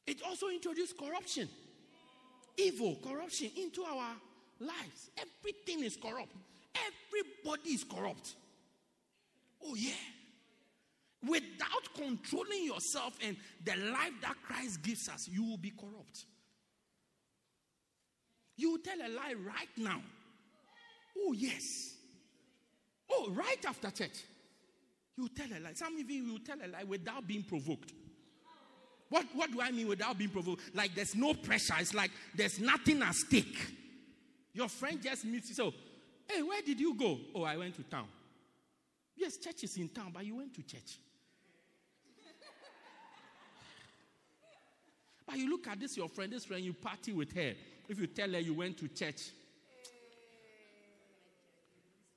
It 0.05 0.21
also 0.25 0.49
introduced 0.49 0.97
corruption, 0.97 1.47
evil, 2.57 2.97
corruption 3.03 3.51
into 3.57 3.83
our 3.83 4.15
lives. 4.59 5.09
Everything 5.17 5.83
is 5.83 5.95
corrupt. 5.95 6.33
Everybody 6.75 7.69
is 7.69 7.83
corrupt. 7.83 8.35
Oh, 9.65 9.75
yeah. 9.75 9.91
Without 11.27 11.93
controlling 11.95 12.65
yourself 12.65 13.17
and 13.23 13.37
the 13.63 13.75
life 13.91 14.11
that 14.21 14.35
Christ 14.43 14.81
gives 14.83 15.07
us, 15.07 15.29
you 15.31 15.43
will 15.43 15.57
be 15.57 15.71
corrupt. 15.71 16.25
You 18.57 18.71
will 18.71 18.79
tell 18.79 18.97
a 18.97 19.09
lie 19.09 19.33
right 19.33 19.69
now 19.77 20.01
Oh, 21.17 21.33
yes. 21.33 21.95
Oh, 23.11 23.31
right 23.31 23.63
after 23.67 23.91
church. 23.91 24.23
You 25.17 25.29
tell 25.29 25.47
a 25.55 25.59
lie. 25.59 25.73
Some 25.73 25.97
of 25.97 26.09
you 26.09 26.33
will 26.33 26.39
tell 26.39 26.57
a 26.63 26.67
lie 26.67 26.83
without 26.83 27.27
being 27.27 27.43
provoked. 27.43 27.93
What, 29.13 29.27
what 29.35 29.51
do 29.51 29.61
I 29.61 29.69
mean 29.69 29.87
without 29.87 30.17
being 30.17 30.31
provoked? 30.31 30.63
Like 30.73 30.95
there's 30.95 31.13
no 31.13 31.35
pressure. 31.35 31.75
It's 31.77 31.93
like 31.93 32.09
there's 32.33 32.59
nothing 32.59 33.03
at 33.03 33.13
stake. 33.13 33.55
Your 34.53 34.67
friend 34.67 34.99
just 34.99 35.23
meets 35.23 35.49
you. 35.49 35.53
So, 35.53 35.71
hey, 36.27 36.41
where 36.41 36.63
did 36.63 36.79
you 36.79 36.95
go? 36.95 37.19
Oh, 37.35 37.43
I 37.43 37.55
went 37.55 37.75
to 37.75 37.83
town. 37.83 38.07
Yes, 39.15 39.37
church 39.37 39.65
is 39.65 39.77
in 39.77 39.89
town, 39.89 40.09
but 40.11 40.25
you 40.25 40.37
went 40.37 40.55
to 40.55 40.63
church. 40.63 40.97
but 45.27 45.37
you 45.37 45.47
look 45.47 45.67
at 45.67 45.79
this, 45.79 45.95
your 45.95 46.09
friend, 46.09 46.33
this 46.33 46.45
friend, 46.45 46.63
you 46.63 46.73
party 46.73 47.13
with 47.13 47.35
her. 47.35 47.53
If 47.87 47.99
you 47.99 48.07
tell 48.07 48.31
her 48.31 48.39
you 48.39 48.55
went 48.55 48.79
to 48.79 48.87
church, 48.87 49.29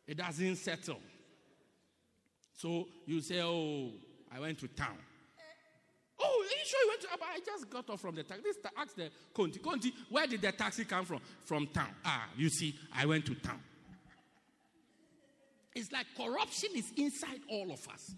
it 0.07 0.17
doesn't 0.17 0.57
settle. 0.57 1.01
So 2.55 2.89
you 3.05 3.21
say, 3.21 3.43
Oh, 3.43 3.91
I 4.35 4.41
went 4.41 4.59
to 4.61 4.69
town. 4.69 4.97
Oh, 6.19 6.25
are 6.25 6.45
you 6.45 6.65
sure 6.65 6.81
you 6.83 6.89
went 6.89 7.03
to? 7.03 7.09
I 7.37 7.41
just 7.41 7.69
got 7.69 7.91
off 7.91 8.01
from 8.01 8.15
the 8.15 8.23
taxi. 8.23 8.43
This 8.43 8.57
ask 8.79 8.97
the 8.97 9.11
Conti. 9.35 9.59
Conti, 9.59 9.93
where 10.09 10.27
did 10.27 10.41
the 10.41 10.53
taxi 10.53 10.87
come 10.87 11.05
from? 11.05 11.21
From 11.45 11.67
town. 11.67 11.91
Ah, 12.03 12.29
you 12.35 12.49
see, 12.49 12.75
I 12.95 13.05
went 13.05 13.27
to 13.27 13.35
town. 13.35 13.61
It's 15.75 15.93
like 15.93 16.07
corruption 16.17 16.71
is 16.75 16.91
inside 16.97 17.41
all 17.51 17.71
of 17.71 17.87
us. 17.89 18.15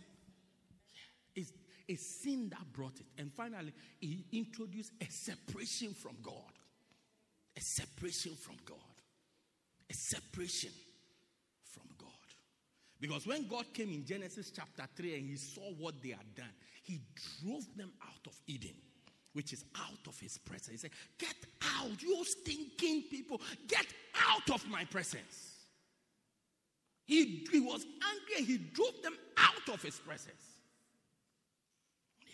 It's 1.34 1.52
a 1.88 1.96
sin 1.96 2.48
that 2.50 2.72
brought 2.72 3.00
it. 3.00 3.06
And 3.20 3.32
finally, 3.32 3.72
he 4.00 4.24
introduced 4.32 4.92
a 5.00 5.10
separation 5.10 5.94
from 5.94 6.14
God. 6.22 6.34
A 7.56 7.60
separation 7.60 8.36
from 8.36 8.54
God. 8.64 8.76
A 9.90 9.94
separation 9.94 10.70
from 11.64 11.88
God. 11.98 12.08
because 13.00 13.26
when 13.26 13.48
God 13.48 13.64
came 13.74 13.88
in 13.90 14.04
Genesis 14.04 14.52
chapter 14.54 14.84
3 14.94 15.16
and 15.16 15.30
he 15.30 15.36
saw 15.36 15.72
what 15.78 16.00
they 16.00 16.10
had 16.10 16.34
done, 16.36 16.52
he 16.84 17.00
drove 17.42 17.64
them 17.76 17.92
out 18.02 18.26
of 18.26 18.34
Eden, 18.46 18.74
which 19.32 19.52
is 19.52 19.64
out 19.76 20.06
of 20.06 20.18
his 20.18 20.38
presence. 20.38 20.68
He 20.70 20.76
said, 20.76 20.90
Get 21.18 21.34
out, 21.76 22.02
you 22.02 22.24
stinking 22.24 23.04
people, 23.10 23.40
get 23.66 23.86
out 24.28 24.50
of 24.50 24.68
my 24.68 24.84
presence. 24.84 25.54
He, 27.06 27.46
he 27.50 27.60
was 27.60 27.86
angry 28.12 28.44
he 28.44 28.58
drove 28.58 29.02
them 29.02 29.16
out 29.36 29.74
of 29.74 29.82
his 29.82 29.98
presence. 29.98 30.58
Yeah. 32.20 32.32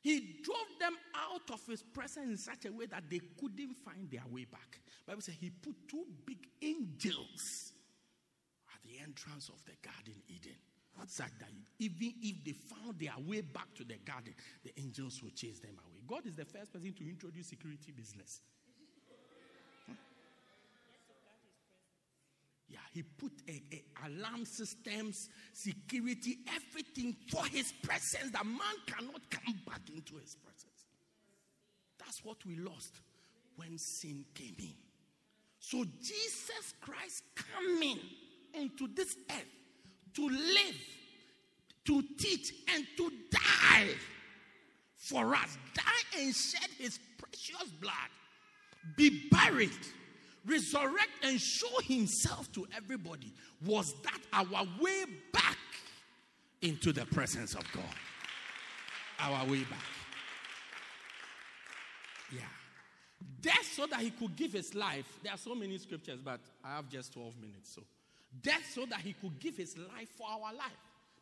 He 0.00 0.40
drove 0.42 0.78
them 0.80 0.94
out 1.14 1.48
of 1.52 1.64
his 1.66 1.82
presence 1.82 2.28
in 2.28 2.36
such 2.36 2.64
a 2.66 2.72
way 2.72 2.86
that 2.86 3.04
they 3.08 3.20
couldn't 3.40 3.74
find 3.84 4.10
their 4.10 4.24
way 4.30 4.44
back. 4.44 4.80
Bible 5.06 5.22
says 5.22 5.36
he 5.40 5.50
put 5.50 5.76
two 5.88 6.04
big 6.26 6.46
angels 6.60 7.72
at 8.74 8.82
the 8.82 8.98
entrance 9.00 9.48
of 9.48 9.64
the 9.64 9.72
Garden 9.82 10.20
Eden. 10.28 10.56
Such 11.06 11.30
that 11.40 11.48
even 11.78 12.12
if 12.20 12.44
they 12.44 12.52
found 12.52 12.98
their 12.98 13.14
way 13.26 13.40
back 13.40 13.72
to 13.76 13.84
the 13.84 13.96
garden, 14.04 14.34
the 14.64 14.72
angels 14.78 15.22
will 15.22 15.30
chase 15.30 15.60
them 15.60 15.78
away. 15.86 16.00
God 16.06 16.26
is 16.26 16.36
the 16.36 16.44
first 16.44 16.72
person 16.72 16.92
to 16.92 17.08
introduce 17.08 17.48
security 17.48 17.92
business. 17.92 18.40
Yeah, 22.68 22.78
he 22.92 23.02
put 23.02 23.32
a, 23.48 23.62
a, 23.72 24.06
alarm 24.06 24.44
systems, 24.44 25.30
security, 25.54 26.38
everything 26.54 27.16
for 27.30 27.46
his 27.46 27.72
presence 27.82 28.30
that 28.32 28.44
man 28.44 28.76
cannot 28.86 29.30
come 29.30 29.58
back 29.66 29.80
into 29.94 30.16
his 30.16 30.34
presence. 30.34 30.84
That's 31.98 32.22
what 32.24 32.44
we 32.44 32.56
lost 32.56 33.00
when 33.56 33.78
sin 33.78 34.24
came 34.34 34.56
in. 34.58 34.74
So 35.58 35.84
Jesus 36.02 36.74
Christ 36.80 37.22
coming 37.34 37.98
into 38.54 38.88
this 38.94 39.16
earth 39.30 39.57
to 40.18 40.28
live, 40.28 40.76
to 41.84 42.02
teach, 42.18 42.52
and 42.74 42.84
to 42.96 43.12
die 43.30 43.88
for 44.96 45.32
us. 45.34 45.56
Die 45.74 46.20
and 46.20 46.34
shed 46.34 46.68
his 46.76 46.98
precious 47.16 47.70
blood. 47.80 47.92
Be 48.96 49.28
buried, 49.30 49.70
resurrect, 50.44 51.10
and 51.22 51.40
show 51.40 51.80
himself 51.84 52.50
to 52.52 52.66
everybody. 52.76 53.32
Was 53.64 53.94
that 54.02 54.18
our 54.32 54.66
way 54.80 55.04
back 55.32 55.58
into 56.62 56.92
the 56.92 57.06
presence 57.06 57.54
of 57.54 57.62
God? 57.72 57.84
Our 59.20 59.46
way 59.46 59.60
back. 59.60 59.78
Yeah. 62.32 62.40
Death 63.40 63.72
so 63.72 63.86
that 63.86 64.00
he 64.00 64.10
could 64.10 64.34
give 64.34 64.52
his 64.52 64.74
life. 64.74 65.06
There 65.22 65.32
are 65.32 65.38
so 65.38 65.54
many 65.54 65.78
scriptures, 65.78 66.18
but 66.24 66.40
I 66.64 66.74
have 66.74 66.88
just 66.88 67.12
12 67.12 67.36
minutes. 67.40 67.72
So 67.74 67.82
Death 68.42 68.62
so 68.74 68.86
that 68.86 69.00
he 69.00 69.14
could 69.14 69.38
give 69.40 69.56
his 69.56 69.76
life 69.76 70.08
for 70.16 70.26
our 70.28 70.52
life. 70.54 70.72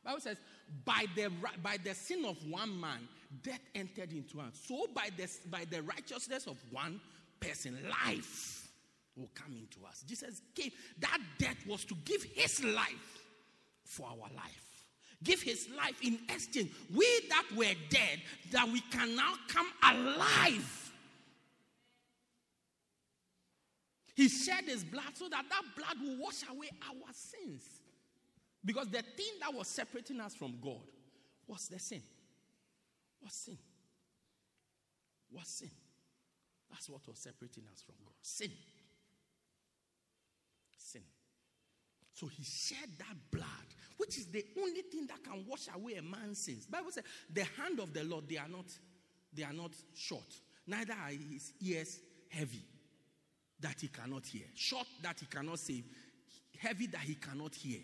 Bible 0.04 0.20
says, 0.20 0.36
by 0.84 1.04
the, 1.16 1.30
by 1.62 1.76
the 1.82 1.94
sin 1.94 2.24
of 2.24 2.36
one 2.48 2.80
man, 2.80 3.08
death 3.42 3.60
entered 3.74 4.12
into 4.12 4.40
us. 4.40 4.60
So 4.66 4.86
by 4.94 5.08
the, 5.16 5.28
by 5.50 5.64
the 5.68 5.82
righteousness 5.82 6.46
of 6.46 6.56
one 6.70 7.00
person, 7.40 7.76
life 8.06 8.68
will 9.16 9.30
come 9.34 9.52
into 9.52 9.86
us. 9.86 10.04
Jesus 10.06 10.42
came. 10.54 10.70
That 11.00 11.18
death 11.38 11.56
was 11.66 11.84
to 11.86 11.94
give 12.04 12.22
his 12.22 12.62
life 12.62 13.22
for 13.84 14.06
our 14.06 14.30
life. 14.34 14.84
Give 15.24 15.40
his 15.40 15.68
life 15.76 15.98
in 16.02 16.18
exchange. 16.28 16.70
We 16.94 17.06
that 17.30 17.44
were 17.56 17.74
dead, 17.88 18.20
that 18.52 18.68
we 18.68 18.80
can 18.80 19.16
now 19.16 19.34
come 19.48 19.66
alive 19.82 20.85
He 24.16 24.30
shed 24.30 24.64
his 24.64 24.82
blood 24.82 25.12
so 25.14 25.28
that 25.28 25.44
that 25.50 25.62
blood 25.76 25.96
will 26.02 26.24
wash 26.24 26.42
away 26.50 26.70
our 26.88 27.12
sins. 27.12 27.62
Because 28.64 28.88
the 28.88 29.02
thing 29.02 29.34
that 29.40 29.52
was 29.52 29.68
separating 29.68 30.20
us 30.20 30.34
from 30.34 30.54
God 30.58 30.80
was 31.46 31.68
the 31.68 31.78
sin. 31.78 32.00
Was 33.22 33.34
sin. 33.34 33.58
Was 35.30 35.46
sin. 35.46 35.70
That's 36.70 36.88
what 36.88 37.06
was 37.06 37.18
separating 37.18 37.64
us 37.70 37.82
from 37.82 37.96
God. 38.06 38.14
Sin. 38.22 38.50
Sin. 40.78 41.02
So 42.14 42.26
he 42.28 42.42
shed 42.42 42.88
that 42.98 43.14
blood, 43.30 43.46
which 43.98 44.16
is 44.16 44.28
the 44.28 44.46
only 44.58 44.80
thing 44.80 45.06
that 45.08 45.22
can 45.22 45.44
wash 45.46 45.68
away 45.74 45.96
a 45.96 46.02
man's 46.02 46.38
sins. 46.38 46.66
Bible 46.66 46.90
says, 46.90 47.04
the 47.30 47.44
hand 47.62 47.80
of 47.80 47.92
the 47.92 48.02
Lord, 48.02 48.26
they 48.30 48.38
are 48.38 48.48
not, 48.48 48.64
they 49.34 49.42
are 49.42 49.52
not 49.52 49.72
short, 49.94 50.40
neither 50.66 50.94
are 50.94 51.10
his 51.10 51.52
ears 51.60 52.00
heavy 52.30 52.64
that 53.60 53.76
he 53.80 53.88
cannot 53.88 54.26
hear, 54.26 54.44
short 54.54 54.86
that 55.02 55.18
he 55.20 55.26
cannot 55.26 55.58
save, 55.58 55.84
heavy 56.58 56.86
that 56.88 57.00
he 57.00 57.14
cannot 57.14 57.54
hear. 57.54 57.80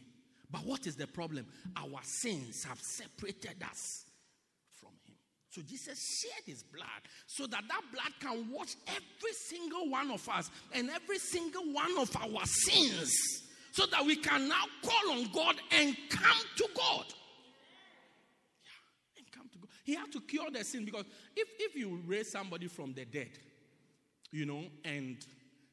But 0.50 0.66
what 0.66 0.86
is 0.86 0.96
the 0.96 1.06
problem? 1.06 1.46
Our 1.76 2.00
sins 2.02 2.64
have 2.64 2.78
separated 2.80 3.62
us 3.62 4.04
from 4.78 4.90
him. 5.06 5.16
So 5.48 5.62
Jesus 5.62 6.20
shed 6.20 6.42
his 6.44 6.62
blood 6.62 6.86
so 7.26 7.46
that 7.46 7.62
that 7.68 7.82
blood 7.92 8.12
can 8.20 8.50
wash 8.52 8.74
every 8.86 9.32
single 9.32 9.88
one 9.88 10.10
of 10.10 10.28
us 10.28 10.50
and 10.72 10.90
every 10.90 11.18
single 11.18 11.72
one 11.72 11.98
of 11.98 12.14
our 12.16 12.44
sins 12.44 13.42
so 13.72 13.86
that 13.86 14.04
we 14.04 14.16
can 14.16 14.48
now 14.48 14.64
call 14.82 15.12
on 15.12 15.30
God 15.32 15.56
and 15.70 15.96
come 16.10 16.36
to 16.56 16.68
God. 16.76 17.06
Yeah, 18.62 19.18
and 19.18 19.32
come 19.32 19.48
to 19.52 19.58
God. 19.58 19.70
He 19.84 19.94
had 19.94 20.12
to 20.12 20.20
cure 20.20 20.50
the 20.50 20.62
sin 20.64 20.84
because 20.84 21.06
if, 21.34 21.48
if 21.58 21.74
you 21.74 22.02
raise 22.06 22.30
somebody 22.30 22.66
from 22.68 22.92
the 22.92 23.06
dead, 23.06 23.30
you 24.30 24.44
know, 24.44 24.64
and 24.84 25.16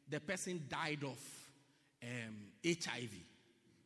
the 0.09 0.19
person 0.19 0.63
died 0.69 1.03
of 1.03 1.19
um, 2.03 2.35
HIV. 2.65 3.11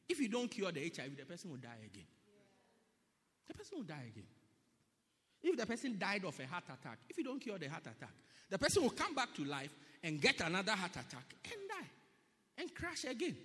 If 0.10 0.20
you 0.20 0.30
don't 0.30 0.50
cure 0.50 0.72
the 0.72 0.82
HIV, 0.82 1.18
the 1.18 1.26
person 1.26 1.50
will 1.50 1.58
die 1.58 1.82
again. 1.86 2.06
The 3.48 3.54
person 3.54 3.78
will 3.78 3.86
die 3.86 4.06
again. 4.12 4.28
If 5.44 5.58
the 5.58 5.66
person 5.66 5.98
died 6.00 6.24
of 6.26 6.40
a 6.40 6.48
heart 6.48 6.64
attack, 6.66 7.00
if 7.10 7.18
you 7.18 7.24
don't 7.24 7.40
cure 7.40 7.58
the 7.58 7.70
heart 7.70 7.84
attack, 7.84 8.14
the 8.50 8.58
person 8.58 8.84
will 8.84 8.92
come 8.92 9.14
back 9.14 9.34
to 9.36 9.44
life 9.44 9.72
and 10.04 10.22
get 10.22 10.40
another 10.42 10.72
heart 10.72 10.92
attack 10.92 11.36
and 11.44 11.70
die 11.70 11.90
and 12.58 12.74
crash 12.74 13.04
again. 13.04 13.36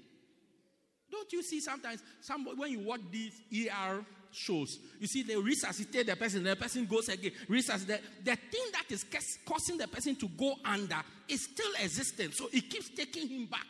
Don't 1.11 1.33
you 1.33 1.43
see 1.43 1.61
sometimes 1.61 2.03
somebody, 2.21 2.57
when 2.57 2.71
you 2.71 2.81
watch 2.81 3.01
these 3.11 3.41
ER 3.53 4.05
shows, 4.33 4.79
you 5.01 5.07
see 5.07 5.23
they 5.23 5.37
resuscitate 5.37 6.07
the 6.07 6.17
person, 6.17 6.43
the 6.43 6.57
person 6.57 6.87
goes 6.87 7.09
again, 7.09 7.33
resuscitate. 7.49 8.01
The 8.25 8.37
thing 8.37 8.65
that 8.73 8.85
is 8.91 9.05
causing 9.47 9.79
the 9.79 9.89
person 9.89 10.17
to 10.17 10.29
go 10.29 10.55
under 10.65 11.01
is 11.29 11.43
still 11.43 11.73
existent, 11.83 12.35
so 12.35 12.49
it 12.53 12.69
keeps 12.71 12.91
taking 12.91 13.29
him 13.29 13.47
back. 13.47 13.67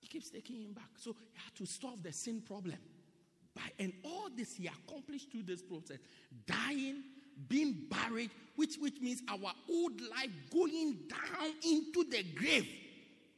He 0.00 0.08
keeps 0.08 0.30
taking 0.30 0.62
him 0.62 0.72
back. 0.72 0.90
So 0.96 1.12
he 1.32 1.40
had 1.42 1.54
to 1.56 1.66
solve 1.66 2.02
the 2.02 2.12
sin 2.12 2.42
problem. 2.46 2.78
By, 3.54 3.62
and 3.78 3.92
all 4.04 4.28
this 4.36 4.54
he 4.54 4.66
accomplished 4.68 5.32
through 5.32 5.44
this 5.44 5.62
process 5.62 5.98
dying, 6.46 7.02
being 7.48 7.86
buried, 7.90 8.30
which, 8.54 8.76
which 8.76 9.00
means 9.00 9.22
our 9.28 9.52
old 9.70 10.00
life 10.00 10.30
going 10.52 10.98
down 11.08 11.52
into 11.64 12.04
the 12.10 12.22
grave 12.34 12.68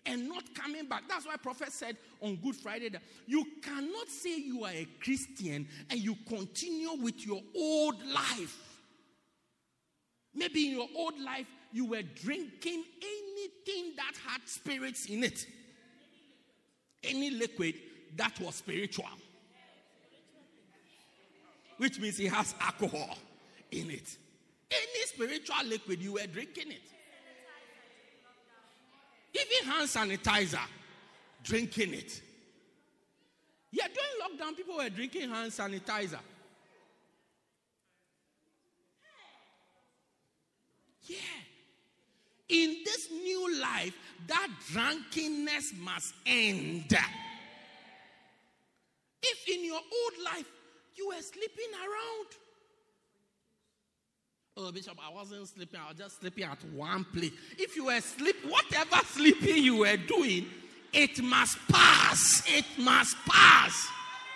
and 0.08 0.28
not 0.28 0.42
coming 0.54 0.86
back. 0.86 1.02
That's 1.08 1.26
why 1.26 1.36
prophet 1.36 1.70
said 1.70 1.96
on 2.20 2.36
Good 2.36 2.56
Friday 2.56 2.88
that 2.88 3.02
you 3.26 3.44
cannot 3.62 4.08
say 4.08 4.38
you 4.38 4.64
are 4.64 4.72
a 4.72 4.86
Christian 5.02 5.68
and 5.90 6.00
you 6.00 6.16
continue 6.26 6.94
with 7.00 7.24
your 7.26 7.42
old 7.54 7.96
life. 8.06 8.80
Maybe 10.34 10.68
in 10.68 10.76
your 10.78 10.88
old 10.96 11.20
life, 11.20 11.46
you 11.72 11.84
were 11.86 12.02
drinking 12.02 12.84
anything 13.02 13.92
that 13.96 14.12
had 14.26 14.40
spirits 14.46 15.06
in 15.06 15.24
it. 15.24 15.46
Any 17.04 17.30
liquid 17.30 17.74
that 18.16 18.40
was 18.40 18.56
spiritual. 18.56 19.04
Which 21.76 22.00
means 22.00 22.18
it 22.18 22.32
has 22.32 22.54
alcohol 22.60 23.18
in 23.70 23.90
it. 23.90 24.16
Any 24.70 25.06
spiritual 25.06 25.66
liquid, 25.66 26.02
you 26.02 26.14
were 26.14 26.26
drinking 26.26 26.72
it. 26.72 26.82
Even 29.34 29.70
hand 29.70 29.88
sanitizer, 29.88 30.66
drinking 31.42 31.94
it. 31.94 32.22
Yeah, 33.70 33.86
during 33.86 34.38
lockdown, 34.38 34.56
people 34.56 34.76
were 34.76 34.88
drinking 34.88 35.28
hand 35.28 35.52
sanitizer. 35.52 36.20
Yeah. 41.02 41.16
In 42.48 42.76
this 42.84 43.10
new 43.10 43.60
life, 43.60 43.94
that 44.26 44.48
drunkenness 44.72 45.74
must 45.78 46.14
end. 46.26 46.96
If 49.22 49.48
in 49.48 49.64
your 49.64 49.80
old 49.80 50.24
life 50.24 50.46
you 50.94 51.08
were 51.08 51.20
sleeping 51.20 51.72
around, 51.74 52.26
Oh, 54.60 54.72
Bishop, 54.72 54.98
I 55.00 55.14
wasn't 55.14 55.46
sleeping. 55.46 55.78
I 55.78 55.88
was 55.90 55.98
just 55.98 56.18
sleeping 56.18 56.42
at 56.42 56.58
one 56.74 57.04
place. 57.04 57.30
If 57.56 57.76
you 57.76 57.84
were 57.84 58.00
sleep, 58.00 58.34
whatever 58.48 58.96
sleeping 59.06 59.62
you 59.62 59.76
were 59.76 59.96
doing, 59.96 60.46
it 60.92 61.22
must 61.22 61.58
pass. 61.68 62.42
It 62.48 62.64
must 62.76 63.16
pass. 63.24 63.86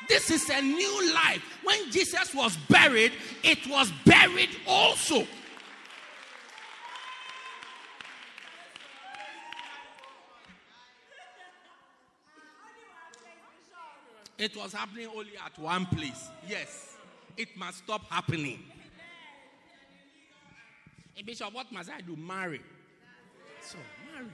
This 0.08 0.30
is 0.30 0.48
a 0.48 0.62
new 0.62 1.12
life. 1.12 1.42
When 1.64 1.90
Jesus 1.90 2.32
was 2.36 2.56
buried, 2.70 3.10
it 3.42 3.66
was 3.66 3.90
buried 4.06 4.50
also. 4.64 5.26
It 14.38 14.56
was 14.56 14.72
happening 14.72 15.08
only 15.12 15.32
at 15.44 15.58
one 15.58 15.86
place. 15.86 16.28
Yes. 16.48 16.94
It 17.36 17.56
must 17.56 17.78
stop 17.78 18.04
happening. 18.08 18.60
Hey, 21.14 21.22
Bishop, 21.22 21.52
what 21.52 21.70
must 21.70 21.90
I 21.90 22.00
do? 22.00 22.16
Marry. 22.16 22.60
So, 23.60 23.76
marry. 24.12 24.30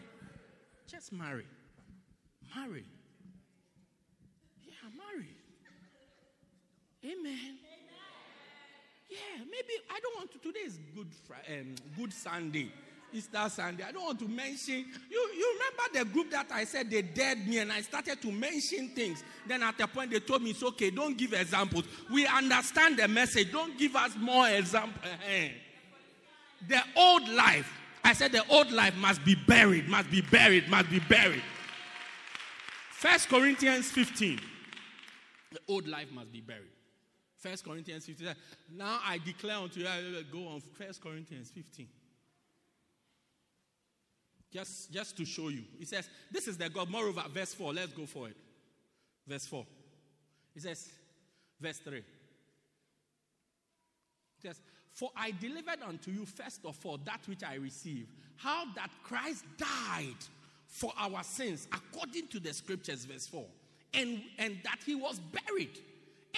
Just 0.86 1.12
marry. 1.12 1.44
Marry. 2.54 2.84
Yeah, 4.64 4.72
marry. 4.96 5.28
Amen. 7.04 7.58
Yeah, 9.10 9.44
maybe 9.44 9.82
I 9.90 9.98
don't 10.00 10.16
want 10.16 10.32
to. 10.32 10.38
Today 10.38 10.60
is 10.60 10.78
Good 10.94 11.08
um, 11.50 11.74
Good 11.96 12.12
Sunday, 12.12 12.70
Easter 13.12 13.48
Sunday. 13.48 13.84
I 13.84 13.92
don't 13.92 14.04
want 14.04 14.18
to 14.20 14.28
mention. 14.28 14.84
You 15.10 15.30
you 15.36 15.58
remember 15.58 15.98
the 15.98 16.04
group 16.12 16.30
that 16.30 16.50
I 16.52 16.64
said 16.64 16.90
they 16.90 17.02
dared 17.02 17.46
me, 17.46 17.58
and 17.58 17.72
I 17.72 17.80
started 17.80 18.20
to 18.20 18.30
mention 18.30 18.88
things. 18.90 19.24
Then 19.46 19.62
at 19.62 19.80
a 19.80 19.86
point 19.86 20.10
they 20.10 20.20
told 20.20 20.42
me 20.42 20.50
it's 20.50 20.62
okay. 20.62 20.90
Don't 20.90 21.16
give 21.16 21.32
examples. 21.32 21.84
We 22.12 22.26
understand 22.26 22.98
the 22.98 23.08
message. 23.08 23.50
Don't 23.50 23.78
give 23.78 23.96
us 23.96 24.14
more 24.18 24.48
examples. 24.48 25.04
The 26.66 26.80
old 26.96 27.28
life, 27.28 27.70
I 28.04 28.12
said 28.12 28.32
the 28.32 28.46
old 28.48 28.72
life 28.72 28.96
must 28.96 29.24
be 29.24 29.34
buried, 29.34 29.88
must 29.88 30.10
be 30.10 30.20
buried, 30.20 30.68
must 30.68 30.90
be 30.90 30.98
buried. 31.00 31.42
First 32.90 33.28
Corinthians 33.28 33.90
15. 33.90 34.40
The 35.52 35.60
old 35.68 35.86
life 35.86 36.10
must 36.10 36.32
be 36.32 36.40
buried. 36.40 36.70
First 37.36 37.64
Corinthians 37.64 38.06
15. 38.06 38.34
Now 38.76 38.98
I 39.04 39.18
declare 39.18 39.58
unto 39.58 39.80
you, 39.80 39.86
go 40.32 40.48
on 40.48 40.60
First 40.60 41.00
Corinthians 41.00 41.50
15. 41.50 41.86
Just, 44.50 44.90
just 44.90 45.16
to 45.18 45.24
show 45.24 45.48
you. 45.48 45.62
He 45.78 45.84
says, 45.84 46.08
This 46.30 46.48
is 46.48 46.56
the 46.56 46.68
God. 46.68 46.90
Moreover, 46.90 47.22
verse 47.32 47.54
4. 47.54 47.74
Let's 47.74 47.92
go 47.92 48.06
for 48.06 48.28
it. 48.28 48.36
Verse 49.26 49.46
4. 49.46 49.64
He 50.54 50.60
says, 50.60 50.90
verse 51.60 51.78
3. 51.78 52.02
He 54.40 54.48
says, 54.48 54.60
for 54.92 55.10
I 55.16 55.32
delivered 55.32 55.82
unto 55.86 56.10
you 56.10 56.26
first 56.26 56.64
of 56.64 56.78
all 56.84 56.98
that 57.04 57.20
which 57.26 57.42
I 57.42 57.54
received, 57.54 58.08
how 58.36 58.64
that 58.74 58.90
Christ 59.02 59.44
died 59.56 60.16
for 60.66 60.92
our 60.98 61.22
sins 61.22 61.66
according 61.72 62.28
to 62.28 62.40
the 62.40 62.52
scriptures, 62.52 63.04
verse 63.04 63.26
4, 63.26 63.44
and, 63.94 64.22
and 64.38 64.58
that 64.64 64.78
he 64.84 64.94
was 64.94 65.20
buried. 65.20 65.78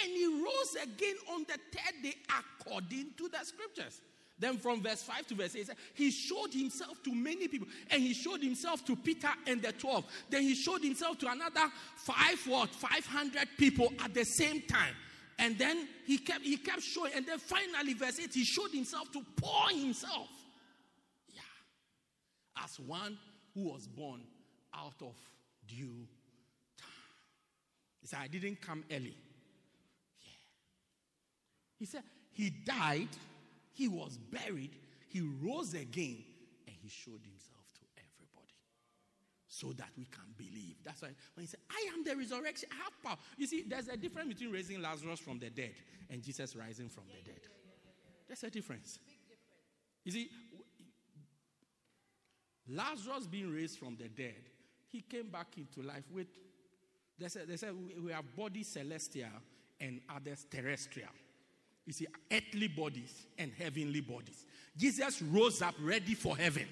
And 0.03 0.13
he 0.13 0.27
rose 0.27 0.77
again 0.83 1.17
on 1.33 1.41
the 1.43 1.59
third 1.77 2.03
day 2.03 2.15
according 2.29 3.11
to 3.19 3.29
the 3.29 3.45
scriptures. 3.45 4.01
Then 4.41 4.57
from 4.57 4.83
verse 4.83 5.03
5 5.03 5.27
to 5.29 5.35
verse 5.35 5.55
8, 5.55 5.69
he 5.93 6.11
showed 6.11 6.53
himself 6.55 7.03
to 7.03 7.15
many 7.15 7.47
people. 7.47 7.69
And 7.91 8.03
he 8.03 8.15
showed 8.15 8.43
himself 8.43 8.85
to 8.87 8.97
Peter 8.97 9.29
and 9.47 9.61
the 9.61 9.73
12. 9.73 10.05
Then 10.31 10.43
he 10.43 10.55
showed 10.55 10.83
himself 10.83 11.19
to 11.19 11.31
another 11.31 11.71
five 11.97 12.39
what? 12.47 12.71
500 12.71 13.49
people 13.59 13.93
at 14.03 14.15
the 14.15 14.25
same 14.25 14.63
time. 14.63 14.95
And 15.41 15.59
then 15.59 15.89
he 16.07 16.19
kept 16.19 16.43
he 16.43 16.59
kept 16.59 16.83
showing, 16.83 17.13
and 17.17 17.27
then 17.27 17.39
finally, 17.39 17.95
verse 17.95 18.21
8, 18.21 18.33
he 18.33 18.45
showed 18.45 18.71
himself 18.73 19.11
to 19.13 19.25
pour 19.37 19.71
himself. 19.71 20.29
Yeah. 21.33 21.41
As 22.63 22.79
one 22.79 23.19
who 23.55 23.71
was 23.71 23.87
born 23.87 24.21
out 24.75 25.01
of 25.01 25.17
due 25.67 26.07
time. 26.77 26.91
He 28.03 28.07
said, 28.07 28.19
I 28.23 28.29
didn't 28.29 28.61
come 28.61 28.85
early. 28.93 29.17
Yeah. 30.21 30.31
He 31.79 31.87
said, 31.87 32.03
He 32.33 32.51
died, 32.51 33.09
he 33.73 33.89
was 33.89 34.19
buried, 34.19 34.73
he 35.09 35.23
rose 35.43 35.73
again, 35.73 36.23
and 36.67 36.77
he 36.83 36.89
showed 36.91 37.21
himself 37.23 37.30
so 39.61 39.73
that 39.75 39.89
we 39.97 40.07
can 40.07 40.25
believe. 40.39 40.77
That's 40.85 41.03
why 41.03 41.09
when 41.35 41.43
he 41.43 41.47
said, 41.47 41.61
I 41.71 41.93
am 41.93 42.03
the 42.05 42.17
resurrection, 42.17 42.69
I 42.73 42.85
have 42.85 43.03
power. 43.03 43.17
You 43.37 43.47
see, 43.47 43.65
there's 43.69 43.89
a 43.89 43.97
difference 43.97 44.29
between 44.29 44.53
raising 44.53 44.81
Lazarus 44.81 45.21
from 45.21 45.39
the 45.39 45.51
dead 45.51 45.75
and 46.09 46.23
Jesus 46.23 46.57
rising 46.57 46.89
from 46.89 47.05
the 47.09 47.31
dead. 47.31 47.41
There's 48.27 48.43
a 48.43 48.51
difference. 48.51 48.99
difference. 48.99 48.99
You 50.05 50.13
see, 50.13 50.31
Lazarus 52.69 53.27
being 53.27 53.53
raised 53.53 53.79
from 53.79 53.97
the 53.97 54.09
dead, 54.09 54.49
he 54.89 55.03
came 55.03 55.29
back 55.29 55.49
into 55.59 55.87
life 55.87 56.05
with, 56.13 56.29
they 57.19 57.29
said, 57.29 57.49
they 57.49 57.57
said 57.57 57.75
we 58.03 58.13
have 58.13 58.25
bodies 58.35 58.69
celestial 58.69 59.29
and 59.79 60.01
others 60.15 60.47
terrestrial. 60.51 61.11
You 61.85 61.93
see, 61.93 62.07
earthly 62.33 62.69
bodies 62.69 63.27
and 63.37 63.53
heavenly 63.59 64.01
bodies. 64.01 64.47
Jesus 64.77 65.21
rose 65.21 65.61
up 65.61 65.75
ready 65.81 66.15
for 66.15 66.37
heaven 66.37 66.67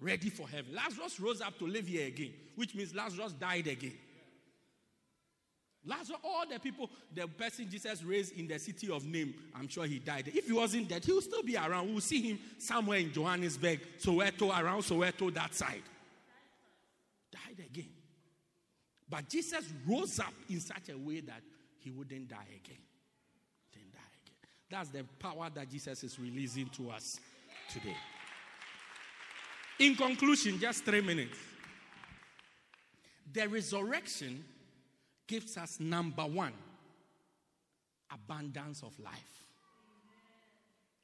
ready 0.00 0.30
for 0.30 0.48
heaven. 0.48 0.74
Lazarus 0.74 1.18
rose 1.20 1.40
up 1.40 1.58
to 1.58 1.66
live 1.66 1.86
here 1.86 2.06
again, 2.06 2.32
which 2.54 2.74
means 2.74 2.94
Lazarus 2.94 3.32
died 3.32 3.66
again. 3.66 3.94
Lazarus, 5.84 6.20
all 6.22 6.44
the 6.48 6.58
people, 6.58 6.90
the 7.14 7.26
person 7.26 7.68
Jesus 7.70 8.02
raised 8.02 8.38
in 8.38 8.46
the 8.46 8.58
city 8.58 8.90
of 8.90 9.06
Nain, 9.06 9.32
I'm 9.54 9.68
sure 9.68 9.86
he 9.86 9.98
died. 9.98 10.30
If 10.34 10.46
he 10.46 10.52
wasn't 10.52 10.88
dead, 10.88 11.04
he 11.04 11.12
will 11.12 11.22
still 11.22 11.42
be 11.42 11.56
around. 11.56 11.90
We'll 11.90 12.00
see 12.00 12.20
him 12.20 12.38
somewhere 12.58 12.98
in 12.98 13.12
Johannesburg, 13.12 13.80
Soweto, 13.98 14.50
around 14.50 14.82
Soweto, 14.82 15.32
that 15.34 15.54
side. 15.54 15.82
Died 17.32 17.64
again. 17.64 17.88
But 19.08 19.28
Jesus 19.28 19.64
rose 19.86 20.20
up 20.20 20.34
in 20.50 20.60
such 20.60 20.90
a 20.90 20.98
way 20.98 21.20
that 21.20 21.40
he 21.78 21.90
wouldn't 21.90 22.28
die 22.28 22.36
again. 22.62 22.82
Didn't 23.72 23.92
die 23.92 24.00
again. 24.26 24.36
That's 24.70 24.90
the 24.90 25.04
power 25.18 25.48
that 25.54 25.70
Jesus 25.70 26.04
is 26.04 26.18
releasing 26.18 26.66
to 26.70 26.90
us 26.90 27.18
today. 27.70 27.96
In 29.78 29.94
conclusion, 29.94 30.58
just 30.58 30.84
three 30.84 31.00
minutes. 31.00 31.36
The 33.32 33.46
resurrection 33.48 34.44
gives 35.26 35.56
us 35.56 35.78
number 35.78 36.22
one 36.22 36.54
abundance 38.12 38.82
of 38.82 38.98
life. 38.98 39.44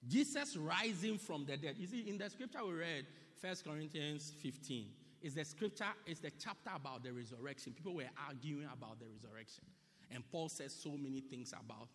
Jesus 0.08 0.56
rising 0.56 1.18
from 1.18 1.44
the 1.46 1.56
dead. 1.56 1.76
You 1.78 1.86
see, 1.86 2.08
in 2.08 2.18
the 2.18 2.28
scripture 2.28 2.64
we 2.66 2.74
read, 2.74 3.06
1 3.40 3.54
Corinthians 3.64 4.32
15, 4.42 4.86
is 5.22 5.34
the 5.34 5.44
scripture, 5.44 5.84
is 6.06 6.20
the 6.20 6.30
chapter 6.30 6.70
about 6.74 7.02
the 7.02 7.12
resurrection. 7.12 7.72
People 7.72 7.94
were 7.94 8.10
arguing 8.26 8.68
about 8.72 8.98
the 8.98 9.06
resurrection. 9.06 9.64
And 10.10 10.22
Paul 10.30 10.48
says 10.48 10.74
so 10.74 10.90
many 10.90 11.20
things 11.20 11.52
about 11.52 11.88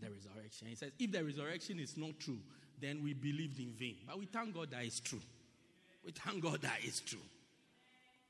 the 0.00 0.08
resurrection. 0.10 0.68
He 0.68 0.74
says, 0.74 0.92
if 0.98 1.10
the 1.10 1.24
resurrection 1.24 1.80
is 1.80 1.96
not 1.96 2.18
true, 2.20 2.38
then 2.80 3.02
we 3.02 3.14
believed 3.14 3.58
in 3.58 3.72
vain. 3.72 3.96
But 4.06 4.18
we 4.18 4.26
thank 4.26 4.54
God 4.54 4.70
that 4.70 4.84
it's 4.84 5.00
true. 5.00 5.20
We 6.06 6.12
thank 6.12 6.40
God 6.40 6.62
that 6.62 6.78
is 6.84 7.00
true. 7.00 7.18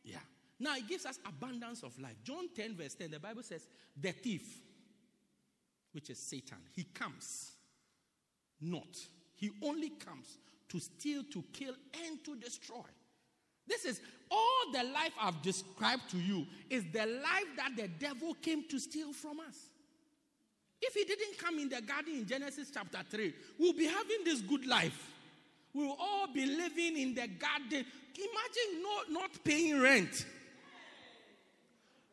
Yeah. 0.03 0.17
Now 0.59 0.77
it 0.77 0.89
gives 0.89 1.05
us 1.05 1.19
abundance 1.27 1.83
of 1.83 1.99
life. 2.01 2.17
John 2.25 2.49
10, 2.57 2.75
verse 2.75 2.95
10, 2.95 3.11
the 3.11 3.21
Bible 3.21 3.43
says, 3.43 3.67
The 4.01 4.13
thief, 4.13 4.63
which 5.93 6.09
is 6.09 6.19
Satan, 6.19 6.59
he 6.75 6.85
comes 6.85 7.53
not. 8.63 8.97
He 9.35 9.51
only 9.63 9.91
comes 9.91 10.39
to 10.71 10.81
steal, 10.81 11.23
to 11.33 11.45
kill, 11.53 11.75
and 12.07 12.25
to 12.25 12.37
destroy. 12.37 12.85
This 13.67 13.85
is 13.85 14.01
all 14.31 14.73
the 14.73 14.85
life 14.85 15.13
I've 15.21 15.43
described 15.43 16.11
to 16.13 16.19
you 16.19 16.47
is 16.71 16.85
the 16.93 17.05
life 17.05 17.47
that 17.57 17.73
the 17.77 17.89
devil 17.89 18.35
came 18.35 18.67
to 18.69 18.79
steal 18.79 19.13
from 19.13 19.41
us. 19.41 19.57
If 20.81 20.95
he 20.95 21.05
didn't 21.05 21.39
come 21.39 21.59
in 21.59 21.69
the 21.69 21.83
garden 21.83 22.15
in 22.15 22.27
Genesis 22.27 22.71
chapter 22.73 23.01
3, 23.11 23.35
we'll 23.59 23.73
be 23.73 23.87
having 23.87 24.25
this 24.25 24.41
good 24.41 24.67
life. 24.67 25.13
We 25.77 25.85
will 25.85 25.97
all 26.01 26.27
be 26.33 26.47
living 26.47 26.97
in 26.97 27.15
the 27.15 27.29
garden. 27.29 27.85
Imagine 28.15 28.83
not, 28.83 29.11
not 29.11 29.45
paying 29.45 29.79
rent. 29.79 30.25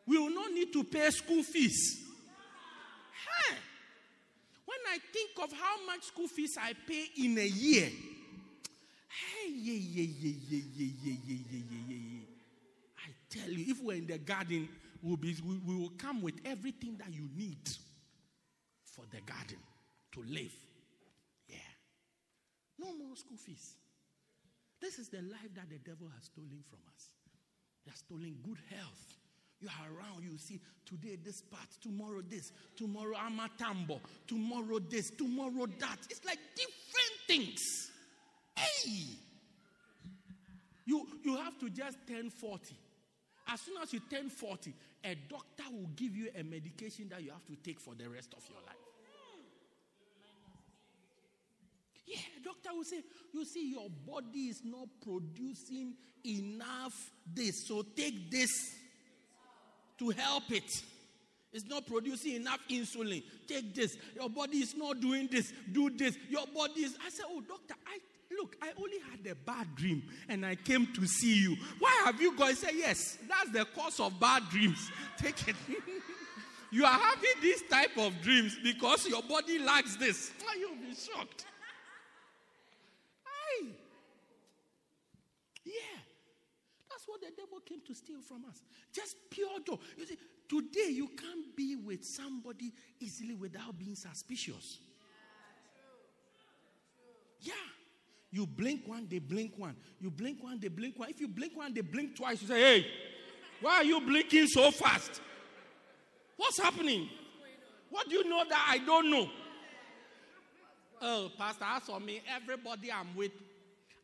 We 0.06 0.18
will 0.18 0.36
not 0.36 0.52
need 0.52 0.74
to 0.74 0.84
pay 0.84 1.10
school 1.12 1.44
fees. 1.44 2.02
When 4.66 4.78
I 4.90 4.98
think 5.14 5.32
of 5.42 5.58
how 5.58 5.86
much 5.86 6.04
school 6.04 6.28
fees 6.28 6.58
I 6.60 6.74
pay 6.86 7.06
in 7.24 7.38
a 7.38 7.46
year, 7.46 7.86
hey, 7.86 9.50
yeah, 9.50 9.74
yeah, 9.74 10.10
yeah, 10.20 10.36
yeah, 10.50 10.62
yeah, 10.76 10.88
yeah, 11.04 11.16
yeah, 11.26 11.38
yeah, 11.52 11.62
yeah, 11.88 11.98
yeah. 11.98 12.26
I 12.98 13.10
tell 13.30 13.50
you, 13.50 13.66
if 13.72 13.82
we're 13.82 13.98
in 13.98 14.08
the 14.08 14.18
garden, 14.18 14.68
we'll 15.02 15.16
be, 15.16 15.38
we, 15.46 15.58
we 15.66 15.76
will 15.76 15.94
come 15.98 16.22
with 16.22 16.36
everything 16.44 16.98
that 16.98 17.14
you 17.14 17.30
need 17.36 17.70
for 18.84 19.06
the 19.12 19.22
garden 19.22 19.60
to 20.14 20.24
live. 20.28 20.52
No 22.84 22.92
more 22.98 23.16
school 23.16 23.38
fees. 23.38 23.78
This 24.82 25.00
is 25.00 25.08
the 25.08 25.22
life 25.22 25.54
that 25.56 25.70
the 25.70 25.78
devil 25.78 26.08
has 26.14 26.26
stolen 26.26 26.64
from 26.70 26.80
us. 26.94 27.08
He 27.84 27.90
has 27.90 28.00
stolen 28.00 28.36
good 28.44 28.60
health. 28.70 29.18
You 29.62 29.70
are 29.70 29.88
around, 29.96 30.24
you 30.24 30.38
see 30.38 30.60
today 30.86 31.18
this 31.24 31.42
part, 31.42 31.68
tomorrow 31.82 32.22
this, 32.28 32.52
tomorrow 32.76 33.16
Amatambo, 33.16 34.02
tomorrow 34.28 34.80
this, 34.80 35.10
tomorrow 35.12 35.68
that. 35.80 36.00
It's 36.10 36.26
like 36.26 36.40
different 36.54 37.16
things. 37.28 37.92
Hey! 38.58 39.16
You, 40.86 41.08
you 41.24 41.38
have 41.38 41.58
to 41.60 41.70
just 41.70 41.98
turn 42.06 42.30
40. 42.30 42.76
As 43.48 43.62
soon 43.62 43.76
as 43.82 43.94
you 43.94 44.02
turn 44.10 44.30
40, 44.30 44.74
a 45.06 45.16
doctor 45.30 45.64
will 45.72 45.90
give 45.96 46.16
you 46.16 46.30
a 46.38 46.44
medication 46.44 47.08
that 47.10 47.24
you 47.24 47.32
have 47.32 47.46
to 47.46 47.56
take 47.64 47.80
for 47.80 47.96
the 47.96 48.10
rest 48.10 48.34
of 48.36 48.44
your 48.50 48.60
life. 48.66 48.83
Yeah, 52.06 52.18
doctor 52.44 52.70
will 52.76 52.84
say, 52.84 53.02
you 53.34 53.46
see, 53.46 53.72
your 53.72 53.90
body 54.06 54.48
is 54.50 54.62
not 54.64 54.88
producing 55.02 55.94
enough 56.26 56.94
this, 57.34 57.68
so 57.68 57.84
take 57.96 58.30
this 58.30 58.50
to 60.00 60.10
help 60.10 60.52
it. 60.52 60.70
It's 61.54 61.68
not 61.68 61.86
producing 61.86 62.36
enough 62.36 62.60
insulin. 62.70 63.24
Take 63.48 63.76
this. 63.76 63.96
Your 64.16 64.28
body 64.28 64.58
is 64.58 64.76
not 64.76 65.00
doing 65.00 65.30
this. 65.32 65.54
Do 65.72 65.90
this. 65.92 66.18
Your 66.28 66.48
body 66.48 66.82
is. 66.82 66.98
I 67.06 67.10
said, 67.12 67.26
Oh, 67.30 67.42
doctor, 67.42 67.76
I 67.86 68.00
look, 68.36 68.58
I 68.60 68.72
only 68.80 68.98
had 69.12 69.32
a 69.32 69.36
bad 69.36 69.76
dream 69.76 70.02
and 70.28 70.44
I 70.44 70.56
came 70.56 70.88
to 70.94 71.06
see 71.06 71.36
you. 71.44 71.56
Why 71.78 71.92
have 72.06 72.20
you 72.20 72.36
gone? 72.36 72.56
Say, 72.56 72.72
Yes, 72.74 73.20
that's 73.30 73.52
the 73.52 73.66
cause 73.66 74.00
of 74.00 74.20
bad 74.20 74.50
dreams. 74.50 74.90
Take 75.20 75.48
it. 75.48 75.56
you 76.72 76.86
are 76.86 77.00
having 77.00 77.42
this 77.44 77.62
type 77.70 77.98
of 78.00 78.20
dreams 78.24 78.58
because 78.64 79.08
your 79.08 79.22
body 79.22 79.60
lacks 79.60 79.96
this. 79.98 80.32
Ah, 80.48 80.54
you'll 80.60 80.76
be 80.76 80.96
shocked. 80.96 81.46
That's 87.04 87.22
what 87.22 87.22
the 87.22 87.36
devil 87.36 87.60
came 87.60 87.82
to 87.88 87.94
steal 87.94 88.22
from 88.22 88.46
us. 88.46 88.62
Just 88.94 89.18
pure 89.30 89.60
joy. 89.66 89.76
You 89.98 90.06
see, 90.06 90.18
today 90.48 90.92
you 90.92 91.08
can't 91.08 91.54
be 91.56 91.76
with 91.76 92.06
somebody 92.06 92.72
easily 93.00 93.34
without 93.34 93.78
being 93.78 93.96
suspicious. 93.96 94.80
Yeah. 97.42 97.54
You 98.32 98.48
blink 98.48 98.88
one, 98.88 99.08
they 99.10 99.20
blink 99.20 99.54
one. 99.58 99.76
You 100.00 100.10
blink 100.12 100.42
one, 100.42 100.60
they 100.62 100.70
blink 100.70 100.98
one. 100.98 101.10
If 101.10 101.20
you 101.20 101.28
blink 101.28 101.58
one, 101.58 101.74
they 101.74 101.82
blink 101.82 102.16
twice. 102.16 102.42
You 102.42 102.48
say, 102.48 102.62
hey, 102.62 102.88
why 103.60 103.76
are 103.76 103.84
you 103.84 104.00
blinking 104.00 104.48
so 104.48 104.72
fast? 104.72 105.22
What's 106.38 106.58
happening? 106.58 107.10
What 107.90 108.08
do 108.08 108.16
you 108.16 108.30
know 108.30 108.44
that 108.48 108.68
I 108.70 108.78
don't 108.78 109.12
know? 109.12 109.30
Oh, 111.02 111.32
Pastor, 111.38 111.66
as 111.68 111.84
for 111.84 112.00
me, 112.00 112.22
everybody 112.34 112.92
I'm 112.92 113.14
with, 113.14 113.34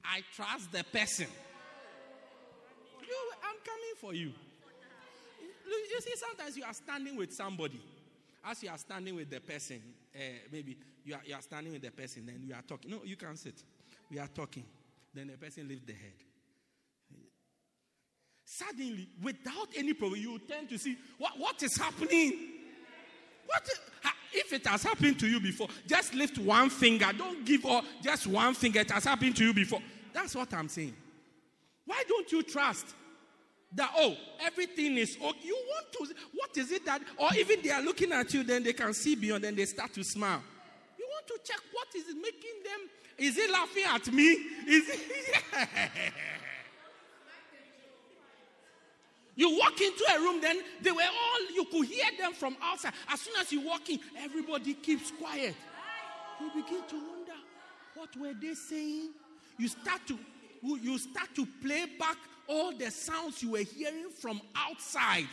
I 0.03 0.21
trust 0.35 0.71
the 0.73 0.83
person 0.83 1.27
coming 3.63 3.95
for 3.97 4.13
you. 4.13 4.31
You 5.91 6.01
see, 6.01 6.15
sometimes 6.15 6.57
you 6.57 6.63
are 6.63 6.73
standing 6.73 7.15
with 7.15 7.33
somebody. 7.33 7.79
As 8.43 8.63
you 8.63 8.69
are 8.69 8.77
standing 8.77 9.15
with 9.15 9.29
the 9.29 9.39
person, 9.39 9.81
uh, 10.15 10.19
maybe 10.51 10.77
you 11.03 11.13
are, 11.13 11.21
you 11.25 11.35
are 11.35 11.41
standing 11.41 11.73
with 11.73 11.81
the 11.81 11.91
person, 11.91 12.25
then 12.25 12.41
you 12.45 12.53
are 12.53 12.61
talking. 12.61 12.91
No, 12.91 13.01
you 13.03 13.15
can't 13.15 13.37
sit. 13.37 13.63
We 14.09 14.17
are 14.19 14.27
talking. 14.27 14.63
Then 15.13 15.27
the 15.27 15.37
person 15.37 15.67
lifts 15.67 15.85
the 15.85 15.93
head. 15.93 16.13
Suddenly, 18.45 19.09
without 19.21 19.67
any 19.75 19.93
problem, 19.93 20.19
you 20.19 20.39
tend 20.39 20.69
to 20.69 20.77
see 20.79 20.97
what, 21.17 21.33
what 21.37 21.61
is 21.61 21.77
happening. 21.77 22.33
What 23.45 23.69
if 24.33 24.53
it 24.53 24.65
has 24.67 24.83
happened 24.83 25.19
to 25.19 25.27
you 25.27 25.39
before, 25.39 25.67
just 25.87 26.13
lift 26.13 26.37
one 26.37 26.69
finger. 26.69 27.07
Don't 27.17 27.45
give 27.45 27.65
all 27.65 27.83
just 28.01 28.27
one 28.27 28.53
finger. 28.53 28.79
It 28.79 28.91
has 28.91 29.03
happened 29.03 29.35
to 29.37 29.45
you 29.45 29.53
before. 29.53 29.81
That's 30.13 30.35
what 30.35 30.53
I'm 30.53 30.69
saying. 30.69 30.95
Why 31.85 32.03
don't 32.07 32.31
you 32.31 32.43
trust? 32.43 32.85
That 33.73 33.91
oh 33.97 34.15
everything 34.41 34.97
is 34.97 35.15
okay 35.17 35.39
you 35.43 35.55
want 35.69 35.91
to 35.91 36.15
what 36.33 36.57
is 36.57 36.71
it 36.71 36.85
that 36.85 37.01
or 37.17 37.29
even 37.37 37.61
they 37.61 37.69
are 37.69 37.81
looking 37.81 38.11
at 38.11 38.33
you 38.33 38.43
then 38.43 38.63
they 38.63 38.73
can 38.73 38.93
see 38.93 39.15
beyond 39.15 39.43
then 39.43 39.55
they 39.55 39.65
start 39.65 39.93
to 39.93 40.03
smile. 40.03 40.41
You 40.97 41.07
want 41.11 41.27
to 41.27 41.39
check 41.43 41.59
what 41.71 41.87
is 41.95 42.09
it 42.09 42.15
making 42.15 42.63
them 42.63 42.89
is 43.17 43.35
he 43.35 43.51
laughing 43.51 43.83
at 43.87 44.11
me? 44.13 44.23
Is 44.67 44.89
it 44.89 45.01
you 49.35 49.57
walk 49.57 49.79
into 49.79 50.05
a 50.15 50.19
room 50.19 50.41
then 50.41 50.57
they 50.81 50.91
were 50.91 51.01
all 51.01 51.53
you 51.53 51.65
could 51.65 51.85
hear 51.85 52.05
them 52.19 52.33
from 52.33 52.57
outside. 52.63 52.93
As 53.09 53.21
soon 53.21 53.35
as 53.39 53.51
you 53.51 53.61
walk 53.61 53.87
in 53.89 53.99
everybody 54.17 54.73
keeps 54.73 55.11
quiet. 55.11 55.55
You 56.41 56.49
begin 56.49 56.81
to 56.87 56.95
wonder 56.95 57.33
what 57.95 58.15
were 58.17 58.33
they 58.33 58.53
saying? 58.55 59.09
You 59.57 59.67
start 59.67 60.01
to 60.07 60.17
you 60.63 60.97
start 60.97 61.35
to 61.35 61.45
play 61.61 61.85
back 61.99 62.17
all 62.49 62.75
the 62.75 62.89
sounds 62.89 63.43
you 63.43 63.51
were 63.51 63.59
hearing 63.59 64.09
from 64.19 64.41
outside. 64.55 65.27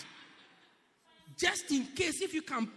Just 1.36 1.70
in 1.70 1.86
case 1.96 2.20
if 2.22 2.34
you 2.34 2.42
can 2.42 2.68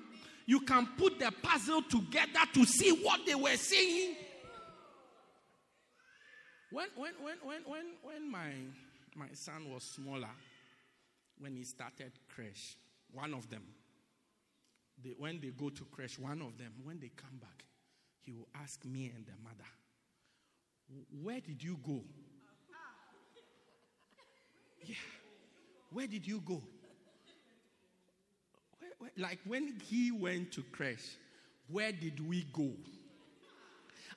you 0.45 0.61
can 0.61 0.87
put 0.97 1.19
the 1.19 1.31
puzzle 1.43 1.83
together 1.83 2.39
to 2.53 2.65
see 2.65 2.91
what 3.03 3.23
they 3.25 3.35
were 3.35 3.55
saying. 3.55 4.15
When 6.71 6.87
when 6.95 7.13
when 7.21 7.37
when 7.43 7.61
when 7.65 7.85
when 8.01 8.31
my 8.31 8.51
my 9.15 9.27
son 9.33 9.71
was 9.71 9.83
smaller, 9.83 10.29
when 11.39 11.55
he 11.55 11.63
started 11.63 12.11
creche, 12.33 12.77
one 13.11 13.33
of 13.33 13.49
them, 13.49 13.63
they, 15.03 15.13
when 15.17 15.39
they 15.39 15.49
go 15.49 15.69
to 15.69 15.85
creche, 15.85 16.17
one 16.19 16.41
of 16.41 16.57
them, 16.57 16.73
when 16.83 16.99
they 16.99 17.11
come 17.15 17.37
back, 17.39 17.65
he 18.21 18.31
will 18.31 18.47
ask 18.61 18.83
me 18.85 19.11
and 19.15 19.25
the 19.25 19.33
mother, 19.43 19.69
Where 21.21 21.39
did 21.41 21.63
you 21.63 21.77
go? 21.85 22.01
Yeah. 24.83 24.95
Where 25.99 26.07
did 26.07 26.25
you 26.25 26.39
go? 26.39 26.63
Where, 28.79 28.91
where, 28.99 29.11
like 29.17 29.39
when 29.45 29.73
he 29.89 30.13
went 30.13 30.53
to 30.53 30.63
creche, 30.71 31.17
where 31.67 31.91
did 31.91 32.25
we 32.25 32.45
go? 32.53 32.71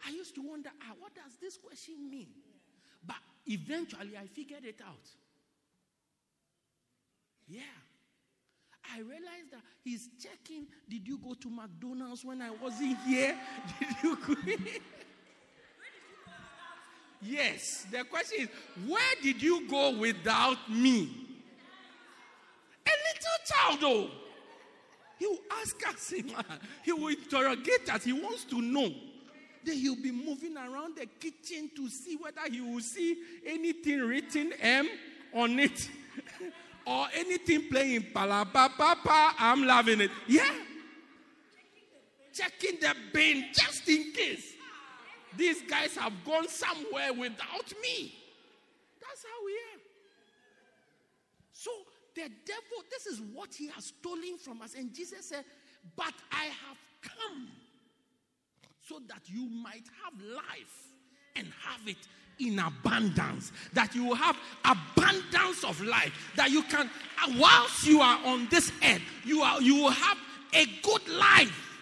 I 0.07 0.13
used 0.13 0.37
to 0.37 0.43
wonder, 0.43 0.71
ah, 0.81 0.93
what 1.01 1.13
does 1.13 1.33
this 1.41 1.57
question 1.57 2.09
mean? 2.09 2.29
But 3.05 3.17
eventually 3.47 4.17
I 4.17 4.29
figured 4.29 4.65
it 4.65 4.81
out. 4.87 5.09
Yeah. 7.49 7.63
I 8.95 9.01
realized 9.01 9.51
that 9.51 9.63
he's 9.83 10.09
checking, 10.23 10.69
did 10.89 11.09
you 11.09 11.19
go 11.19 11.35
to 11.35 11.51
McDonald's 11.51 12.25
when 12.25 12.43
I 12.43 12.51
wasn't 12.51 12.97
here? 12.99 13.37
Did 13.81 13.97
you 14.05 14.19
go? 14.25 14.35
Yes. 17.25 17.87
The 17.91 18.03
question 18.03 18.41
is, 18.41 18.49
where 18.89 19.15
did 19.23 19.41
you 19.41 19.69
go 19.69 19.97
without 19.97 20.69
me? 20.69 21.22
Though. 23.81 24.11
He 25.19 25.27
will 25.27 25.39
ask 25.61 25.89
us, 25.89 26.13
he 26.83 26.93
will 26.93 27.09
interrogate 27.09 27.93
us, 27.93 28.03
he 28.03 28.13
wants 28.13 28.45
to 28.47 28.61
know. 28.61 28.93
Then 29.65 29.77
he'll 29.77 29.95
be 29.95 30.11
moving 30.11 30.57
around 30.57 30.97
the 30.97 31.07
kitchen 31.07 31.71
to 31.77 31.89
see 31.89 32.17
whether 32.17 32.41
he 32.51 32.61
will 32.61 32.81
see 32.81 33.17
anything 33.47 34.01
written 34.01 34.53
M 34.61 34.89
on 35.33 35.61
it 35.61 35.89
or 36.87 37.07
anything 37.15 37.69
playing 37.69 38.03
palapa 38.13 38.77
papa. 38.77 39.35
I'm 39.39 39.65
loving 39.65 40.01
it. 40.01 40.11
Yeah. 40.27 40.53
Checking 42.33 42.81
the 42.81 42.95
bin 43.13 43.47
just 43.53 43.89
in 43.89 44.13
case. 44.13 44.55
These 45.37 45.63
guys 45.63 45.97
have 45.97 46.13
gone 46.25 46.49
somewhere 46.49 47.13
without 47.13 47.73
me. 47.81 48.13
That's 49.01 49.25
how 49.25 49.47
we 49.47 49.53
are. 49.53 49.81
So 51.53 51.71
the 52.15 52.23
devil, 52.45 52.85
this 52.91 53.07
is 53.07 53.21
what 53.33 53.55
he 53.55 53.69
has 53.69 53.87
stolen 53.87 54.39
from 54.39 54.63
us. 54.63 54.75
And 54.75 54.93
Jesus 54.93 55.27
said, 55.27 55.45
But 55.97 56.15
I 56.31 56.45
have 56.45 56.77
come 57.03 57.49
so 58.83 58.99
that 59.09 59.23
you 59.27 59.49
might 59.49 59.85
have 60.05 60.21
life 60.35 60.93
and 61.37 61.47
have 61.67 61.87
it 61.87 61.97
in 62.39 62.59
abundance. 62.59 63.53
That 63.73 63.95
you 63.95 64.15
have 64.15 64.37
abundance 64.65 65.65
of 65.65 65.81
life. 65.83 66.33
That 66.37 66.51
you 66.51 66.63
can, 66.65 66.91
uh, 67.23 67.33
whilst 67.39 67.87
you 67.87 68.01
are 68.01 68.19
on 68.27 68.49
this 68.51 68.73
earth, 68.85 69.03
you, 69.25 69.43
are, 69.43 69.61
you 69.63 69.77
will 69.77 69.91
have 69.91 70.19
a 70.55 70.67
good 70.83 71.09
life. 71.09 71.79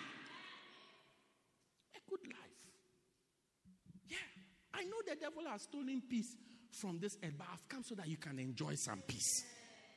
A 1.95 2.11
good 2.11 2.27
life. 2.27 2.69
Yeah. 4.09 4.17
I 4.75 4.85
know 4.85 4.97
the 5.09 5.17
devil 5.17 5.43
has 5.51 5.63
stolen 5.63 6.03
peace 6.09 6.37
from 6.71 6.99
this 7.01 7.19
earth, 7.25 7.35
but 7.37 7.47
I've 7.53 7.69
come 7.69 7.83
so 7.83 7.95
that 7.97 8.09
you 8.09 8.17
can 8.17 8.39
enjoy 8.39 8.75
some 8.75 9.03
peace. 9.07 9.45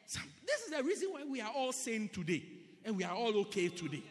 Some, 0.06 0.24
this 0.45 0.62
is 0.62 0.72
the 0.72 0.84
reason 0.84 1.10
why 1.12 1.24
we 1.24 1.41
are 1.41 1.51
all 1.56 1.72
sane 1.72 2.10
today 2.10 2.43
and 2.86 2.97
we 2.97 3.04
are 3.04 3.16
all 3.16 3.36
okay 3.41 3.70
today. 3.70 4.04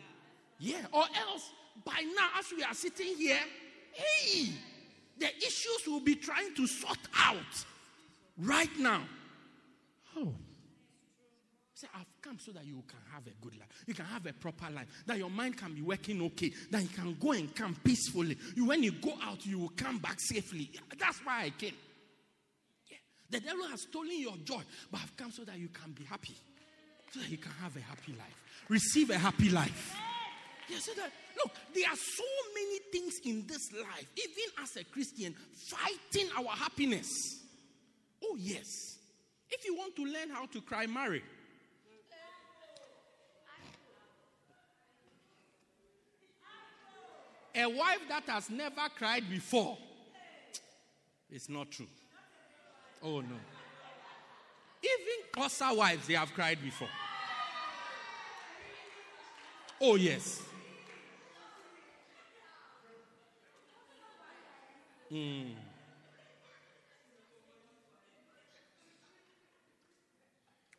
Yeah, 0.59 0.87
or 0.93 1.03
else 1.03 1.51
by 1.85 2.05
now, 2.15 2.29
as 2.39 2.47
we 2.57 2.63
are 2.63 2.75
sitting 2.75 3.17
here, 3.17 3.39
hey, 3.93 4.53
the 5.19 5.27
issues 5.39 5.83
we'll 5.87 6.01
be 6.01 6.15
trying 6.15 6.55
to 6.55 6.67
sort 6.67 6.99
out 7.17 7.65
right 8.39 8.71
now. 8.79 9.03
Oh. 10.17 10.33
Say, 11.75 11.89
I've 11.95 12.07
come 12.21 12.39
so 12.39 12.53
that 12.53 12.65
you 12.65 12.83
can 12.87 12.99
have 13.13 13.27
a 13.27 13.35
good 13.41 13.59
life. 13.59 13.69
You 13.87 13.95
can 13.95 14.05
have 14.05 14.25
a 14.27 14.33
proper 14.33 14.71
life. 14.71 14.87
That 15.07 15.19
your 15.19 15.31
mind 15.31 15.57
can 15.57 15.75
be 15.75 15.83
working 15.83 16.23
okay. 16.23 16.53
That 16.71 16.83
you 16.83 16.89
can 16.89 17.17
go 17.21 17.33
and 17.33 17.55
come 17.55 17.77
peacefully. 17.83 18.37
You, 18.55 18.67
when 18.67 18.83
you 18.83 18.93
go 18.93 19.15
out, 19.23 19.45
you 19.45 19.59
will 19.59 19.73
come 19.77 19.99
back 19.99 20.21
safely. 20.21 20.71
That's 20.99 21.19
why 21.25 21.45
I 21.45 21.51
came. 21.51 21.75
The 23.33 23.41
devil 23.41 23.67
has 23.69 23.81
stolen 23.81 24.21
your 24.21 24.37
joy, 24.45 24.61
but 24.91 25.01
I've 25.01 25.17
come 25.17 25.33
so 25.33 25.43
that 25.45 25.59
you 25.59 25.69
can 25.69 25.93
be 25.93 26.05
happy. 26.05 26.37
So 27.13 27.21
that 27.21 27.31
you 27.31 27.39
can 27.39 27.53
have 27.63 27.75
a 27.75 27.81
happy 27.81 28.13
life. 28.13 28.37
Receive 28.69 29.09
a 29.09 29.17
happy 29.17 29.49
life. 29.49 29.97
Yes, 30.69 30.85
so 30.85 30.93
that 30.97 31.11
look, 31.37 31.51
there 31.75 31.89
are 31.89 31.97
so 31.97 32.25
many 32.55 32.79
things 32.93 33.15
in 33.25 33.47
this 33.47 33.73
life, 33.73 34.07
even 34.17 34.63
as 34.63 34.77
a 34.77 34.85
Christian, 34.85 35.35
fighting 35.55 36.29
our 36.39 36.55
happiness. 36.55 37.09
Oh, 38.23 38.37
yes. 38.39 38.67
If 39.51 39.65
you 39.65 39.77
want 39.77 39.97
to 39.97 40.05
learn 40.05 40.29
how 40.31 40.45
to 40.47 40.61
cry, 40.61 40.87
marry. 40.87 41.23
A 47.55 47.67
wife 47.67 48.01
that 48.09 48.25
has 48.29 48.51
never 48.51 48.89
cried 48.97 49.29
before, 49.31 49.79
it's 51.31 51.49
not 51.49 51.71
true. 51.71 51.89
Oh, 53.03 53.21
no. 53.21 53.37
Even 54.83 55.43
Xhosa 55.43 55.77
wives, 55.77 56.07
they 56.07 56.15
have 56.15 56.33
cried 56.35 56.59
before. 56.63 56.89
Oh, 59.81 59.97
yes. 59.97 60.41
Mm. 65.13 65.51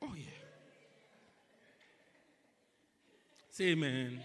Oh, 0.01 0.13
yeah. 0.15 0.23
Say 3.51 3.65
amen. 3.65 4.21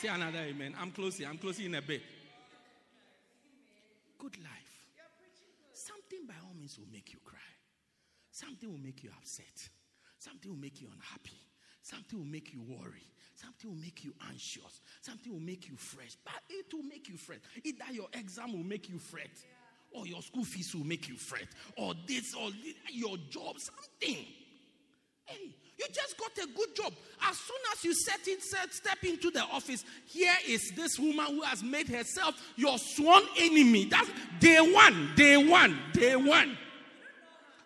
Say 0.00 0.08
another 0.08 0.38
amen. 0.38 0.74
I'm 0.80 0.90
closing. 0.90 1.26
I'm 1.26 1.38
closing 1.38 1.66
in 1.66 1.74
a 1.74 1.82
bit. 1.82 2.02
Good 4.18 4.36
life. 4.38 4.63
Means 6.64 6.78
will 6.78 6.92
make 6.94 7.12
you 7.12 7.18
cry. 7.22 7.36
Something 8.30 8.70
will 8.70 8.78
make 8.78 9.02
you 9.04 9.10
upset. 9.20 9.68
Something 10.18 10.50
will 10.50 10.58
make 10.58 10.80
you 10.80 10.88
unhappy. 10.94 11.36
Something 11.82 12.20
will 12.20 12.26
make 12.26 12.54
you 12.54 12.62
worry. 12.62 13.06
Something 13.34 13.72
will 13.72 13.76
make 13.76 14.02
you 14.02 14.14
anxious. 14.30 14.80
Something 15.02 15.34
will 15.34 15.40
make 15.40 15.68
you 15.68 15.76
fret. 15.76 16.16
But 16.24 16.40
it 16.48 16.72
will 16.72 16.82
make 16.84 17.10
you 17.10 17.18
fret. 17.18 17.40
Either 17.62 17.92
your 17.92 18.06
exam 18.14 18.54
will 18.54 18.64
make 18.64 18.88
you 18.88 18.98
fret, 18.98 19.28
or 19.92 20.06
your 20.06 20.22
school 20.22 20.44
fees 20.44 20.74
will 20.74 20.86
make 20.86 21.06
you 21.06 21.16
fret, 21.16 21.48
or 21.76 21.92
this, 22.06 22.34
or 22.34 22.48
your 22.90 23.18
job, 23.28 23.58
something. 23.58 24.24
Hey, 25.26 25.54
you 25.78 25.86
just 25.92 26.16
got 26.16 26.30
a 26.38 26.46
good 26.46 26.76
job. 26.76 26.92
As 27.22 27.38
soon 27.38 27.56
as 27.72 27.84
you 27.84 27.94
set 27.94 28.26
in, 28.28 28.40
set, 28.40 28.72
step 28.72 29.02
into 29.02 29.30
the 29.30 29.42
office, 29.42 29.84
here 30.06 30.34
is 30.46 30.72
this 30.76 30.98
woman 30.98 31.26
who 31.26 31.42
has 31.42 31.62
made 31.62 31.88
herself 31.88 32.34
your 32.56 32.78
sworn 32.78 33.22
enemy. 33.38 33.86
That's 33.86 34.08
day 34.38 34.60
one, 34.60 35.10
day 35.16 35.36
one, 35.36 35.76
day 35.92 36.16
one. 36.16 36.56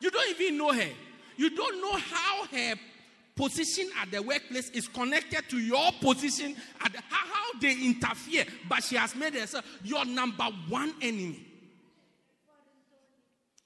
You 0.01 0.11
don't 0.11 0.41
even 0.41 0.57
know 0.57 0.73
her. 0.73 0.89
You 1.37 1.55
don't 1.55 1.81
know 1.81 1.99
how 1.99 2.47
her 2.47 2.75
position 3.37 3.89
at 4.01 4.11
the 4.11 4.23
workplace 4.23 4.71
is 4.71 4.89
connected 4.89 5.49
to 5.51 5.59
your 5.59 5.93
position 6.01 6.57
at 6.85 6.93
the, 6.93 6.99
how, 7.09 7.27
how 7.33 7.59
they 7.61 7.73
interfere. 7.73 8.45
But 8.69 8.83
she 8.83 8.97
has 8.97 9.15
made 9.15 9.35
herself 9.35 9.65
your 9.85 10.05
number 10.05 10.45
one 10.69 10.95
enemy. 11.03 11.47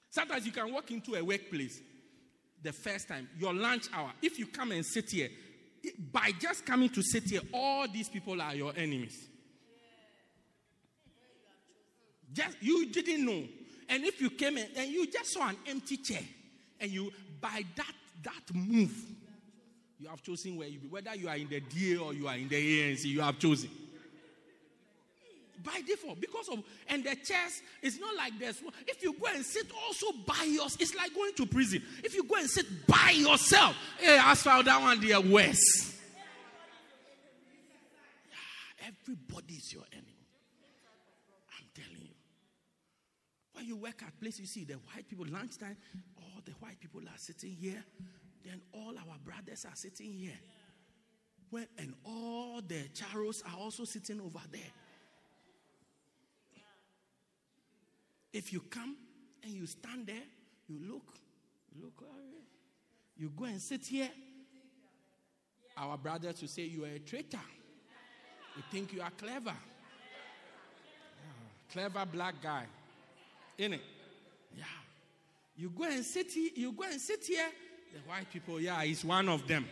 Sometimes 0.09 0.45
you 0.45 0.51
can 0.51 0.71
walk 0.71 0.91
into 0.91 1.15
a 1.15 1.23
workplace 1.23 1.81
the 2.63 2.71
first 2.71 3.07
time, 3.07 3.29
your 3.37 3.53
lunch 3.53 3.87
hour. 3.93 4.11
If 4.21 4.39
you 4.39 4.47
come 4.47 4.71
and 4.71 4.85
sit 4.85 5.11
here, 5.11 5.29
by 6.11 6.31
just 6.39 6.65
coming 6.65 6.89
to 6.89 7.03
sit 7.03 7.25
here, 7.25 7.41
all 7.53 7.87
these 7.87 8.07
people 8.07 8.41
are 8.41 8.55
your 8.55 8.73
enemies. 8.75 9.27
Just 12.31 12.57
you 12.61 12.89
didn't 12.89 13.25
know. 13.25 13.43
And 13.89 14.05
if 14.05 14.21
you 14.21 14.29
came 14.29 14.57
in 14.57 14.67
and 14.77 14.89
you 14.89 15.05
just 15.11 15.33
saw 15.33 15.49
an 15.49 15.57
empty 15.67 15.97
chair, 15.97 16.23
and 16.79 16.89
you 16.89 17.11
by 17.39 17.63
that 17.75 17.93
that 18.23 18.55
move, 18.55 18.95
you 19.99 20.07
have 20.07 20.23
chosen 20.23 20.55
where 20.55 20.67
you 20.67 20.79
be. 20.79 20.87
Whether 20.87 21.15
you 21.15 21.27
are 21.27 21.35
in 21.35 21.49
the 21.49 21.59
DA 21.59 21.97
or 21.97 22.13
you 22.13 22.27
are 22.27 22.35
in 22.35 22.47
the 22.47 22.55
ANC, 22.55 23.05
you 23.05 23.21
have 23.21 23.37
chosen. 23.37 23.69
By 25.63 25.81
default, 25.87 26.19
because 26.19 26.49
of 26.49 26.63
and 26.87 27.03
the 27.03 27.15
chairs, 27.15 27.61
it's 27.81 27.99
not 27.99 28.15
like 28.15 28.37
this. 28.37 28.61
If 28.87 29.01
you 29.01 29.13
go 29.19 29.27
and 29.33 29.45
sit 29.45 29.67
also 29.85 30.07
by 30.25 30.43
yourself, 30.43 30.81
it's 30.81 30.95
like 30.95 31.13
going 31.13 31.33
to 31.35 31.45
prison. 31.45 31.81
If 32.03 32.13
you 32.15 32.23
go 32.23 32.35
and 32.35 32.49
sit 32.49 32.65
by 32.85 33.11
yourself, 33.15 33.75
hey, 33.99 34.19
as 34.21 34.41
for 34.41 34.61
that 34.61 34.81
one, 34.81 34.99
they 34.99 35.13
are 35.13 35.21
worse. 35.21 35.97
Yeah, 38.29 38.87
everybody 38.87 39.53
is 39.53 39.71
your 39.71 39.83
enemy. 39.91 40.27
I'm 41.57 41.67
telling 41.73 42.01
you. 42.01 42.15
When 43.53 43.65
you 43.65 43.77
work 43.77 44.03
at 44.05 44.19
place, 44.19 44.39
you 44.39 44.45
see 44.45 44.65
the 44.65 44.73
white 44.73 45.07
people 45.07 45.25
lunchtime, 45.29 45.77
all 46.17 46.41
the 46.43 46.51
white 46.59 46.79
people 46.81 47.01
are 47.01 47.17
sitting 47.17 47.55
here 47.59 47.83
then 48.43 48.61
all 48.73 48.93
our 48.97 49.17
brothers 49.23 49.65
are 49.65 49.75
sitting 49.75 50.11
here. 50.11 50.39
Well, 51.51 51.65
and 51.77 51.93
all 52.05 52.61
the 52.61 52.89
charros 52.93 53.43
are 53.45 53.57
also 53.59 53.85
sitting 53.85 54.19
over 54.19 54.41
there. 54.51 54.61
If 58.33 58.51
you 58.51 58.61
come 58.61 58.97
and 59.43 59.53
you 59.53 59.65
stand 59.67 60.07
there, 60.07 60.15
you 60.67 60.77
look, 60.91 61.13
you 61.73 61.83
look, 61.83 62.01
uh, 62.01 62.05
you 63.15 63.29
go 63.29 63.45
and 63.45 63.61
sit 63.61 63.85
here. 63.85 64.09
Our 65.77 65.97
brothers 65.97 66.41
will 66.41 66.47
say 66.47 66.63
you 66.63 66.83
are 66.83 66.89
a 66.95 66.99
traitor. 66.99 67.39
You 68.57 68.63
think 68.71 68.93
you 68.93 69.01
are 69.01 69.11
clever. 69.11 69.53
Yeah, 71.21 71.71
clever 71.71 72.05
black 72.05 72.41
guy. 72.41 72.65
In 73.57 73.73
it. 73.73 73.81
Yeah. 74.57 74.63
You 75.55 75.69
go 75.69 75.83
and 75.83 76.03
sit 76.03 76.31
here, 76.31 76.49
you 76.55 76.71
go 76.71 76.83
and 76.83 76.99
sit 76.99 77.23
here 77.25 77.49
the 77.93 77.99
white 78.09 78.29
people, 78.31 78.59
yeah, 78.59 78.83
he's 78.83 79.05
one 79.05 79.29
of 79.29 79.47
them. 79.47 79.67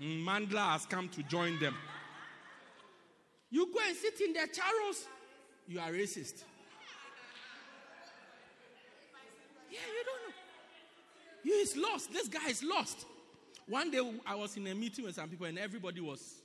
Mandla 0.00 0.72
has 0.72 0.84
come 0.84 1.08
to 1.08 1.22
join 1.22 1.58
them. 1.58 1.74
You 3.50 3.66
go 3.72 3.80
and 3.86 3.96
sit 3.96 4.20
in 4.20 4.34
their 4.34 4.46
charros, 4.46 5.06
you 5.66 5.80
are 5.80 5.90
racist. 5.90 6.44
Yeah, 9.70 9.78
you 9.86 10.04
don't 10.04 10.22
know. 10.28 10.34
You 11.42 11.52
is 11.54 11.76
lost. 11.76 12.12
This 12.12 12.28
guy 12.28 12.48
is 12.48 12.62
lost. 12.62 13.06
One 13.66 13.90
day 13.90 14.00
I 14.26 14.34
was 14.34 14.56
in 14.56 14.66
a 14.66 14.74
meeting 14.74 15.04
with 15.04 15.14
some 15.14 15.28
people 15.28 15.46
and 15.46 15.58
everybody 15.58 16.00
was 16.00 16.42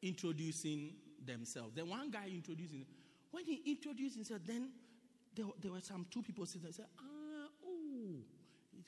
introducing 0.00 0.94
themselves. 1.24 1.72
Then 1.74 1.88
one 1.88 2.10
guy 2.10 2.26
introducing. 2.32 2.86
When 3.30 3.44
he 3.44 3.62
introduced 3.66 4.16
himself, 4.16 4.40
then 4.46 4.70
there, 5.34 5.46
there 5.60 5.72
were 5.72 5.80
some 5.80 6.06
two 6.10 6.22
people 6.22 6.46
sitting 6.46 6.62
there. 6.62 6.72
Said, 6.72 6.86
ah, 6.98 7.48
oh, 7.66 8.16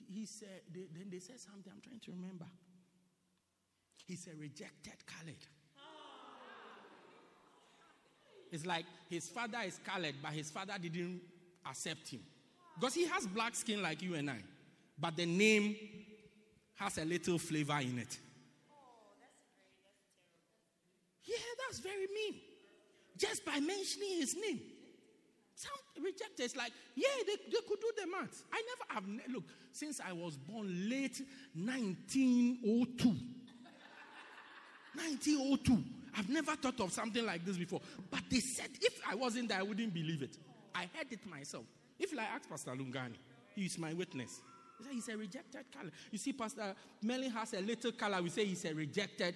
he 0.09 0.27
said, 0.27 0.63
they, 0.73 0.87
then 0.93 1.09
they 1.11 1.19
said 1.19 1.39
something, 1.39 1.73
I'm 1.73 1.81
trying 1.81 2.01
to 2.01 2.11
remember. 2.11 2.47
He 4.07 4.17
said 4.17 4.35
rejected 4.39 5.07
colored. 5.07 5.35
It's 8.51 8.65
like 8.65 8.85
his 9.11 9.29
father 9.29 9.59
is 9.67 9.81
colored, 9.85 10.15
but 10.23 10.33
his 10.33 10.51
father 10.51 10.75
didn't 10.81 11.21
accept 11.69 12.09
him. 12.09 12.21
Because 12.75 12.95
he 12.95 13.07
has 13.07 13.27
black 13.27 13.55
skin 13.55 13.83
like 13.83 14.03
you 14.03 14.15
and 14.15 14.31
I. 14.31 14.39
But 14.99 15.17
the 15.17 15.27
name 15.27 15.77
has 16.77 16.99
a 16.99 17.05
little 17.05 17.39
flavor 17.39 17.79
in 17.81 17.99
it. 17.99 18.19
Oh. 18.71 18.75
Yeah, 21.25 21.37
that's 21.67 21.79
very 21.81 22.07
mean. 22.15 22.41
Just 23.17 23.45
by 23.45 23.61
mentioning 23.61 24.19
his 24.19 24.37
name. 24.37 24.61
Some 25.55 25.73
rejectors, 26.03 26.57
like, 26.57 26.73
yeah, 26.97 27.07
they, 27.27 27.37
they 27.47 27.59
could 27.69 27.81
do 27.81 27.93
the 27.97 28.07
math. 28.09 28.43
I 28.53 28.61
never 28.61 28.95
have, 28.95 29.05
look, 29.33 29.45
since 29.73 30.01
I 30.01 30.13
was 30.13 30.37
born 30.37 30.91
late 30.91 31.23
1902. 31.55 33.09
1902. 34.95 35.85
I've 36.17 36.29
never 36.29 36.57
thought 36.57 36.81
of 36.81 36.93
something 36.93 37.25
like 37.25 37.45
this 37.45 37.57
before. 37.57 37.81
But 38.11 38.23
they 38.31 38.41
said 38.41 38.71
if 38.81 39.01
I 39.09 39.15
wasn't 39.15 39.49
there, 39.49 39.59
I 39.59 39.63
wouldn't 39.63 39.95
believe 39.95 40.23
it. 40.23 40.37
I 40.75 40.89
heard 40.95 41.11
it 41.11 41.25
myself. 41.27 41.65
If 41.99 42.19
I 42.19 42.25
ask 42.25 42.49
Pastor 42.49 42.73
Lungani, 42.73 43.17
he 43.55 43.67
is 43.67 43.79
my 43.79 43.93
witness. 43.93 44.41
He 44.79 44.85
said 44.85 44.93
he's 44.93 45.09
a 45.09 45.17
rejected 45.17 45.65
color. 45.73 45.91
You 46.11 46.19
see, 46.19 46.33
Pastor 46.33 46.75
Melly 47.03 47.29
has 47.29 47.55
a 47.55 47.61
little 47.61 47.93
color. 47.93 48.21
We 48.23 48.31
say 48.31 48.45
he's 48.45 48.65
a 48.65 48.75
rejected 48.75 49.35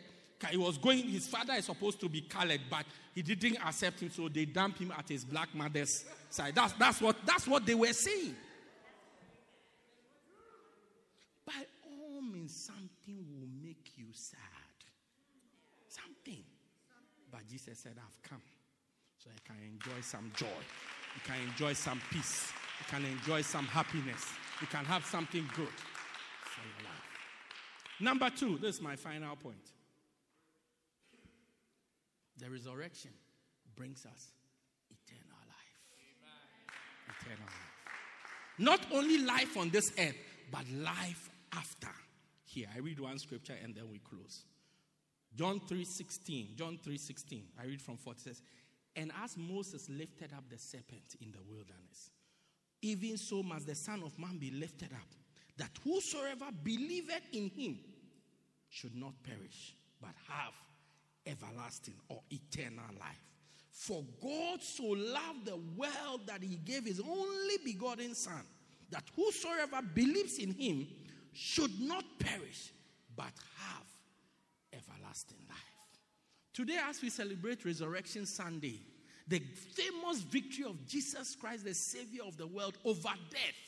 He 0.51 0.57
was 0.57 0.79
going, 0.79 1.09
his 1.09 1.27
father 1.27 1.55
is 1.55 1.65
supposed 1.65 2.01
to 2.01 2.09
be 2.09 2.23
colored, 2.23 2.61
but 2.71 2.87
he 3.15 3.23
didn't 3.23 3.59
accept 3.65 4.01
him, 4.01 4.11
so 4.11 4.29
they 4.29 4.45
dumped 4.45 4.79
him 4.79 4.93
at 4.97 5.09
his 5.09 5.25
black 5.25 5.53
mother's 5.55 6.05
side. 6.31 6.55
That's, 6.55 6.73
that's, 6.75 7.01
what, 7.01 7.17
that's 7.27 7.47
what 7.49 7.67
they 7.67 7.75
were 7.75 7.93
saying. 7.93 8.37
By 11.45 11.67
all 11.85 12.23
means, 12.23 12.55
something 12.55 13.27
will 13.33 13.49
make 13.61 13.91
you 13.97 14.07
sad. 14.13 14.39
Something. 15.89 16.45
But 17.31 17.49
Jesus 17.49 17.79
said, 17.81 17.97
I've 17.99 18.23
come 18.23 18.43
so 19.19 19.31
I 19.31 19.41
can 19.47 19.57
enjoy 19.65 20.01
some 20.03 20.31
joy. 20.37 20.47
You 21.19 21.33
can 21.35 21.49
enjoy 21.49 21.73
some 21.73 22.01
peace. 22.12 22.53
You 22.79 22.87
can 22.89 23.05
enjoy 23.05 23.43
some 23.43 23.66
happiness. 23.66 24.25
You 24.61 24.69
can 24.69 24.85
have 24.85 25.05
something 25.05 25.43
good 25.57 25.66
for 26.45 26.62
your 26.62 26.85
life. 26.85 27.99
Number 27.99 28.31
two, 28.31 28.57
this 28.59 28.77
is 28.77 28.83
my 28.83 28.95
final 28.95 29.35
point. 29.35 29.73
The 32.39 32.49
resurrection 32.49 33.11
brings 33.75 34.07
us 34.07 34.29
eternal 34.91 35.41
life. 35.49 37.19
Eternal 37.21 37.47
life. 37.47 38.59
Not 38.59 38.81
only 38.93 39.19
life 39.19 39.57
on 39.57 39.71
this 39.71 39.93
earth, 39.99 40.16
but 40.53 40.64
life 40.71 41.31
after. 41.53 41.91
Here, 42.45 42.69
I 42.77 42.79
read 42.79 43.01
one 43.01 43.19
scripture 43.19 43.57
and 43.61 43.75
then 43.75 43.91
we 43.91 43.99
close. 43.99 44.45
John 45.35 45.61
3:16. 45.61 46.55
John 46.57 46.79
3:16. 46.79 47.43
I 47.61 47.64
read 47.64 47.83
from 47.83 47.97
4. 47.97 48.12
It 48.12 48.21
says, 48.21 48.41
And 48.97 49.12
as 49.22 49.36
Moses 49.36 49.89
lifted 49.89 50.32
up 50.36 50.45
the 50.51 50.59
serpent 50.59 51.16
in 51.20 51.30
the 51.32 51.43
wilderness, 51.49 52.11
even 52.82 53.16
so 53.16 53.43
must 53.43 53.66
the 53.66 53.74
Son 53.74 54.03
of 54.03 54.18
Man 54.18 54.39
be 54.39 54.51
lifted 54.51 54.93
up, 54.93 55.09
that 55.57 55.70
whosoever 55.84 56.47
believeth 56.62 57.22
in 57.32 57.51
him 57.51 57.78
should 58.68 58.95
not 58.95 59.14
perish, 59.22 59.74
but 60.01 60.14
have 60.28 60.53
everlasting 61.26 61.95
or 62.09 62.20
eternal 62.30 62.84
life. 62.99 63.22
For 63.70 64.05
God 64.20 64.62
so 64.62 64.84
loved 64.84 65.47
the 65.47 65.57
world 65.76 66.22
that 66.26 66.43
he 66.43 66.57
gave 66.57 66.84
his 66.84 67.01
only 67.01 67.57
begotten 67.64 68.14
Son, 68.14 68.43
that 68.91 69.05
whosoever 69.14 69.80
believes 69.95 70.39
in 70.39 70.53
him 70.53 70.86
should 71.32 71.80
not 71.80 72.05
perish, 72.18 72.72
but 73.16 73.32
have 73.57 73.86
everlasting 74.72 75.39
life. 75.49 75.78
Today, 76.59 76.81
as 76.89 77.01
we 77.01 77.09
celebrate 77.09 77.65
Resurrection 77.65 78.27
Sunday, 78.27 78.81
the 79.29 79.39
famous 79.39 80.23
victory 80.23 80.65
of 80.65 80.85
Jesus 80.89 81.37
Christ, 81.37 81.65
the 81.65 81.73
Savior 81.73 82.23
of 82.27 82.37
the 82.37 82.49
world, 82.49 82.77
over 82.85 83.11
death 83.31 83.61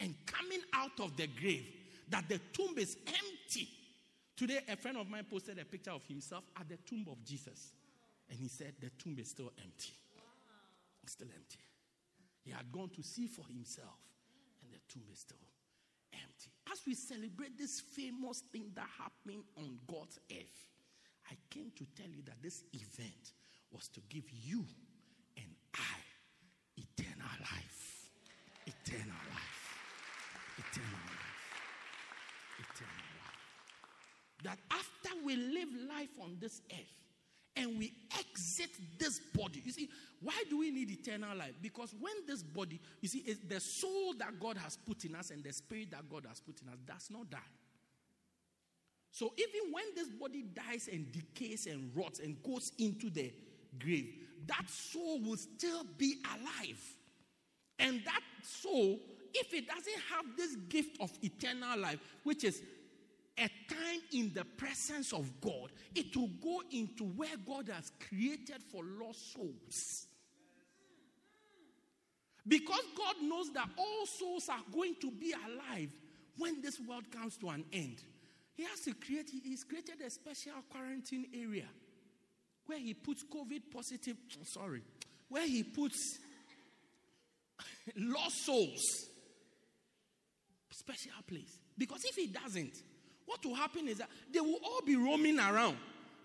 and 0.00 0.16
coming 0.26 0.58
out 0.74 0.98
of 0.98 1.16
the 1.16 1.28
grave, 1.28 1.64
that 2.08 2.28
the 2.28 2.40
tomb 2.52 2.76
is 2.78 2.96
empty. 3.06 3.68
Today, 4.36 4.58
a 4.68 4.74
friend 4.74 4.96
of 4.96 5.08
mine 5.08 5.24
posted 5.30 5.60
a 5.60 5.64
picture 5.64 5.92
of 5.92 6.04
himself 6.04 6.42
at 6.58 6.68
the 6.68 6.78
tomb 6.78 7.06
of 7.08 7.24
Jesus. 7.24 7.74
And 8.28 8.36
he 8.36 8.48
said, 8.48 8.74
The 8.80 8.90
tomb 8.98 9.16
is 9.20 9.30
still 9.30 9.52
empty. 9.62 9.92
It's 11.04 11.12
still 11.12 11.28
empty. 11.32 11.60
He 12.42 12.50
had 12.50 12.72
gone 12.72 12.88
to 12.96 13.04
see 13.04 13.28
for 13.28 13.46
himself, 13.46 14.00
and 14.64 14.72
the 14.72 14.80
tomb 14.92 15.04
is 15.12 15.20
still 15.20 15.38
empty. 16.12 16.50
As 16.72 16.80
we 16.84 16.96
celebrate 16.96 17.56
this 17.56 17.80
famous 17.80 18.40
thing 18.52 18.72
that 18.74 18.88
happened 18.98 19.44
on 19.56 19.78
God's 19.88 20.18
earth, 20.32 20.69
I 21.30 21.34
came 21.50 21.70
to 21.76 21.84
tell 21.96 22.10
you 22.10 22.22
that 22.26 22.42
this 22.42 22.64
event 22.72 23.32
was 23.72 23.88
to 23.88 24.00
give 24.08 24.24
you 24.44 24.64
and 25.36 25.46
I 25.74 26.00
eternal 26.76 27.30
life. 27.40 28.10
Eternal 28.66 29.22
life. 29.30 29.60
Eternal 30.58 31.00
life. 31.06 31.38
Eternal 32.58 33.10
life. 33.20 34.42
That 34.44 34.58
after 34.70 35.24
we 35.24 35.36
live 35.36 35.68
life 35.88 36.10
on 36.20 36.36
this 36.40 36.62
earth, 36.72 37.00
and 37.56 37.78
we 37.78 37.92
exit 38.18 38.70
this 38.98 39.18
body. 39.34 39.60
You 39.64 39.72
see, 39.72 39.88
why 40.22 40.44
do 40.48 40.58
we 40.58 40.70
need 40.70 40.90
eternal 40.90 41.36
life? 41.36 41.54
Because 41.60 41.94
when 41.98 42.12
this 42.26 42.42
body, 42.42 42.80
you 43.00 43.08
see, 43.08 43.36
the 43.48 43.60
soul 43.60 44.14
that 44.18 44.38
God 44.40 44.56
has 44.56 44.76
put 44.76 45.04
in 45.04 45.14
us 45.14 45.30
and 45.30 45.42
the 45.42 45.52
spirit 45.52 45.90
that 45.90 46.08
God 46.08 46.26
has 46.28 46.40
put 46.40 46.60
in 46.62 46.68
us 46.68 46.78
does 46.86 47.08
not 47.10 47.28
die. 47.28 47.38
So 49.10 49.32
even 49.36 49.72
when 49.72 49.84
this 49.94 50.08
body 50.08 50.42
dies 50.42 50.88
and 50.90 51.10
decays 51.12 51.66
and 51.66 51.90
rots 51.94 52.20
and 52.20 52.40
goes 52.42 52.72
into 52.78 53.10
the 53.10 53.32
grave, 53.78 54.14
that 54.46 54.68
soul 54.68 55.20
will 55.20 55.36
still 55.36 55.84
be 55.98 56.16
alive. 56.24 56.80
And 57.78 58.02
that 58.04 58.20
soul, 58.42 58.98
if 59.34 59.52
it 59.52 59.66
doesn't 59.66 60.00
have 60.10 60.24
this 60.36 60.56
gift 60.68 61.00
of 61.00 61.10
eternal 61.22 61.78
life, 61.78 61.98
which 62.24 62.44
is 62.44 62.62
a 63.38 63.48
time 63.72 64.00
in 64.12 64.32
the 64.34 64.44
presence 64.44 65.12
of 65.12 65.40
God, 65.40 65.70
it 65.94 66.14
will 66.16 66.30
go 66.42 66.62
into 66.70 67.04
where 67.04 67.36
God 67.46 67.68
has 67.74 67.90
created 68.08 68.62
for 68.70 68.82
lost 68.84 69.32
souls. 69.32 70.06
Because 72.46 72.82
God 72.96 73.16
knows 73.22 73.52
that 73.52 73.68
all 73.76 74.06
souls 74.06 74.48
are 74.48 74.62
going 74.72 74.94
to 75.00 75.10
be 75.10 75.32
alive 75.32 75.90
when 76.36 76.60
this 76.60 76.80
world 76.80 77.04
comes 77.10 77.36
to 77.38 77.48
an 77.48 77.64
end. 77.72 78.02
He 78.60 78.66
has 78.66 78.80
to 78.80 78.92
create, 78.92 79.30
he's 79.42 79.64
created 79.64 80.02
a 80.06 80.10
special 80.10 80.52
quarantine 80.68 81.24
area 81.32 81.64
where 82.66 82.78
he 82.78 82.92
puts 82.92 83.24
COVID 83.24 83.62
positive, 83.72 84.18
oh, 84.38 84.44
sorry, 84.44 84.82
where 85.30 85.46
he 85.46 85.62
puts 85.62 86.18
lost 87.96 88.44
souls. 88.44 88.82
Special 90.72 91.12
place. 91.26 91.58
Because 91.78 92.04
if 92.04 92.14
he 92.16 92.26
doesn't, 92.26 92.82
what 93.24 93.42
will 93.46 93.54
happen 93.54 93.88
is 93.88 93.96
that 93.96 94.10
they 94.30 94.40
will 94.40 94.60
all 94.62 94.82
be 94.84 94.94
roaming 94.94 95.38
around. 95.38 95.78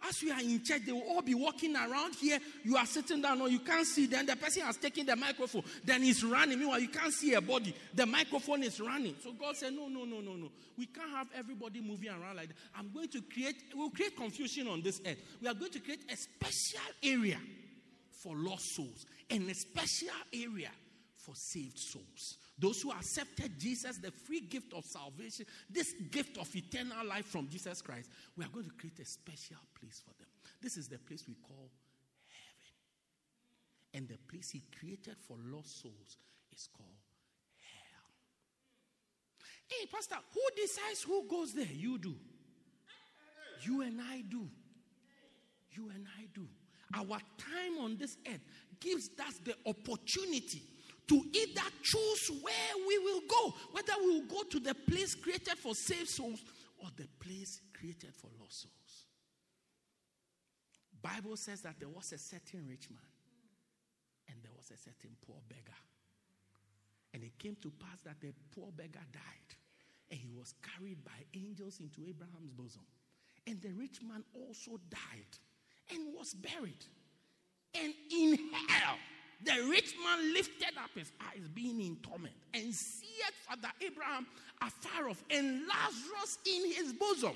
As 0.08 0.22
you 0.22 0.32
are 0.32 0.42
in 0.42 0.64
church, 0.64 0.82
they 0.86 0.92
will 0.92 1.08
all 1.10 1.22
be 1.22 1.34
walking 1.34 1.76
around 1.76 2.16
here. 2.16 2.40
You 2.64 2.78
are 2.78 2.86
sitting 2.86 3.22
down, 3.22 3.42
or 3.42 3.50
you 3.50 3.60
can't 3.60 3.86
see. 3.86 4.06
Then 4.06 4.26
the 4.26 4.36
person 4.36 4.64
has 4.64 4.78
taken 4.78 5.06
the 5.06 5.16
microphone. 5.16 5.64
Then 5.84 6.04
he's 6.04 6.24
running. 6.24 6.60
Meanwhile, 6.60 6.80
you 6.80 6.90
can't 6.90 7.14
see 7.14 7.34
a 7.34 7.42
body. 7.42 7.76
The 7.94 8.06
microphone 8.06 8.64
is 8.64 8.80
running. 8.80 9.16
So 9.24 9.32
God 9.34 9.56
said, 9.56 9.74
No, 9.74 9.88
no, 9.88 10.06
no, 10.06 10.22
no, 10.22 10.34
no. 10.34 10.52
We 10.78 10.88
can't 10.88 11.10
have 11.12 11.28
everybody 11.36 11.82
moving 11.82 12.10
around 12.10 12.38
like 12.38 12.50
that. 12.50 12.58
I'm 12.78 12.92
going 12.94 13.10
to 13.10 13.22
create, 13.22 13.56
we'll 13.74 13.90
create 13.90 14.16
confusion 14.16 14.68
on 14.68 14.82
this 14.82 15.02
earth. 15.06 15.18
We 15.42 15.48
are 15.48 15.54
going 15.54 15.72
to 15.72 15.80
create 15.80 16.02
a 16.12 16.18
special 16.18 16.82
area 17.04 17.38
for 18.12 18.36
lost 18.36 18.76
souls 18.76 19.06
and 19.30 19.50
a 19.50 19.54
special 19.54 20.10
area 20.34 20.70
for 21.16 21.34
saved 21.36 21.80
souls. 21.80 22.38
Those 22.58 22.82
who 22.82 22.92
accepted 22.92 23.60
Jesus, 23.60 23.98
the 23.98 24.12
free 24.12 24.40
gift 24.42 24.74
of 24.74 24.86
salvation, 24.86 25.46
this 25.70 25.94
gift 26.10 26.38
of 26.38 26.54
eternal 26.56 27.06
life 27.06 27.26
from 27.26 27.50
Jesus 27.50 27.82
Christ, 27.82 28.10
we 28.38 28.46
are 28.46 28.50
going 28.50 28.66
to 28.66 28.72
create 28.72 29.00
a 29.00 29.06
special 29.06 29.58
place 29.78 30.02
for 30.06 30.14
them. 30.18 30.30
This 30.62 30.78
is 30.78 30.88
the 30.88 30.98
place 30.98 31.26
we 31.28 31.36
call 31.36 31.70
heaven. 32.30 32.74
And 33.94 34.08
the 34.08 34.18
place 34.32 34.52
He 34.52 34.64
created 34.80 35.18
for 35.28 35.36
lost 35.52 35.82
souls 35.82 36.18
is 36.54 36.70
called 36.76 36.90
hell. 37.58 38.14
Hey, 39.68 39.86
Pastor, 39.92 40.16
who 40.34 40.42
decides 40.56 41.04
who 41.04 41.28
goes 41.28 41.54
there? 41.54 41.68
You 41.74 41.98
do. 41.98 42.16
You 43.64 43.82
and 43.82 44.00
I 44.00 44.24
do. 44.30 44.48
You 45.72 45.90
and 45.94 46.08
I 46.18 46.28
do. 46.34 46.48
Our 46.96 47.20
time 47.38 47.84
on 47.84 47.98
this 47.98 48.16
earth 48.28 48.40
gives 48.80 49.10
us 49.28 49.40
the 49.44 49.56
opportunity 49.66 50.62
to 51.08 51.16
either 51.16 51.62
choose 51.84 52.32
where 52.42 52.88
we 52.88 52.98
will 53.00 53.22
go, 53.28 53.54
whether 53.72 53.94
we 54.00 54.20
will 54.20 54.28
go 54.28 54.44
to 54.44 54.60
the 54.60 54.74
place 54.74 55.16
created 55.16 55.58
for 55.58 55.76
saved 55.76 56.10
souls 56.10 56.42
or 56.78 56.90
the 56.98 57.08
place 57.20 57.62
created 57.78 58.14
for 58.14 58.30
lost 58.40 58.64
souls. 58.64 59.06
Bible 61.02 61.38
says 61.38 61.62
that 61.62 61.76
there 61.80 61.90
was 61.90 62.12
a 62.14 62.18
certain 62.18 62.66
rich 62.68 62.90
man 62.90 63.00
and 64.28 64.38
there 64.42 64.52
was 64.58 64.72
a 64.72 64.78
certain 64.78 65.16
poor 65.26 65.38
beggar. 65.48 65.78
And 67.14 67.24
it 67.24 67.38
came 67.38 67.56
to 67.62 67.72
pass 67.72 68.02
that 68.06 68.20
the 68.20 68.34
poor 68.52 68.72
beggar 68.76 69.06
died 69.14 69.56
and 70.10 70.20
he 70.20 70.32
was 70.36 70.54
carried 70.62 71.04
by 71.04 71.26
angels 71.36 71.80
into 71.80 72.02
Abraham's 72.10 72.52
bosom. 72.52 72.86
And 73.48 73.62
the 73.62 73.72
rich 73.74 74.00
man 74.02 74.24
also 74.34 74.80
died 74.90 75.38
and 75.92 76.14
was 76.16 76.34
buried. 76.34 76.84
And 77.76 77.94
in 78.12 78.38
hell, 78.68 78.96
the 79.44 79.68
rich 79.70 79.94
man 80.04 80.34
lifted 80.34 80.78
up 80.78 80.92
his 80.96 81.12
eyes, 81.22 81.48
being 81.54 81.82
in 81.82 81.98
torment, 81.98 82.34
and 82.54 82.74
seeth 82.74 83.16
Father 83.48 83.72
Abraham 83.82 84.26
afar 84.62 85.10
off, 85.10 85.24
and 85.30 85.62
Lazarus 85.68 86.38
in 86.46 86.72
his 86.72 86.94
bosom. 86.94 87.34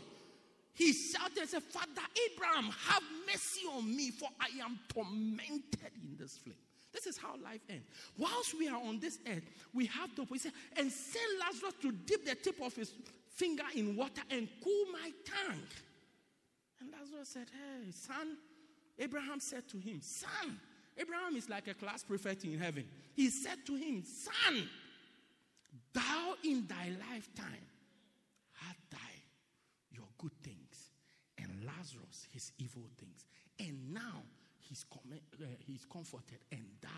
He 0.74 0.94
shouted 0.94 1.38
and 1.40 1.50
said, 1.50 1.64
Father 1.64 2.02
Abraham, 2.32 2.72
have 2.88 3.04
mercy 3.28 3.62
on 3.76 3.86
me, 3.86 4.12
for 4.12 4.30
I 4.40 4.64
am 4.64 4.80
tormented 4.88 5.92
in 6.02 6.16
this 6.18 6.38
flame. 6.38 6.56
This 6.94 7.06
is 7.06 7.18
how 7.18 7.36
life 7.44 7.62
ends. 7.70 7.86
Whilst 8.18 8.58
we 8.58 8.68
are 8.68 8.82
on 8.82 9.00
this 9.00 9.20
earth, 9.28 9.44
we 9.74 9.86
have 9.88 10.16
the 10.16 10.24
he 10.26 10.40
said, 10.40 10.54
and 10.78 10.92
send 10.92 11.40
Lazarus 11.40 11.74
to 11.82 11.92
dip 11.92 12.26
the 12.26 12.36
tip 12.36 12.62
of 12.62 12.74
his 12.76 12.94
finger 13.36 13.64
in 13.76 13.96
water 13.96 14.22
and 14.32 14.48
cool 14.64 14.86
my 14.92 15.12
tongue. 15.26 15.62
And 16.80 16.92
Lazarus 16.92 17.30
said, 17.30 17.48
Hey, 17.52 17.92
son, 17.92 18.38
Abraham 18.98 19.40
said 19.40 19.68
to 19.70 19.78
him, 19.78 20.00
Son, 20.02 20.60
Abraham 21.00 21.36
is 21.36 21.50
like 21.50 21.68
a 21.68 21.74
class 21.74 22.04
prefect 22.04 22.44
in 22.44 22.58
heaven. 22.60 22.84
He 23.16 23.30
said 23.30 23.66
to 23.68 23.76
him, 23.76 24.04
Son, 24.04 24.68
thou 25.94 26.34
in 26.44 26.68
thy 26.68 26.90
lifetime 27.12 27.66
had 28.54 28.76
thy 28.92 28.98
your 29.92 30.08
good 30.18 30.34
things, 30.44 30.92
and 31.38 31.48
Lazarus 31.66 32.28
his 32.34 32.52
evil 32.58 32.84
things. 32.98 33.26
And 33.60 33.94
now 33.94 34.24
he's, 34.60 34.84
com- 34.92 35.12
uh, 35.14 35.46
he's 35.66 35.86
comforted, 35.86 36.40
and 36.52 36.66
thou 36.82 36.90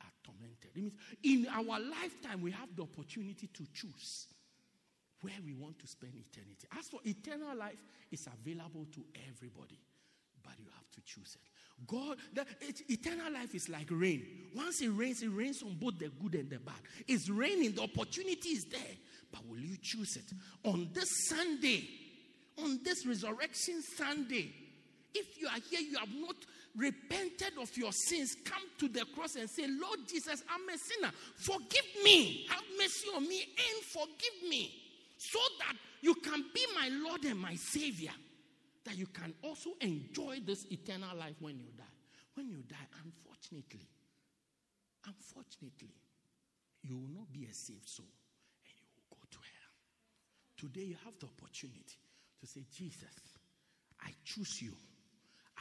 art 0.00 0.12
tormented. 0.24 0.70
It 0.74 0.82
means 0.82 0.94
in 1.22 1.46
our 1.52 1.80
lifetime, 1.80 2.42
we 2.42 2.50
have 2.50 2.74
the 2.74 2.82
opportunity 2.82 3.46
to 3.46 3.64
choose 3.72 4.26
where 5.20 5.40
we 5.44 5.54
want 5.54 5.78
to 5.78 5.86
spend 5.86 6.12
eternity. 6.14 6.66
As 6.78 6.88
for 6.88 7.00
eternal 7.04 7.56
life, 7.56 7.82
it's 8.10 8.26
available 8.26 8.86
to 8.92 9.04
everybody, 9.30 9.80
but 10.42 10.52
you 10.58 10.66
have 10.74 10.90
to 10.90 11.00
choose 11.02 11.36
it. 11.36 11.53
God, 11.86 12.18
the, 12.32 12.42
it, 12.60 12.82
eternal 12.88 13.32
life 13.32 13.54
is 13.54 13.68
like 13.68 13.88
rain. 13.90 14.24
Once 14.54 14.80
it 14.80 14.88
rains, 14.88 15.22
it 15.22 15.28
rains 15.28 15.62
on 15.62 15.74
both 15.74 15.98
the 15.98 16.10
good 16.22 16.34
and 16.34 16.48
the 16.48 16.58
bad. 16.58 16.74
It's 17.06 17.28
raining, 17.28 17.72
the 17.74 17.82
opportunity 17.82 18.50
is 18.50 18.64
there, 18.70 18.80
but 19.32 19.46
will 19.46 19.58
you 19.58 19.76
choose 19.82 20.16
it? 20.16 20.32
On 20.68 20.88
this 20.92 21.08
Sunday, 21.28 21.88
on 22.62 22.80
this 22.82 23.06
resurrection 23.06 23.82
Sunday, 23.96 24.50
if 25.14 25.40
you 25.40 25.46
are 25.48 25.60
here, 25.70 25.80
you 25.80 25.98
have 25.98 26.14
not 26.14 26.36
repented 26.76 27.52
of 27.60 27.76
your 27.76 27.92
sins, 27.92 28.36
come 28.44 28.62
to 28.78 28.88
the 28.88 29.04
cross 29.14 29.36
and 29.36 29.48
say, 29.48 29.66
Lord 29.66 30.00
Jesus, 30.08 30.42
I'm 30.48 30.68
a 30.68 30.78
sinner. 30.78 31.12
Forgive 31.36 32.02
me. 32.02 32.46
Have 32.50 32.64
mercy 32.76 33.08
on 33.14 33.28
me 33.28 33.42
and 33.42 33.84
forgive 33.84 34.48
me. 34.48 34.72
So 35.16 35.38
that 35.60 35.76
you 36.00 36.14
can 36.16 36.44
be 36.52 36.66
my 36.74 36.90
Lord 36.90 37.24
and 37.24 37.38
my 37.38 37.54
Savior. 37.54 38.10
That 38.84 38.96
you 38.98 39.06
can 39.06 39.34
also 39.42 39.70
enjoy 39.80 40.40
this 40.44 40.66
eternal 40.70 41.16
life 41.16 41.36
when 41.40 41.58
you 41.58 41.68
die. 41.76 41.84
When 42.34 42.48
you 42.48 42.62
die, 42.68 42.88
unfortunately, 43.04 43.88
unfortunately, 45.06 45.94
you 46.82 46.96
will 46.96 47.08
not 47.14 47.32
be 47.32 47.46
a 47.50 47.54
saved 47.54 47.88
soul 47.88 48.06
and 48.66 48.74
you 48.76 48.88
will 48.94 49.16
go 49.16 49.22
to 49.30 49.38
hell. 49.38 49.74
Today, 50.58 50.86
you 50.88 50.96
have 51.04 51.18
the 51.18 51.26
opportunity 51.26 51.98
to 52.40 52.46
say, 52.46 52.64
Jesus, 52.76 53.38
I 54.02 54.10
choose 54.24 54.60
you. 54.60 54.74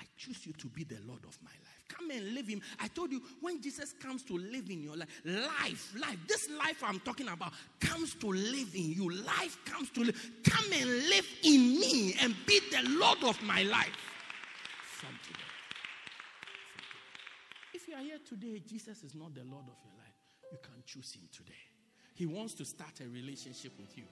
I 0.03 0.07
choose 0.17 0.45
you 0.45 0.51
to 0.53 0.67
be 0.67 0.83
the 0.83 0.97
Lord 1.07 1.21
of 1.25 1.37
my 1.41 1.49
life. 1.49 1.83
Come 1.87 2.11
and 2.11 2.33
live 2.33 2.47
him. 2.47 2.61
I 2.81 2.89
told 2.89 3.13
you, 3.13 3.21
when 3.39 3.61
Jesus 3.61 3.93
comes 3.93 4.23
to 4.23 4.37
live 4.37 4.69
in 4.69 4.83
your 4.83 4.97
life, 4.97 5.07
life, 5.23 5.93
life, 5.97 6.17
this 6.27 6.49
life 6.49 6.83
I'm 6.83 6.99
talking 6.99 7.29
about 7.29 7.53
comes 7.79 8.13
to 8.15 8.27
live 8.27 8.75
in 8.75 8.91
you. 8.91 9.09
Life 9.09 9.57
comes 9.63 9.91
to 9.91 10.01
live. 10.03 10.31
Come 10.43 10.73
and 10.73 10.89
live 10.89 11.25
in 11.43 11.79
me 11.79 12.15
and 12.21 12.35
be 12.45 12.59
the 12.69 12.81
Lord 12.99 13.23
of 13.23 13.41
my 13.43 13.63
life 13.63 13.95
from 14.81 15.11
today. 15.25 15.39
If 17.73 17.87
you 17.87 17.95
are 17.95 18.01
here 18.01 18.19
today, 18.27 18.61
Jesus 18.67 19.03
is 19.03 19.15
not 19.15 19.33
the 19.33 19.43
Lord 19.43 19.63
of 19.63 19.77
your 19.85 19.93
life. 19.97 20.17
You 20.51 20.57
can 20.61 20.83
choose 20.85 21.13
him 21.13 21.29
today. 21.31 21.53
He 22.13 22.25
wants 22.25 22.55
to 22.55 22.65
start 22.65 22.99
a 22.99 23.07
relationship 23.07 23.71
with 23.79 23.97
you 23.97 24.03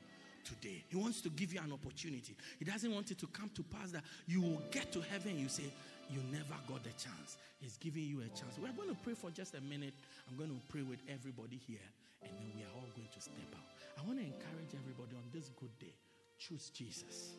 today. 0.43 0.83
He 0.89 0.97
wants 0.97 1.21
to 1.21 1.29
give 1.29 1.53
you 1.53 1.59
an 1.61 1.71
opportunity. 1.71 2.35
He 2.59 2.65
doesn't 2.65 2.93
want 2.93 3.11
it 3.11 3.19
to 3.19 3.27
come 3.27 3.49
to 3.55 3.63
pass 3.63 3.91
that 3.91 4.03
you 4.27 4.41
will 4.41 4.61
get 4.71 4.91
to 4.93 5.01
heaven 5.01 5.39
you 5.39 5.49
say, 5.49 5.71
You 6.09 6.21
never 6.31 6.57
got 6.67 6.83
the 6.83 6.91
chance. 6.91 7.37
He's 7.59 7.77
giving 7.77 8.03
you 8.03 8.19
a 8.21 8.29
chance. 8.37 8.57
We're 8.61 8.73
going 8.73 8.89
to 8.89 9.01
pray 9.03 9.13
for 9.13 9.29
just 9.29 9.55
a 9.55 9.61
minute. 9.61 9.93
I'm 10.29 10.37
going 10.37 10.49
to 10.49 10.61
pray 10.69 10.81
with 10.81 10.99
everybody 11.09 11.59
here, 11.67 11.85
and 12.23 12.31
then 12.31 12.51
we 12.55 12.61
are 12.63 12.73
all 12.75 12.89
going 12.95 13.09
to 13.13 13.21
step 13.21 13.53
out. 13.53 13.67
I 13.97 14.07
want 14.07 14.19
to 14.19 14.25
encourage 14.25 14.73
everybody 14.73 15.15
on 15.15 15.27
this 15.33 15.49
good 15.59 15.77
day 15.79 15.93
choose 16.41 16.69
Jesus. 16.69 17.33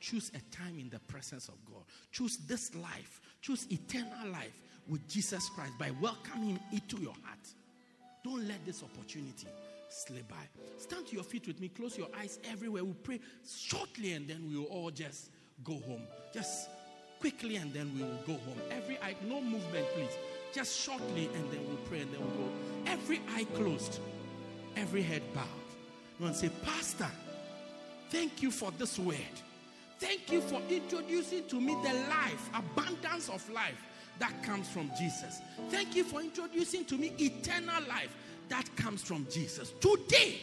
Choose 0.00 0.32
a 0.34 0.56
time 0.56 0.78
in 0.78 0.88
the 0.88 0.98
presence 1.00 1.48
of 1.48 1.54
God. 1.66 1.82
Choose 2.10 2.38
this 2.48 2.74
life. 2.74 3.20
Choose 3.42 3.66
eternal 3.70 4.32
life 4.32 4.60
with 4.88 5.06
Jesus 5.08 5.48
Christ 5.50 5.72
by 5.78 5.90
welcoming 6.00 6.50
him 6.50 6.60
into 6.72 6.96
your 6.96 7.14
heart. 7.24 7.38
Don't 8.24 8.46
let 8.48 8.64
this 8.66 8.82
opportunity 8.82 9.46
slip 9.90 10.28
by. 10.28 10.48
Stand 10.78 11.06
to 11.08 11.14
your 11.14 11.24
feet 11.24 11.46
with 11.46 11.60
me, 11.60 11.68
close 11.68 11.98
your 11.98 12.08
eyes 12.18 12.38
everywhere. 12.50 12.84
We'll 12.84 12.94
pray 12.94 13.20
shortly 13.46 14.12
and 14.12 14.26
then 14.28 14.48
we 14.48 14.56
will 14.56 14.66
all 14.66 14.90
just 14.90 15.30
go 15.64 15.74
home. 15.74 16.02
Just 16.32 16.68
quickly 17.20 17.56
and 17.56 17.72
then 17.72 17.90
we 17.94 18.02
will 18.02 18.22
go 18.26 18.32
home. 18.44 18.58
Every 18.70 18.98
eye, 18.98 19.16
no 19.26 19.40
movement, 19.40 19.86
please. 19.94 20.16
Just 20.54 20.80
shortly 20.80 21.28
and 21.34 21.50
then 21.52 21.60
we'll 21.66 21.76
pray 21.88 22.00
and 22.00 22.12
then 22.12 22.20
we'll 22.20 22.46
go. 22.46 22.52
Every 22.86 23.20
eye 23.34 23.44
closed, 23.54 24.00
every 24.76 25.02
head 25.02 25.22
bowed. 25.34 25.44
You 26.18 26.24
want 26.24 26.36
to 26.36 26.40
say, 26.40 26.50
Pastor, 26.64 27.10
thank 28.10 28.42
you 28.42 28.50
for 28.50 28.70
this 28.72 28.98
word. 28.98 29.16
Thank 29.98 30.32
you 30.32 30.40
for 30.40 30.60
introducing 30.70 31.46
to 31.48 31.60
me 31.60 31.74
the 31.82 31.92
life, 32.08 32.48
abundance 32.54 33.28
of 33.28 33.48
life 33.50 33.80
that 34.18 34.42
comes 34.42 34.68
from 34.68 34.90
Jesus. 34.98 35.40
Thank 35.70 35.94
you 35.96 36.04
for 36.04 36.20
introducing 36.20 36.84
to 36.86 36.96
me 36.96 37.12
eternal 37.18 37.82
life 37.88 38.14
that 38.50 38.76
comes 38.76 39.02
from 39.02 39.26
Jesus. 39.30 39.72
Today, 39.80 40.38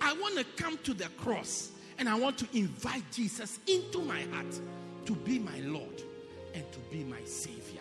I 0.00 0.12
want 0.14 0.36
to 0.36 0.44
come 0.62 0.76
to 0.78 0.92
the 0.92 1.08
cross 1.16 1.70
and 1.98 2.08
I 2.08 2.18
want 2.18 2.36
to 2.38 2.48
invite 2.52 3.04
Jesus 3.12 3.60
into 3.68 4.00
my 4.00 4.22
heart 4.32 4.60
to 5.06 5.14
be 5.14 5.38
my 5.38 5.60
Lord 5.60 6.02
and 6.54 6.64
to 6.72 6.78
be 6.90 7.04
my 7.04 7.22
Savior. 7.24 7.80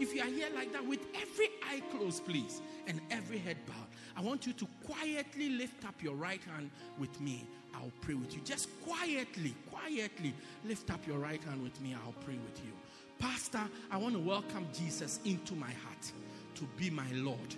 If 0.00 0.14
you 0.14 0.22
are 0.22 0.26
here 0.26 0.48
like 0.54 0.72
that 0.72 0.84
with 0.84 1.00
every 1.14 1.50
eye 1.70 1.82
closed, 1.90 2.24
please, 2.24 2.62
and 2.86 3.00
every 3.10 3.38
head 3.38 3.58
bowed, 3.66 3.86
I 4.16 4.22
want 4.22 4.46
you 4.46 4.54
to 4.54 4.66
quietly 4.86 5.50
lift 5.50 5.84
up 5.86 6.02
your 6.02 6.14
right 6.14 6.42
hand 6.54 6.70
with 6.98 7.20
me. 7.20 7.46
I'll 7.74 7.92
pray 8.00 8.14
with 8.14 8.34
you. 8.34 8.40
Just 8.42 8.68
quietly, 8.82 9.54
quietly 9.70 10.34
lift 10.64 10.90
up 10.90 11.06
your 11.06 11.18
right 11.18 11.42
hand 11.44 11.62
with 11.62 11.78
me. 11.80 11.94
I'll 11.94 12.14
pray 12.24 12.34
with 12.34 12.64
you. 12.64 12.72
Pastor, 13.18 13.60
I 13.90 13.98
want 13.98 14.14
to 14.14 14.20
welcome 14.20 14.66
Jesus 14.72 15.20
into 15.26 15.54
my 15.54 15.70
heart 15.70 16.12
to 16.54 16.64
be 16.78 16.88
my 16.88 17.10
Lord 17.12 17.54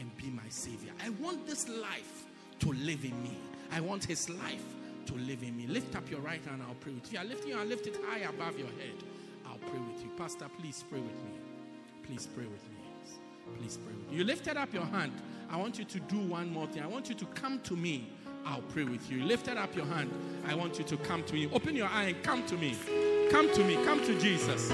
and 0.00 0.16
be 0.16 0.28
my 0.30 0.48
Savior. 0.48 0.92
I 1.04 1.10
want 1.10 1.46
this 1.46 1.68
life 1.68 2.24
to 2.60 2.72
live 2.72 3.04
in 3.04 3.22
me. 3.22 3.36
I 3.70 3.80
want 3.80 4.04
His 4.04 4.28
life 4.28 4.64
to 5.06 5.14
live 5.14 5.42
in 5.42 5.56
me. 5.56 5.66
Lift 5.66 5.94
up 5.94 6.10
your 6.10 6.20
right 6.20 6.44
hand, 6.44 6.62
I'll 6.66 6.74
pray 6.74 6.92
with 6.92 7.12
you. 7.12 7.20
Lift 7.20 7.46
you 7.46 7.58
and 7.58 7.68
lift 7.68 7.86
it 7.86 7.96
high 8.08 8.20
above 8.20 8.58
your 8.58 8.68
head. 8.68 8.96
I'll 9.46 9.58
pray 9.58 9.78
with 9.78 10.02
you. 10.02 10.10
Pastor, 10.16 10.46
please 10.58 10.84
pray 10.88 11.00
with 11.00 11.24
me. 11.24 11.32
Please 12.06 12.26
pray 12.34 12.44
with 12.44 12.68
me. 12.70 12.76
Please 13.58 13.76
pray 13.76 13.94
with 13.94 14.10
me. 14.10 14.16
You 14.16 14.24
lifted 14.24 14.56
up 14.56 14.72
your 14.72 14.84
hand. 14.84 15.12
I 15.50 15.56
want 15.56 15.78
you 15.78 15.84
to 15.84 16.00
do 16.00 16.18
one 16.18 16.52
more 16.52 16.66
thing. 16.66 16.82
I 16.82 16.86
want 16.86 17.08
you 17.08 17.14
to 17.16 17.24
come 17.26 17.60
to 17.60 17.76
me. 17.76 18.08
I'll 18.46 18.62
pray 18.62 18.84
with 18.84 19.10
you. 19.10 19.18
You 19.18 19.24
lifted 19.24 19.56
up 19.56 19.74
your 19.76 19.86
hand. 19.86 20.10
I 20.46 20.54
want 20.54 20.78
you 20.78 20.84
to 20.84 20.96
come 20.98 21.22
to 21.24 21.34
me. 21.34 21.48
Open 21.52 21.74
your 21.74 21.88
eye 21.88 22.04
and 22.04 22.22
come 22.22 22.46
to 22.46 22.56
me. 22.56 22.76
Come 23.30 23.52
to 23.52 23.64
me. 23.64 23.74
Come 23.84 24.04
to 24.04 24.18
Jesus. 24.18 24.68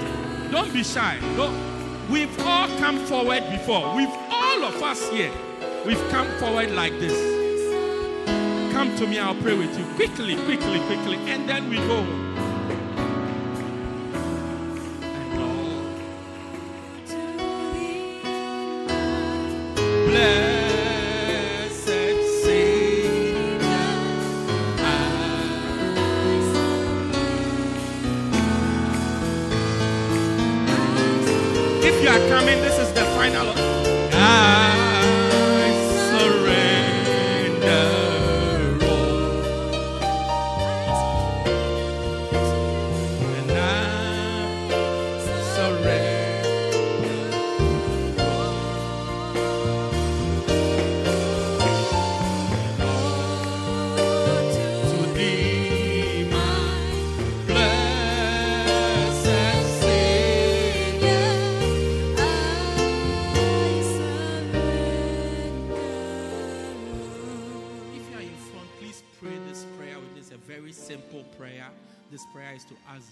Don't 0.51 0.71
be 0.71 0.83
shy. 0.83 1.17
Don't. 1.35 1.86
We've 2.09 2.39
all 2.39 2.67
come 2.79 3.05
forward 3.05 3.43
before. 3.49 3.95
We've 3.95 4.07
all 4.31 4.63
of 4.63 4.81
us 4.81 5.09
here. 5.09 5.31
We've 5.85 6.01
come 6.09 6.27
forward 6.39 6.71
like 6.71 6.93
this. 6.99 7.17
Come 8.71 8.95
to 8.97 9.07
me, 9.07 9.19
I'll 9.19 9.35
pray 9.35 9.57
with 9.57 9.77
you. 9.77 9.85
Quickly, 9.95 10.35
quickly, 10.45 10.79
quickly. 10.81 11.17
And 11.29 11.49
then 11.49 11.69
we 11.69 11.77
go. 11.77 12.26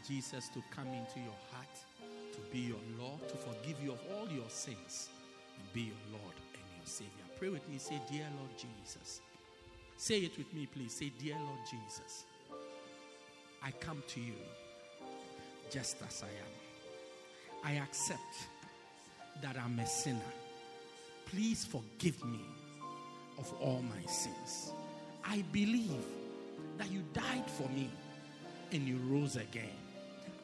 Jesus 0.08 0.50
to 0.50 0.62
come 0.70 0.88
into 0.88 1.20
your 1.20 1.38
heart, 1.52 1.76
to 2.34 2.40
be 2.52 2.60
your 2.60 2.80
Lord, 3.00 3.28
to 3.28 3.36
forgive 3.36 3.82
you 3.84 3.92
of 3.92 4.00
all 4.12 4.28
your 4.30 4.50
sins, 4.50 5.10
and 5.58 5.74
be 5.74 5.82
your 5.82 6.04
Lord 6.12 6.36
and 6.54 6.64
your 6.78 6.86
Savior. 6.86 7.12
Pray 7.40 7.50
with 7.50 7.68
me. 7.70 7.78
Say, 7.78 8.00
Dear 8.10 8.28
Lord 8.38 8.52
Jesus. 8.58 9.22
Say 9.98 10.20
it 10.20 10.38
with 10.38 10.54
me, 10.54 10.68
please. 10.68 10.94
Say, 10.94 11.12
Dear 11.20 11.36
Lord 11.36 11.60
Jesus, 11.70 12.26
I 13.64 13.72
come 13.72 14.04
to 14.08 14.20
you 14.20 14.34
just 15.72 15.98
as 16.08 16.24
I 16.24 16.28
am. 16.28 17.78
I 17.78 17.84
accept 17.84 18.48
that 19.42 19.56
I'm 19.58 19.80
a 19.80 19.88
sinner. 19.88 20.20
Please 21.26 21.66
forgive 21.66 22.24
me 22.24 22.42
of 23.40 23.52
all 23.60 23.82
my 23.82 24.06
sins. 24.06 24.72
I 25.24 25.44
believe 25.52 26.06
that 26.78 26.92
you 26.92 27.04
died 27.14 27.50
for 27.50 27.68
me 27.70 27.90
and 28.76 28.88
you 28.88 28.98
rose 29.08 29.38
again. 29.38 29.72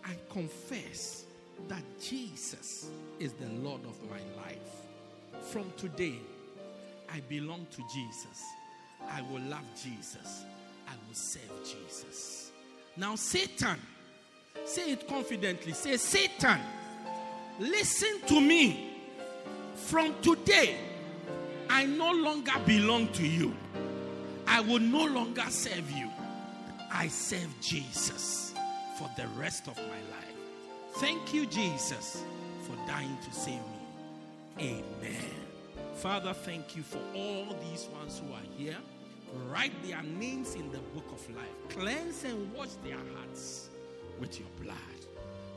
I 0.06 0.12
confess 0.32 1.26
that 1.68 1.84
Jesus 2.02 2.90
is 3.20 3.34
the 3.34 3.50
Lord 3.62 3.82
of 3.86 3.98
my 4.10 4.20
life. 4.42 4.58
From 5.52 5.72
today, 5.78 6.16
I 7.14 7.20
belong 7.28 7.68
to 7.72 7.84
Jesus. 7.94 8.42
I 9.10 9.22
will 9.24 9.42
love 9.42 9.66
Jesus. 9.76 10.46
I 10.88 10.94
will 11.08 11.14
serve 11.14 11.52
Jesus. 11.64 12.52
Now, 12.96 13.16
Satan, 13.16 13.78
say 14.66 14.94
it 14.94 15.08
confidently. 15.08 15.74
Say, 15.74 15.98
Satan, 15.98 16.60
listen 17.60 18.22
to 18.28 18.40
me. 18.40 18.88
From 19.76 20.16
today, 20.22 20.78
I 21.70 21.86
no 21.86 22.12
longer 22.12 22.54
belong 22.66 23.10
to 23.10 23.28
you. 23.28 23.54
I 24.48 24.62
will 24.62 24.80
no 24.80 25.06
longer 25.06 25.46
serve 25.50 25.90
you. 25.92 26.11
I 26.92 27.08
serve 27.08 27.50
Jesus 27.62 28.54
for 28.98 29.10
the 29.18 29.28
rest 29.40 29.68
of 29.68 29.78
my 29.78 29.84
life. 29.84 30.36
Thank 30.96 31.34
you, 31.34 31.46
Jesus, 31.46 32.24
for 32.64 32.76
dying 32.88 33.18
to 33.24 33.34
save 33.34 33.56
me. 33.56 34.80
Amen. 35.00 35.32
Father, 35.96 36.34
thank 36.34 36.76
you 36.76 36.84
for 36.84 37.00
all 37.16 37.56
these 37.70 37.88
ones 38.00 38.20
who 38.20 38.34
are 38.34 38.58
here. 38.58 38.78
Write 39.50 39.72
their 39.88 40.04
names 40.04 40.56
in 40.56 40.72
the 40.72 40.80
book 40.94 41.06
of 41.12 41.36
life. 41.36 41.48
Cleanse 41.70 42.24
and 42.26 42.54
wash 42.54 42.74
their 42.84 42.98
hearts 43.16 43.70
with 44.20 44.38
your 44.40 44.50
blood 44.62 44.76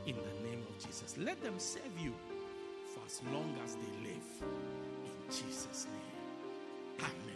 in 0.07 0.15
the 0.15 0.49
name 0.49 0.63
of 0.69 0.85
Jesus. 0.85 1.15
Let 1.17 1.41
them 1.43 1.55
serve 1.57 1.83
you 1.99 2.13
for 2.93 3.01
as 3.05 3.21
long 3.33 3.55
as 3.63 3.75
they 3.75 4.09
live. 4.09 4.49
In 5.05 5.31
Jesus' 5.31 5.87
name. 5.91 7.09
Amen. 7.09 7.34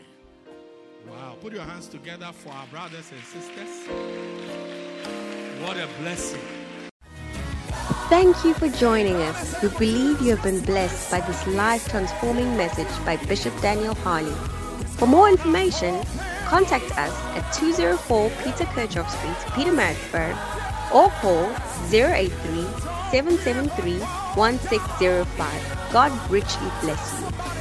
Wow. 1.07 1.37
Put 1.41 1.53
your 1.53 1.63
hands 1.63 1.87
together 1.87 2.29
for 2.33 2.51
our 2.51 2.67
brothers 2.67 3.11
and 3.11 3.23
sisters. 3.23 3.87
What 5.61 5.77
a 5.77 5.87
blessing. 6.01 6.41
Thank 8.09 8.43
you 8.43 8.53
for 8.55 8.67
joining 8.69 9.15
us. 9.17 9.61
We 9.61 9.69
believe 9.69 10.21
you 10.21 10.35
have 10.35 10.43
been 10.43 10.61
blessed 10.61 11.11
by 11.11 11.21
this 11.21 11.45
life 11.47 11.87
transforming 11.89 12.57
message 12.57 12.87
by 13.05 13.17
Bishop 13.27 13.53
Daniel 13.61 13.93
Harley. 13.95 14.33
For 14.97 15.05
more 15.05 15.29
information, 15.29 16.03
contact 16.45 16.91
us 16.97 17.13
at 17.37 17.49
204 17.53 18.29
Peter 18.43 18.65
Kerchhoff 18.65 19.09
Street, 19.09 19.37
Pietermaritzburg, 19.53 20.35
or 20.91 21.09
call 21.21 21.51
083 21.91 22.29
773 23.11 23.99
1605. 23.99 25.93
God 25.93 26.31
richly 26.31 26.69
bless 26.81 27.21
you. 27.21 27.58